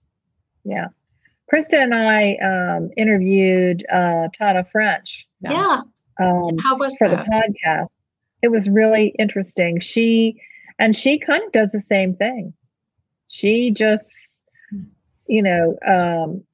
Yeah. 0.64 0.88
Krista 1.53 1.74
and 1.74 1.94
I 1.94 2.34
um, 2.36 2.90
interviewed 2.97 3.84
uh, 3.92 4.28
Tana 4.32 4.64
French. 4.64 5.26
Yeah. 5.40 5.82
Um, 6.20 6.59
How 6.59 6.76
was 6.76 6.97
for 6.97 7.09
that? 7.09 7.24
the 7.24 7.30
podcast? 7.30 7.92
It 8.42 8.49
was 8.49 8.68
really 8.68 9.14
interesting. 9.18 9.78
She 9.80 10.40
and 10.78 10.94
she 10.94 11.18
kind 11.18 11.42
of 11.42 11.53
does 11.53 11.72
the 11.72 11.80
same 11.80 12.14
thing. 12.14 12.53
She 13.28 13.70
just, 13.70 14.44
you 15.26 15.42
know, 15.42 15.76
um, 15.86 16.44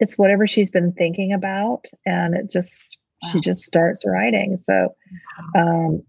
it's 0.00 0.18
whatever 0.18 0.46
she's 0.46 0.70
been 0.70 0.92
thinking 0.92 1.32
about, 1.32 1.86
and 2.04 2.34
it 2.34 2.50
just 2.50 2.98
wow. 3.22 3.30
she 3.30 3.40
just 3.40 3.60
starts 3.60 4.04
writing. 4.04 4.56
So, 4.56 4.94
um, 5.56 6.02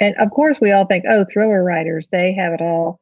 and 0.00 0.14
of 0.18 0.30
course, 0.30 0.60
we 0.60 0.72
all 0.72 0.86
think, 0.86 1.04
oh, 1.08 1.24
thriller 1.30 1.62
writers, 1.62 2.08
they 2.08 2.32
have 2.34 2.52
it 2.52 2.60
all 2.60 3.00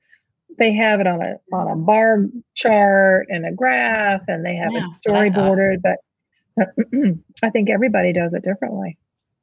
they 0.58 0.72
have 0.72 1.00
it 1.00 1.06
on 1.06 1.22
a 1.22 1.34
on 1.54 1.70
a 1.70 1.76
bar 1.76 2.26
chart 2.54 3.26
and 3.28 3.46
a 3.46 3.52
graph 3.52 4.22
and 4.28 4.44
they 4.44 4.54
have 4.54 4.72
yeah, 4.72 4.86
it 4.86 4.92
storyboarded 4.92 5.82
but 5.82 5.98
i 7.42 7.50
think 7.50 7.70
everybody 7.70 8.12
does 8.12 8.32
it 8.32 8.42
differently 8.42 8.98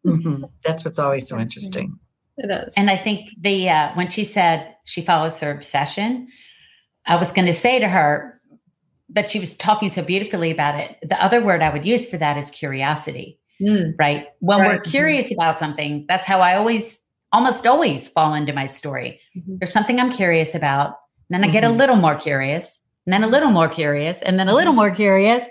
mm-hmm. 0.05 0.43
that's 0.63 0.83
what's 0.85 0.99
always 0.99 1.27
so 1.27 1.39
interesting 1.39 1.97
it 2.37 2.49
is 2.49 2.73
and 2.75 2.89
i 2.89 2.97
think 2.97 3.29
the 3.41 3.69
uh, 3.69 3.91
when 3.95 4.09
she 4.09 4.23
said 4.23 4.75
she 4.85 5.03
follows 5.03 5.37
her 5.37 5.51
obsession 5.51 6.27
i 7.05 7.15
was 7.15 7.31
going 7.31 7.47
to 7.47 7.53
say 7.53 7.79
to 7.79 7.87
her 7.87 8.39
but 9.09 9.29
she 9.29 9.39
was 9.39 9.55
talking 9.57 9.89
so 9.89 10.01
beautifully 10.01 10.51
about 10.51 10.79
it 10.79 10.97
the 11.03 11.23
other 11.23 11.43
word 11.43 11.61
i 11.61 11.71
would 11.71 11.85
use 11.85 12.07
for 12.07 12.17
that 12.17 12.37
is 12.37 12.49
curiosity 12.51 13.39
mm. 13.61 13.93
right 13.99 14.27
when 14.39 14.59
right. 14.59 14.67
we're 14.67 14.79
mm-hmm. 14.79 14.91
curious 14.91 15.25
mm-hmm. 15.25 15.39
about 15.39 15.59
something 15.59 16.05
that's 16.07 16.25
how 16.25 16.39
i 16.39 16.55
always 16.55 16.99
almost 17.33 17.65
always 17.65 18.07
fall 18.07 18.33
into 18.33 18.53
my 18.53 18.67
story. 18.67 19.19
Mm-hmm. 19.35 19.55
There's 19.59 19.73
something 19.73 19.99
I'm 19.99 20.11
curious 20.11 20.55
about. 20.55 20.95
And 21.29 21.41
then 21.41 21.49
I 21.49 21.51
get 21.51 21.63
a 21.63 21.67
mm-hmm. 21.67 21.77
little 21.77 21.95
more 21.95 22.15
curious, 22.15 22.81
and 23.05 23.13
then 23.13 23.23
a 23.23 23.27
little 23.27 23.51
more 23.51 23.69
curious, 23.69 24.21
and 24.21 24.39
then 24.39 24.47
a 24.47 24.53
little 24.53 24.71
mm-hmm. 24.71 24.77
more 24.77 24.91
curious. 24.91 25.43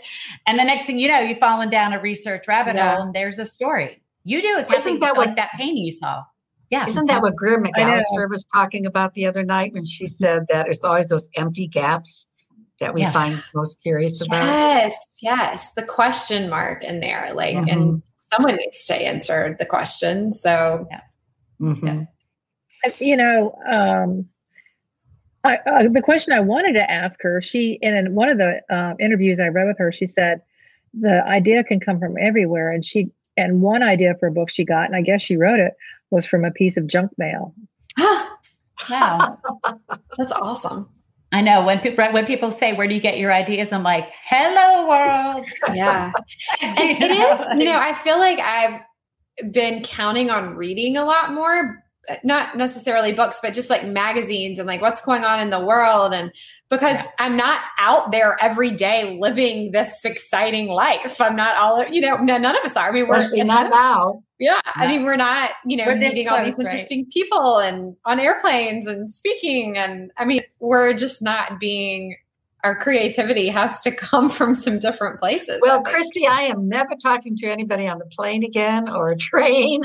And 0.46 0.58
the 0.58 0.64
next 0.64 0.86
thing 0.86 0.98
you 0.98 1.08
know, 1.08 1.20
you've 1.20 1.38
fallen 1.38 1.70
down 1.70 1.92
a 1.92 2.00
research 2.00 2.46
rabbit 2.48 2.76
yeah. 2.76 2.94
hole 2.94 3.06
and 3.06 3.14
there's 3.14 3.38
a 3.38 3.44
story. 3.44 4.02
You 4.24 4.40
do 4.40 4.58
it. 4.58 4.72
Isn't 4.72 5.00
that 5.00 5.16
like 5.16 5.26
what 5.28 5.36
that 5.36 5.50
painting 5.56 5.84
you 5.84 5.92
saw? 5.92 6.22
Yeah. 6.70 6.86
Isn't 6.86 7.06
that 7.06 7.20
what 7.20 7.36
Greer 7.36 7.60
Macallister 7.60 8.28
was 8.28 8.44
talking 8.44 8.86
about 8.86 9.12
the 9.12 9.26
other 9.26 9.44
night 9.44 9.74
when 9.74 9.84
she 9.84 10.06
said 10.06 10.46
that 10.48 10.68
it's 10.68 10.84
always 10.84 11.08
those 11.08 11.28
empty 11.36 11.66
gaps 11.66 12.26
that 12.80 12.94
we 12.94 13.02
yeah. 13.02 13.12
find 13.12 13.44
most 13.54 13.82
curious 13.82 14.24
about? 14.24 14.46
Yes, 14.46 14.94
yes. 15.20 15.72
The 15.72 15.82
question 15.82 16.48
mark 16.48 16.82
in 16.82 17.00
there. 17.00 17.32
Like, 17.34 17.56
mm-hmm. 17.56 17.68
and 17.68 18.02
someone 18.16 18.56
needs 18.56 18.86
to 18.86 18.94
answer 18.94 19.54
the 19.58 19.66
question. 19.66 20.32
So, 20.32 20.86
yeah. 20.90 21.00
Mm-hmm. 21.60 21.86
yeah. 21.86 22.90
You 22.98 23.16
know, 23.18 23.54
um, 23.70 24.28
I, 25.44 25.56
uh, 25.66 25.88
the 25.88 26.02
question 26.02 26.32
I 26.32 26.40
wanted 26.40 26.74
to 26.74 26.90
ask 26.90 27.20
her, 27.22 27.40
she 27.40 27.78
in 27.82 28.14
one 28.14 28.28
of 28.28 28.38
the 28.38 28.60
uh, 28.70 28.94
interviews 29.00 29.40
I 29.40 29.48
read 29.48 29.66
with 29.66 29.78
her, 29.78 29.90
she 29.90 30.06
said 30.06 30.40
the 30.98 31.26
idea 31.26 31.64
can 31.64 31.80
come 31.80 31.98
from 31.98 32.16
everywhere, 32.18 32.70
and 32.70 32.84
she 32.84 33.10
and 33.36 33.62
one 33.62 33.82
idea 33.82 34.14
for 34.20 34.26
a 34.26 34.32
book 34.32 34.50
she 34.50 34.64
got, 34.64 34.86
and 34.86 34.94
I 34.94 35.02
guess 35.02 35.22
she 35.22 35.36
wrote 35.36 35.58
it 35.58 35.74
was 36.10 36.26
from 36.26 36.44
a 36.44 36.50
piece 36.50 36.76
of 36.76 36.86
junk 36.86 37.10
mail. 37.18 37.54
wow, 37.98 39.36
that's 40.16 40.32
awesome. 40.32 40.88
I 41.32 41.40
know 41.40 41.64
when 41.64 41.80
people 41.80 42.04
when 42.12 42.26
people 42.26 42.50
say 42.50 42.74
where 42.74 42.86
do 42.86 42.94
you 42.94 43.00
get 43.00 43.18
your 43.18 43.32
ideas, 43.32 43.72
I'm 43.72 43.82
like, 43.82 44.10
hello 44.24 44.88
world. 44.88 45.48
Yeah, 45.74 46.12
and 46.60 47.02
it 47.02 47.10
is. 47.10 47.58
You 47.58 47.64
know, 47.64 47.78
I 47.78 47.94
feel 47.94 48.18
like 48.18 48.38
I've 48.38 48.80
been 49.50 49.82
counting 49.82 50.30
on 50.30 50.54
reading 50.54 50.98
a 50.98 51.04
lot 51.04 51.32
more 51.32 51.81
Uh, 52.08 52.16
not 52.24 52.56
necessarily 52.56 53.12
books, 53.12 53.38
but 53.40 53.52
just 53.52 53.70
like 53.70 53.86
magazines 53.86 54.58
and 54.58 54.66
like 54.66 54.80
what's 54.80 55.00
going 55.00 55.22
on 55.22 55.38
in 55.38 55.50
the 55.50 55.64
world. 55.64 56.12
And 56.12 56.32
because 56.68 56.96
yeah. 56.96 57.06
I'm 57.20 57.36
not 57.36 57.60
out 57.78 58.10
there 58.10 58.36
every 58.40 58.72
day 58.74 59.16
living 59.20 59.70
this 59.70 60.04
exciting 60.04 60.66
life. 60.66 61.20
I'm 61.20 61.36
not 61.36 61.56
all, 61.56 61.86
you 61.86 62.00
know, 62.00 62.16
none 62.16 62.44
of 62.44 62.64
us 62.64 62.76
are. 62.76 62.88
I 62.88 62.90
mean, 62.90 63.06
we're 63.06 63.18
Especially 63.18 63.44
not 63.44 63.70
now. 63.70 64.20
Yeah. 64.40 64.60
No. 64.76 64.82
I 64.82 64.88
mean, 64.88 65.04
we're 65.04 65.14
not, 65.14 65.50
you 65.64 65.76
know, 65.76 65.84
we're 65.86 65.94
meeting 65.94 66.26
close, 66.26 66.38
all 66.40 66.44
these 66.44 66.58
interesting 66.58 67.02
right? 67.02 67.10
people 67.12 67.58
and 67.58 67.94
on 68.04 68.18
airplanes 68.18 68.88
and 68.88 69.08
speaking. 69.08 69.78
And 69.78 70.10
I 70.18 70.24
mean, 70.24 70.42
we're 70.58 70.94
just 70.94 71.22
not 71.22 71.60
being 71.60 72.16
our 72.64 72.76
creativity 72.76 73.48
has 73.48 73.82
to 73.82 73.90
come 73.90 74.28
from 74.28 74.54
some 74.54 74.78
different 74.78 75.18
places. 75.18 75.58
Well, 75.62 75.82
Christy, 75.82 76.26
I 76.26 76.42
am 76.42 76.68
never 76.68 76.94
talking 77.02 77.34
to 77.36 77.46
anybody 77.50 77.88
on 77.88 77.98
the 77.98 78.06
plane 78.06 78.44
again 78.44 78.88
or 78.88 79.10
a 79.10 79.16
train 79.16 79.82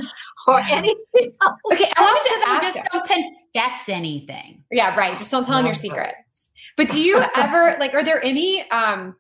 or 0.48 0.60
anything 0.60 0.96
else. 1.42 1.60
Okay, 1.72 1.92
I 1.96 2.02
wanted 2.02 2.46
to 2.46 2.50
ask 2.50 2.76
just 2.76 2.90
don't 2.92 3.08
confess 3.08 3.90
anything. 3.90 4.64
Yeah, 4.72 4.96
right. 4.96 5.18
Just 5.18 5.32
don't 5.32 5.44
tell 5.44 5.54
no, 5.54 5.60
them 5.60 5.66
your 5.68 5.76
secrets. 5.76 6.50
But 6.76 6.90
do 6.90 7.02
you 7.02 7.24
ever 7.36 7.76
like 7.80 7.94
are 7.94 8.04
there 8.04 8.24
any 8.24 8.70
um 8.70 9.16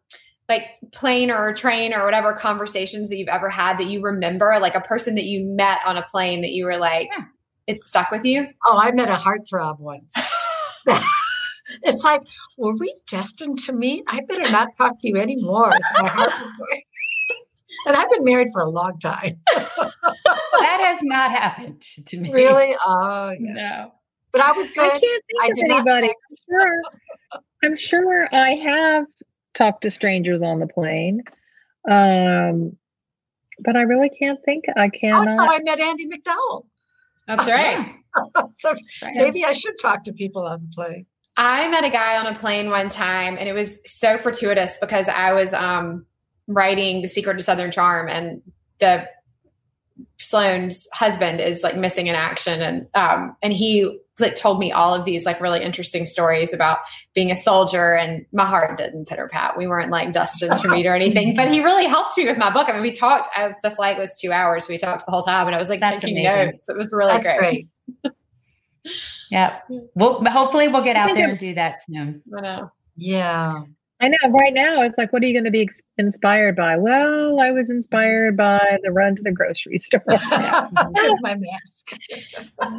like 0.48 0.64
plane 0.94 1.30
or 1.30 1.54
train 1.54 1.94
or 1.94 2.06
whatever 2.06 2.34
conversations 2.34 3.10
that 3.10 3.18
you've 3.18 3.28
ever 3.28 3.50
had 3.50 3.78
that 3.80 3.88
you 3.88 4.02
remember 4.02 4.58
like 4.62 4.76
a 4.76 4.82
person 4.82 5.16
that 5.16 5.26
you 5.26 5.44
met 5.46 5.80
on 5.86 5.98
a 5.98 6.04
plane 6.04 6.42
that 6.42 6.52
you 6.52 6.66
were 6.66 6.78
like 6.78 7.10
yeah. 7.12 7.26
it 7.66 7.84
stuck 7.84 8.12
with 8.12 8.24
you? 8.24 8.48
Oh, 8.66 8.78
I 8.78 8.92
met 8.92 9.10
a 9.10 9.14
heartthrob 9.14 9.80
once. 9.80 10.14
it's 11.84 12.04
like, 12.04 12.22
were 12.58 12.76
we 12.76 12.96
destined 13.10 13.60
to 13.60 13.74
meet? 13.74 14.04
I 14.08 14.22
better 14.22 14.50
not 14.52 14.76
talk 14.76 14.98
to 15.00 15.08
you 15.08 15.18
anymore. 15.18 15.70
my 16.02 16.10
heart 16.10 16.32
was 16.44 16.54
going. 16.54 16.82
And 17.86 17.96
I've 17.96 18.10
been 18.10 18.24
married 18.26 18.50
for 18.52 18.62
a 18.64 18.70
long 18.70 19.00
time. 19.00 19.40
that 19.56 20.80
has 20.82 21.00
not 21.04 21.32
happened 21.32 21.82
to 22.08 22.18
me. 22.18 22.34
Really? 22.34 22.76
Oh, 22.86 23.30
yes. 23.40 23.56
no. 23.56 23.94
But 24.34 24.42
I 24.42 24.52
was 24.52 24.70
good. 24.72 24.92
I 24.92 25.00
can't 25.00 25.02
think 25.02 25.42
I 25.42 25.48
of 25.48 25.58
anybody. 25.60 26.08
I'm 26.08 26.16
sure, 26.50 26.82
I'm 27.64 27.76
sure 27.78 28.28
I 28.34 28.50
have 28.56 29.06
talked 29.54 29.84
to 29.84 29.92
strangers 29.92 30.42
on 30.44 30.60
the 30.60 30.68
plane. 30.68 31.22
Um, 31.90 32.76
but 33.60 33.76
I 33.76 33.82
really 33.82 34.10
can't 34.10 34.40
think. 34.44 34.66
I 34.76 34.90
can't. 34.90 35.18
Oh, 35.18 35.26
that's 35.26 35.40
how 35.40 35.50
I 35.50 35.60
met 35.64 35.80
Andie 35.80 36.08
MacDowell. 36.08 36.66
That's 37.28 37.48
right. 37.48 37.96
so 38.52 38.74
maybe 39.16 39.46
I 39.46 39.54
should 39.54 39.80
talk 39.80 40.04
to 40.04 40.14
people 40.14 40.44
on 40.44 40.62
the 40.62 40.74
plane. 40.74 41.06
I 41.38 41.68
met 41.68 41.84
a 41.84 41.90
guy 41.90 42.18
on 42.18 42.26
a 42.26 42.38
plane 42.38 42.70
one 42.70 42.90
time 42.90 43.38
and 43.38 43.48
it 43.48 43.54
was 43.54 43.78
so 43.86 44.18
fortuitous 44.18 44.78
because 44.78 45.08
I 45.08 45.34
was 45.34 45.54
um, 45.54 46.06
writing 46.48 47.04
The 47.04 47.08
Secret 47.08 47.38
to 47.38 47.44
Southern 47.44 47.72
Charm 47.72 48.10
and 48.10 48.42
the 48.80 49.08
Sloane's 50.20 50.88
husband 50.94 51.40
is 51.40 51.62
like 51.62 51.78
missing 51.78 52.08
in 52.08 52.16
action 52.16 52.62
and 52.62 52.88
um, 52.96 53.36
and 53.44 53.54
he 53.54 54.00
like 54.20 54.36
told 54.36 54.58
me 54.58 54.72
all 54.72 54.96
of 54.96 55.06
these 55.06 55.26
like 55.26 55.40
really 55.40 55.62
interesting 55.62 56.08
stories 56.08 56.54
about 56.54 56.80
being 57.14 57.30
a 57.30 57.36
soldier 57.36 57.96
and 57.96 58.26
my 58.32 58.46
heart 58.48 58.76
didn't 58.78 59.06
pitter 59.08 59.28
pat. 59.28 59.56
We 59.56 59.68
weren't 59.68 59.92
like 59.92 60.12
Dustin's 60.12 60.60
to 60.62 60.70
meet 60.70 60.88
or 60.88 60.96
anything, 60.96 61.36
but 61.36 61.52
he 61.52 61.64
really 61.64 61.86
helped 61.86 62.18
me 62.18 62.26
with 62.26 62.38
my 62.38 62.52
book. 62.52 62.68
I 62.68 62.74
mean, 62.74 62.82
we 62.82 62.92
talked. 62.92 63.28
Uh, 63.38 63.50
the 63.62 63.70
flight 63.70 64.00
was 64.00 64.18
two 64.20 64.32
hours. 64.32 64.68
We 64.68 64.80
talked 64.80 65.06
the 65.06 65.12
whole 65.12 65.22
time, 65.22 65.46
and 65.46 65.56
I 65.56 65.60
was 65.60 65.70
like 65.70 65.82
That's 65.82 66.02
taking 66.02 66.18
amazing. 66.18 66.46
notes. 66.54 66.70
It 66.70 66.78
was 66.78 66.90
really 66.92 67.14
That's 67.14 67.28
great. 67.28 67.68
great. 68.04 68.14
Yeah. 69.30 69.60
Well, 69.96 70.24
hopefully 70.26 70.68
we'll 70.68 70.84
get 70.84 70.96
out 70.96 71.14
there 71.16 71.30
and 71.30 71.38
do 71.38 71.54
that 71.56 71.84
soon. 71.84 72.22
I 72.38 72.42
know. 72.42 72.72
Yeah. 72.96 73.64
I 74.00 74.10
know. 74.10 74.30
Right 74.30 74.54
now, 74.54 74.84
it's 74.84 74.98
like, 74.98 75.12
what 75.12 75.24
are 75.24 75.26
you 75.26 75.34
going 75.34 75.46
to 75.46 75.52
be 75.52 75.64
ex- 75.64 75.82
inspired 75.98 76.56
by? 76.56 76.78
Well, 76.78 77.40
I 77.40 77.50
was 77.50 77.72
inspired 77.72 78.38
by 78.38 78.78
the 78.84 78.92
run 78.92 79.16
to 79.16 79.24
the 79.24 79.32
grocery 79.32 79.78
store. 79.80 80.04
my 80.08 81.36
mask. 81.36 81.98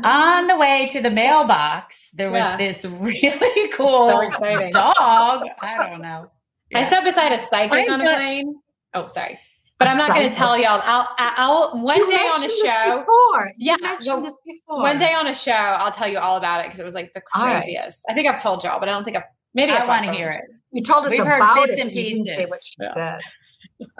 On 0.04 0.46
the 0.46 0.56
way 0.56 0.88
to 0.92 1.00
the 1.00 1.10
mailbox, 1.10 2.10
there 2.14 2.30
was 2.30 2.38
yeah. 2.38 2.56
this 2.56 2.84
really 2.84 3.68
cool 3.72 4.30
dog. 4.70 5.42
I 5.60 5.88
don't 5.90 6.02
know. 6.02 6.30
Yeah. 6.70 6.78
I 6.78 6.84
sat 6.84 7.02
beside 7.02 7.32
a 7.32 7.38
psychic 7.46 7.90
on 7.90 8.00
a 8.00 8.04
plane. 8.04 8.60
Oh, 8.94 9.06
sorry. 9.08 9.40
But 9.78 9.86
I'm 9.86 9.96
not 9.96 10.08
going 10.08 10.28
to 10.28 10.34
tell 10.34 10.58
y'all. 10.58 10.80
I'll, 10.84 11.08
I'll 11.18 11.80
one 11.80 11.98
you 11.98 12.10
day 12.10 12.16
on 12.16 12.44
a 12.44 12.50
show. 12.50 12.98
Before. 12.98 13.52
Yeah, 13.56 13.76
mentioned 13.80 14.24
this 14.24 14.38
before. 14.44 14.80
One 14.80 14.98
day 14.98 15.12
on 15.14 15.28
a 15.28 15.34
show, 15.34 15.52
I'll 15.52 15.92
tell 15.92 16.08
you 16.08 16.18
all 16.18 16.36
about 16.36 16.60
it 16.60 16.66
because 16.66 16.80
it 16.80 16.84
was 16.84 16.96
like 16.96 17.14
the 17.14 17.20
craziest. 17.20 18.04
Right. 18.08 18.12
I 18.12 18.14
think 18.14 18.26
I've 18.26 18.42
told 18.42 18.64
y'all, 18.64 18.80
but 18.80 18.88
I 18.88 18.92
don't 18.92 19.04
think 19.04 19.16
I've. 19.16 19.22
Maybe 19.54 19.72
I 19.72 19.86
want 19.86 20.04
to 20.04 20.12
hear 20.12 20.28
it. 20.28 20.44
You 20.72 20.82
told 20.82 21.06
us 21.06 21.12
We've 21.12 21.20
about 21.20 21.58
heard 21.58 21.66
bits 21.68 21.78
it. 21.78 21.82
and 21.82 21.90
pieces. 21.90 22.26
say 22.26 22.46
what 22.46 22.60
she 22.62 22.74
yeah. 22.80 22.92
said. 22.92 23.20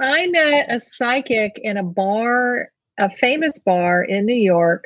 I 0.01 0.27
met 0.27 0.67
a 0.69 0.81
psychic 0.81 1.59
in 1.63 1.77
a 1.77 1.85
bar, 1.85 2.71
a 2.99 3.09
famous 3.11 3.59
bar 3.59 4.03
in 4.03 4.27
New 4.27 4.35
York. 4.35 4.85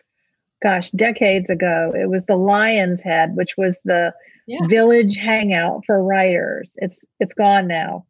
Gosh, 0.63 0.91
decades 0.91 1.51
ago. 1.51 1.93
It 1.95 2.09
was 2.09 2.27
the 2.27 2.37
Lion's 2.37 3.01
Head, 3.01 3.35
which 3.35 3.57
was 3.57 3.81
the 3.85 4.13
yeah. 4.47 4.59
village 4.69 5.17
hangout 5.17 5.85
for 5.87 6.03
writers. 6.03 6.77
It's 6.81 7.05
it's 7.19 7.35
gone 7.35 7.67
now 7.67 8.05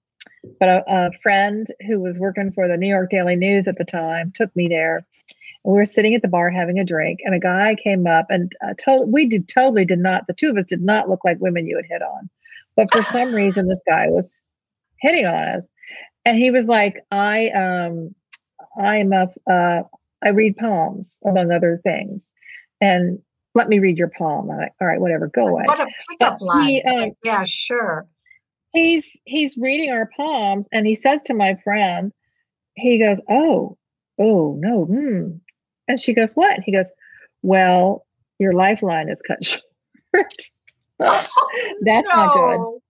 but 0.58 0.68
a, 0.68 0.84
a, 0.88 1.10
friend 1.22 1.66
who 1.86 2.00
was 2.00 2.18
working 2.18 2.52
for 2.52 2.66
the 2.66 2.76
New 2.76 2.88
York 2.88 3.10
Daily 3.10 3.36
News 3.36 3.68
at 3.68 3.78
the 3.78 3.84
time 3.84 4.32
took 4.34 4.54
me 4.56 4.68
there. 4.68 4.96
And 5.64 5.72
we 5.72 5.78
were 5.78 5.84
sitting 5.84 6.14
at 6.14 6.22
the 6.22 6.28
bar 6.28 6.50
having 6.50 6.78
a 6.78 6.84
drink, 6.84 7.20
and 7.24 7.34
a 7.34 7.38
guy 7.38 7.76
came 7.82 8.06
up 8.06 8.26
and 8.28 8.52
uh, 8.64 8.74
told 8.82 9.12
we 9.12 9.26
did 9.26 9.48
totally 9.48 9.84
did 9.84 10.00
not 10.00 10.26
the 10.26 10.34
two 10.34 10.50
of 10.50 10.56
us 10.56 10.64
did 10.64 10.82
not 10.82 11.08
look 11.08 11.24
like 11.24 11.40
women 11.40 11.66
you 11.66 11.76
would 11.76 11.86
hit 11.86 12.02
on, 12.02 12.28
but 12.76 12.92
for 12.92 13.02
some 13.02 13.32
reason 13.34 13.68
this 13.68 13.82
guy 13.86 14.06
was 14.08 14.42
hitting 15.00 15.26
on 15.26 15.48
us, 15.48 15.70
and 16.24 16.36
he 16.36 16.50
was 16.50 16.66
like, 16.66 17.04
"I 17.12 17.48
um, 17.50 18.14
I'm 18.76 19.12
a 19.12 19.28
uh, 19.48 19.82
I 20.24 20.28
read 20.30 20.56
palms 20.56 21.20
among 21.24 21.52
other 21.52 21.80
things, 21.84 22.32
and 22.80 23.20
let 23.54 23.68
me 23.68 23.78
read 23.78 23.98
your 23.98 24.10
palm." 24.18 24.50
I'm 24.50 24.58
like, 24.58 24.72
"All 24.80 24.88
right, 24.88 25.00
whatever, 25.00 25.28
go 25.28 25.46
away." 25.46 25.64
What 25.66 25.78
a 25.78 25.86
pickup 26.10 26.40
line! 26.40 26.64
He, 26.64 26.82
uh, 26.82 27.10
yeah, 27.22 27.44
sure 27.46 28.08
he's 28.72 29.20
he's 29.24 29.56
reading 29.56 29.90
our 29.90 30.10
palms 30.16 30.68
and 30.72 30.86
he 30.86 30.94
says 30.94 31.22
to 31.22 31.34
my 31.34 31.54
friend 31.62 32.12
he 32.74 32.98
goes 32.98 33.20
oh 33.28 33.76
oh 34.18 34.56
no 34.58 34.84
hmm. 34.84 35.30
and 35.88 36.00
she 36.00 36.12
goes 36.14 36.32
what 36.32 36.60
he 36.60 36.72
goes 36.72 36.90
well 37.42 38.06
your 38.38 38.52
lifeline 38.52 39.08
is 39.08 39.22
cut 39.22 39.44
short 39.44 39.62
that's 41.82 42.08
no, 42.08 42.16
not 42.16 42.34
good 42.34 42.80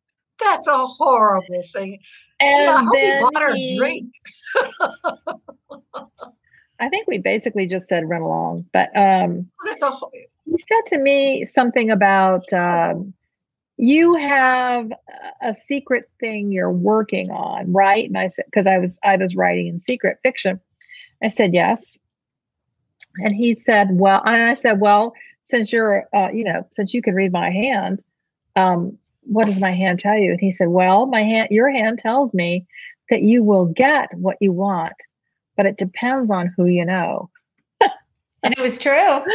that's 0.40 0.66
a 0.66 0.86
horrible 0.86 1.62
thing 1.72 1.98
and 2.40 2.64
yeah, 2.64 2.74
I 2.74 2.84
hope 2.84 2.96
he 2.96 3.18
bought 3.20 3.42
her 3.42 3.54
he, 3.54 3.74
a 3.74 3.76
drink 3.76 4.14
I 6.80 6.88
think 6.88 7.06
we 7.06 7.18
basically 7.18 7.66
just 7.66 7.86
said 7.86 8.08
run 8.08 8.22
along, 8.22 8.66
but 8.72 8.88
um, 8.96 9.48
that's 9.64 9.82
a. 9.82 9.92
He 10.44 10.56
said 10.56 10.80
to 10.86 10.98
me 10.98 11.44
something 11.44 11.92
about 11.92 12.52
um, 12.52 13.14
you 13.82 14.14
have 14.14 14.92
a 15.42 15.52
secret 15.52 16.08
thing 16.20 16.52
you're 16.52 16.70
working 16.70 17.32
on, 17.32 17.72
right? 17.72 18.06
And 18.06 18.16
I 18.16 18.28
said, 18.28 18.44
because 18.44 18.68
I 18.68 18.78
was 18.78 18.96
I 19.02 19.16
was 19.16 19.34
writing 19.34 19.66
in 19.66 19.80
secret 19.80 20.18
fiction. 20.22 20.60
I 21.20 21.26
said 21.26 21.52
yes, 21.52 21.98
and 23.16 23.34
he 23.34 23.56
said, 23.56 23.88
well, 23.90 24.22
and 24.24 24.40
I 24.40 24.54
said, 24.54 24.80
well, 24.80 25.14
since 25.42 25.72
you're, 25.72 26.04
uh, 26.14 26.28
you 26.32 26.44
know, 26.44 26.64
since 26.70 26.94
you 26.94 27.02
can 27.02 27.16
read 27.16 27.32
my 27.32 27.50
hand, 27.50 28.04
um, 28.54 28.96
what 29.22 29.46
does 29.46 29.58
my 29.58 29.72
hand 29.72 29.98
tell 29.98 30.16
you? 30.16 30.30
And 30.30 30.40
he 30.40 30.52
said, 30.52 30.68
well, 30.68 31.06
my 31.06 31.22
hand, 31.22 31.48
your 31.50 31.68
hand 31.68 31.98
tells 31.98 32.34
me 32.34 32.64
that 33.10 33.22
you 33.22 33.42
will 33.42 33.66
get 33.66 34.14
what 34.14 34.36
you 34.40 34.52
want, 34.52 34.94
but 35.56 35.66
it 35.66 35.76
depends 35.76 36.30
on 36.30 36.54
who 36.56 36.66
you 36.66 36.84
know. 36.84 37.30
and 38.44 38.54
it 38.56 38.60
was 38.60 38.78
true. 38.78 39.22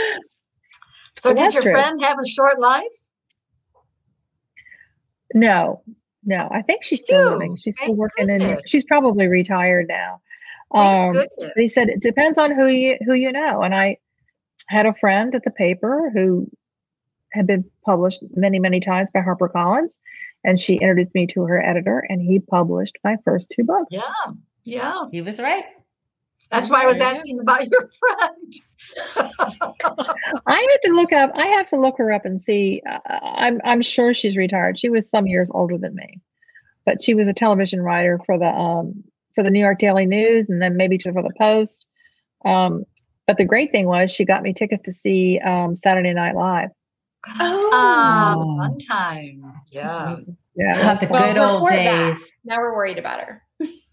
So, 1.20 1.32
it 1.32 1.38
did 1.38 1.52
your 1.56 1.64
true. 1.64 1.72
friend 1.72 2.00
have 2.04 2.20
a 2.20 2.28
short 2.28 2.60
life? 2.60 2.84
No, 5.34 5.82
no. 6.24 6.48
I 6.52 6.62
think 6.62 6.84
she's 6.84 7.02
still 7.02 7.32
living. 7.32 7.56
She's 7.56 7.76
still 7.76 7.96
working 7.96 8.28
goodness. 8.28 8.64
in. 8.64 8.68
She's 8.68 8.84
probably 8.84 9.28
retired 9.28 9.88
now. 9.88 10.22
Um, 10.72 11.26
he 11.56 11.68
said 11.68 11.88
it 11.88 12.02
depends 12.02 12.38
on 12.38 12.54
who 12.54 12.68
you 12.68 12.98
who 13.06 13.14
you 13.14 13.32
know. 13.32 13.62
And 13.62 13.74
I 13.74 13.98
had 14.68 14.86
a 14.86 14.94
friend 14.94 15.34
at 15.34 15.44
the 15.44 15.52
paper 15.52 16.12
who 16.14 16.50
had 17.32 17.48
been 17.48 17.66
published 17.86 18.22
many 18.36 18.60
many 18.60 18.80
times 18.80 19.10
by 19.12 19.22
HarperCollins, 19.22 20.00
and 20.44 20.60
she 20.60 20.74
introduced 20.76 21.16
me 21.16 21.28
to 21.28 21.44
her 21.44 21.64
editor, 21.64 22.00
and 22.10 22.22
he 22.22 22.40
published 22.40 22.98
my 23.04 23.18
first 23.24 23.50
two 23.50 23.64
books. 23.64 23.88
Yeah, 23.92 24.34
yeah, 24.66 25.04
he 25.12 25.22
was 25.22 25.40
right. 25.40 25.64
That's 26.52 26.70
why 26.70 26.84
I 26.84 26.86
was 26.86 27.00
asking 27.00 27.40
about 27.40 27.68
your 27.70 27.90
friend. 28.00 28.54
I 30.46 30.68
have 30.72 30.82
to 30.82 30.92
look 30.94 31.12
up. 31.12 31.32
I 31.36 31.48
have 31.48 31.66
to 31.68 31.80
look 31.80 31.98
her 31.98 32.12
up 32.12 32.26
and 32.26 32.40
see. 32.40 32.82
Uh, 32.90 33.00
I'm 33.10 33.60
I'm 33.64 33.82
sure 33.82 34.14
she's 34.14 34.38
retired. 34.38 34.80
She 34.80 34.90
was 34.90 35.10
some 35.10 35.28
years 35.28 35.52
older 35.54 35.78
than 35.78 35.96
me, 35.96 36.22
but 36.86 37.02
she 37.02 37.14
was 37.14 37.28
a 37.28 37.34
television 37.34 37.82
writer 37.82 38.20
for 38.26 38.38
the 38.40 38.48
um 38.48 39.04
for 39.36 39.44
the 39.44 39.50
New 39.50 39.60
York 39.60 39.80
Daily 39.80 40.06
News 40.06 40.50
and 40.50 40.62
then 40.62 40.78
maybe 40.78 40.98
for 40.98 41.12
the 41.12 41.34
Post. 41.38 41.86
Um, 42.46 42.86
but 43.28 43.38
the 43.38 43.46
great 43.46 43.72
thing 43.72 43.86
was 43.86 44.10
she 44.10 44.26
got 44.26 44.42
me 44.42 44.54
tickets 44.54 44.82
to 44.84 44.94
see 44.94 45.40
um, 45.40 45.76
Saturday 45.76 46.14
Night 46.14 46.36
Live. 46.36 46.70
Oh, 47.40 47.70
oh 47.74 48.58
fun 48.58 48.78
time! 48.80 49.54
Yeah, 49.70 50.18
yeah, 50.56 50.94
the 50.94 51.08
good 51.08 51.38
old 51.38 51.68
days. 51.70 51.86
Back. 51.86 52.18
Now 52.46 52.60
we're 52.60 52.74
worried 52.74 52.98
about 52.98 53.20
her 53.20 53.44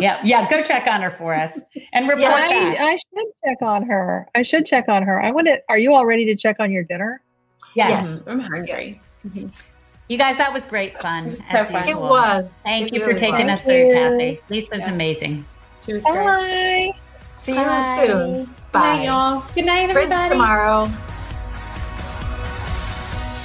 yeah, 0.00 0.20
yeah. 0.24 0.48
Go 0.48 0.62
check 0.62 0.86
on 0.86 1.02
her 1.02 1.10
for 1.10 1.34
us 1.34 1.58
and 1.92 2.08
report 2.08 2.22
yeah, 2.22 2.74
I, 2.78 2.84
I, 2.84 2.96
should 2.96 3.32
check 3.44 3.62
on 3.62 3.82
her. 3.84 4.28
I 4.34 4.42
should 4.42 4.66
check 4.66 4.88
on 4.88 5.02
her. 5.02 5.20
I 5.20 5.30
want 5.30 5.46
to. 5.46 5.60
Are 5.68 5.78
you 5.78 5.94
all 5.94 6.06
ready 6.06 6.24
to 6.26 6.34
check 6.34 6.56
on 6.58 6.70
your 6.70 6.84
dinner? 6.84 7.22
Yes, 7.74 8.04
yes. 8.04 8.26
I'm 8.26 8.40
hungry. 8.40 9.00
Mm-hmm. 9.26 9.48
You 10.08 10.18
guys, 10.18 10.36
that 10.38 10.52
was 10.52 10.66
great 10.66 10.98
fun. 10.98 11.26
It 11.26 11.30
was. 11.30 11.38
So 11.38 11.64
fun. 11.64 11.88
It 11.88 11.96
was. 11.96 12.60
Thank 12.64 12.88
it 12.88 12.94
you 12.94 13.00
really 13.00 13.12
for 13.12 13.18
taking 13.18 13.46
was. 13.46 13.60
us 13.60 13.62
through, 13.62 13.92
Kathy. 13.92 14.40
Lisa's 14.48 14.78
yeah. 14.80 14.90
amazing. 14.90 15.44
She 15.86 15.92
was 15.92 16.02
great. 16.02 16.14
Bye. 16.16 16.92
See 17.36 17.54
Bye. 17.54 17.76
you 17.76 18.06
soon. 18.06 18.44
Bye. 18.44 18.52
Good 18.72 18.78
night, 18.78 19.04
y'all. 19.04 19.44
Good 19.54 19.64
night, 19.66 19.90
everybody. 19.90 20.06
Friends 20.08 20.32
tomorrow. 20.32 20.86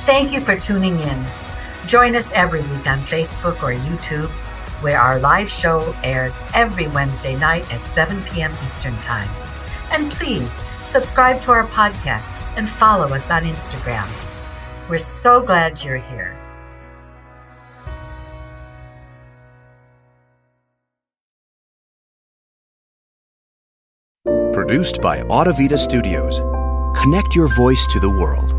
Thank 0.05 0.31
you 0.31 0.39
for 0.39 0.57
tuning 0.57 0.99
in. 0.99 1.25
Join 1.87 2.15
us 2.15 2.31
every 2.31 2.61
week 2.61 2.87
on 2.87 2.97
Facebook 2.99 3.61
or 3.61 3.73
YouTube 3.73 4.31
where 4.85 4.99
our 4.99 5.19
live 5.19 5.49
show 5.49 5.95
airs 6.03 6.37
every 6.53 6.87
Wednesday 6.89 7.35
night 7.37 7.65
at 7.73 7.83
7 7.83 8.21
p.m. 8.25 8.53
Eastern 8.63 8.95
Time. 8.97 9.27
And 9.89 10.11
please 10.11 10.53
subscribe 10.83 11.41
to 11.41 11.49
our 11.49 11.65
podcast 11.69 12.29
and 12.55 12.69
follow 12.69 13.07
us 13.07 13.31
on 13.31 13.45
Instagram. 13.45 14.07
We're 14.87 14.99
so 14.99 15.41
glad 15.41 15.83
you're 15.83 15.97
here. 15.97 16.37
Produced 24.53 25.01
by 25.01 25.23
Audavita 25.23 25.79
Studios. 25.79 26.41
Connect 27.01 27.35
your 27.35 27.47
voice 27.55 27.87
to 27.87 27.99
the 27.99 28.09
world. 28.09 28.54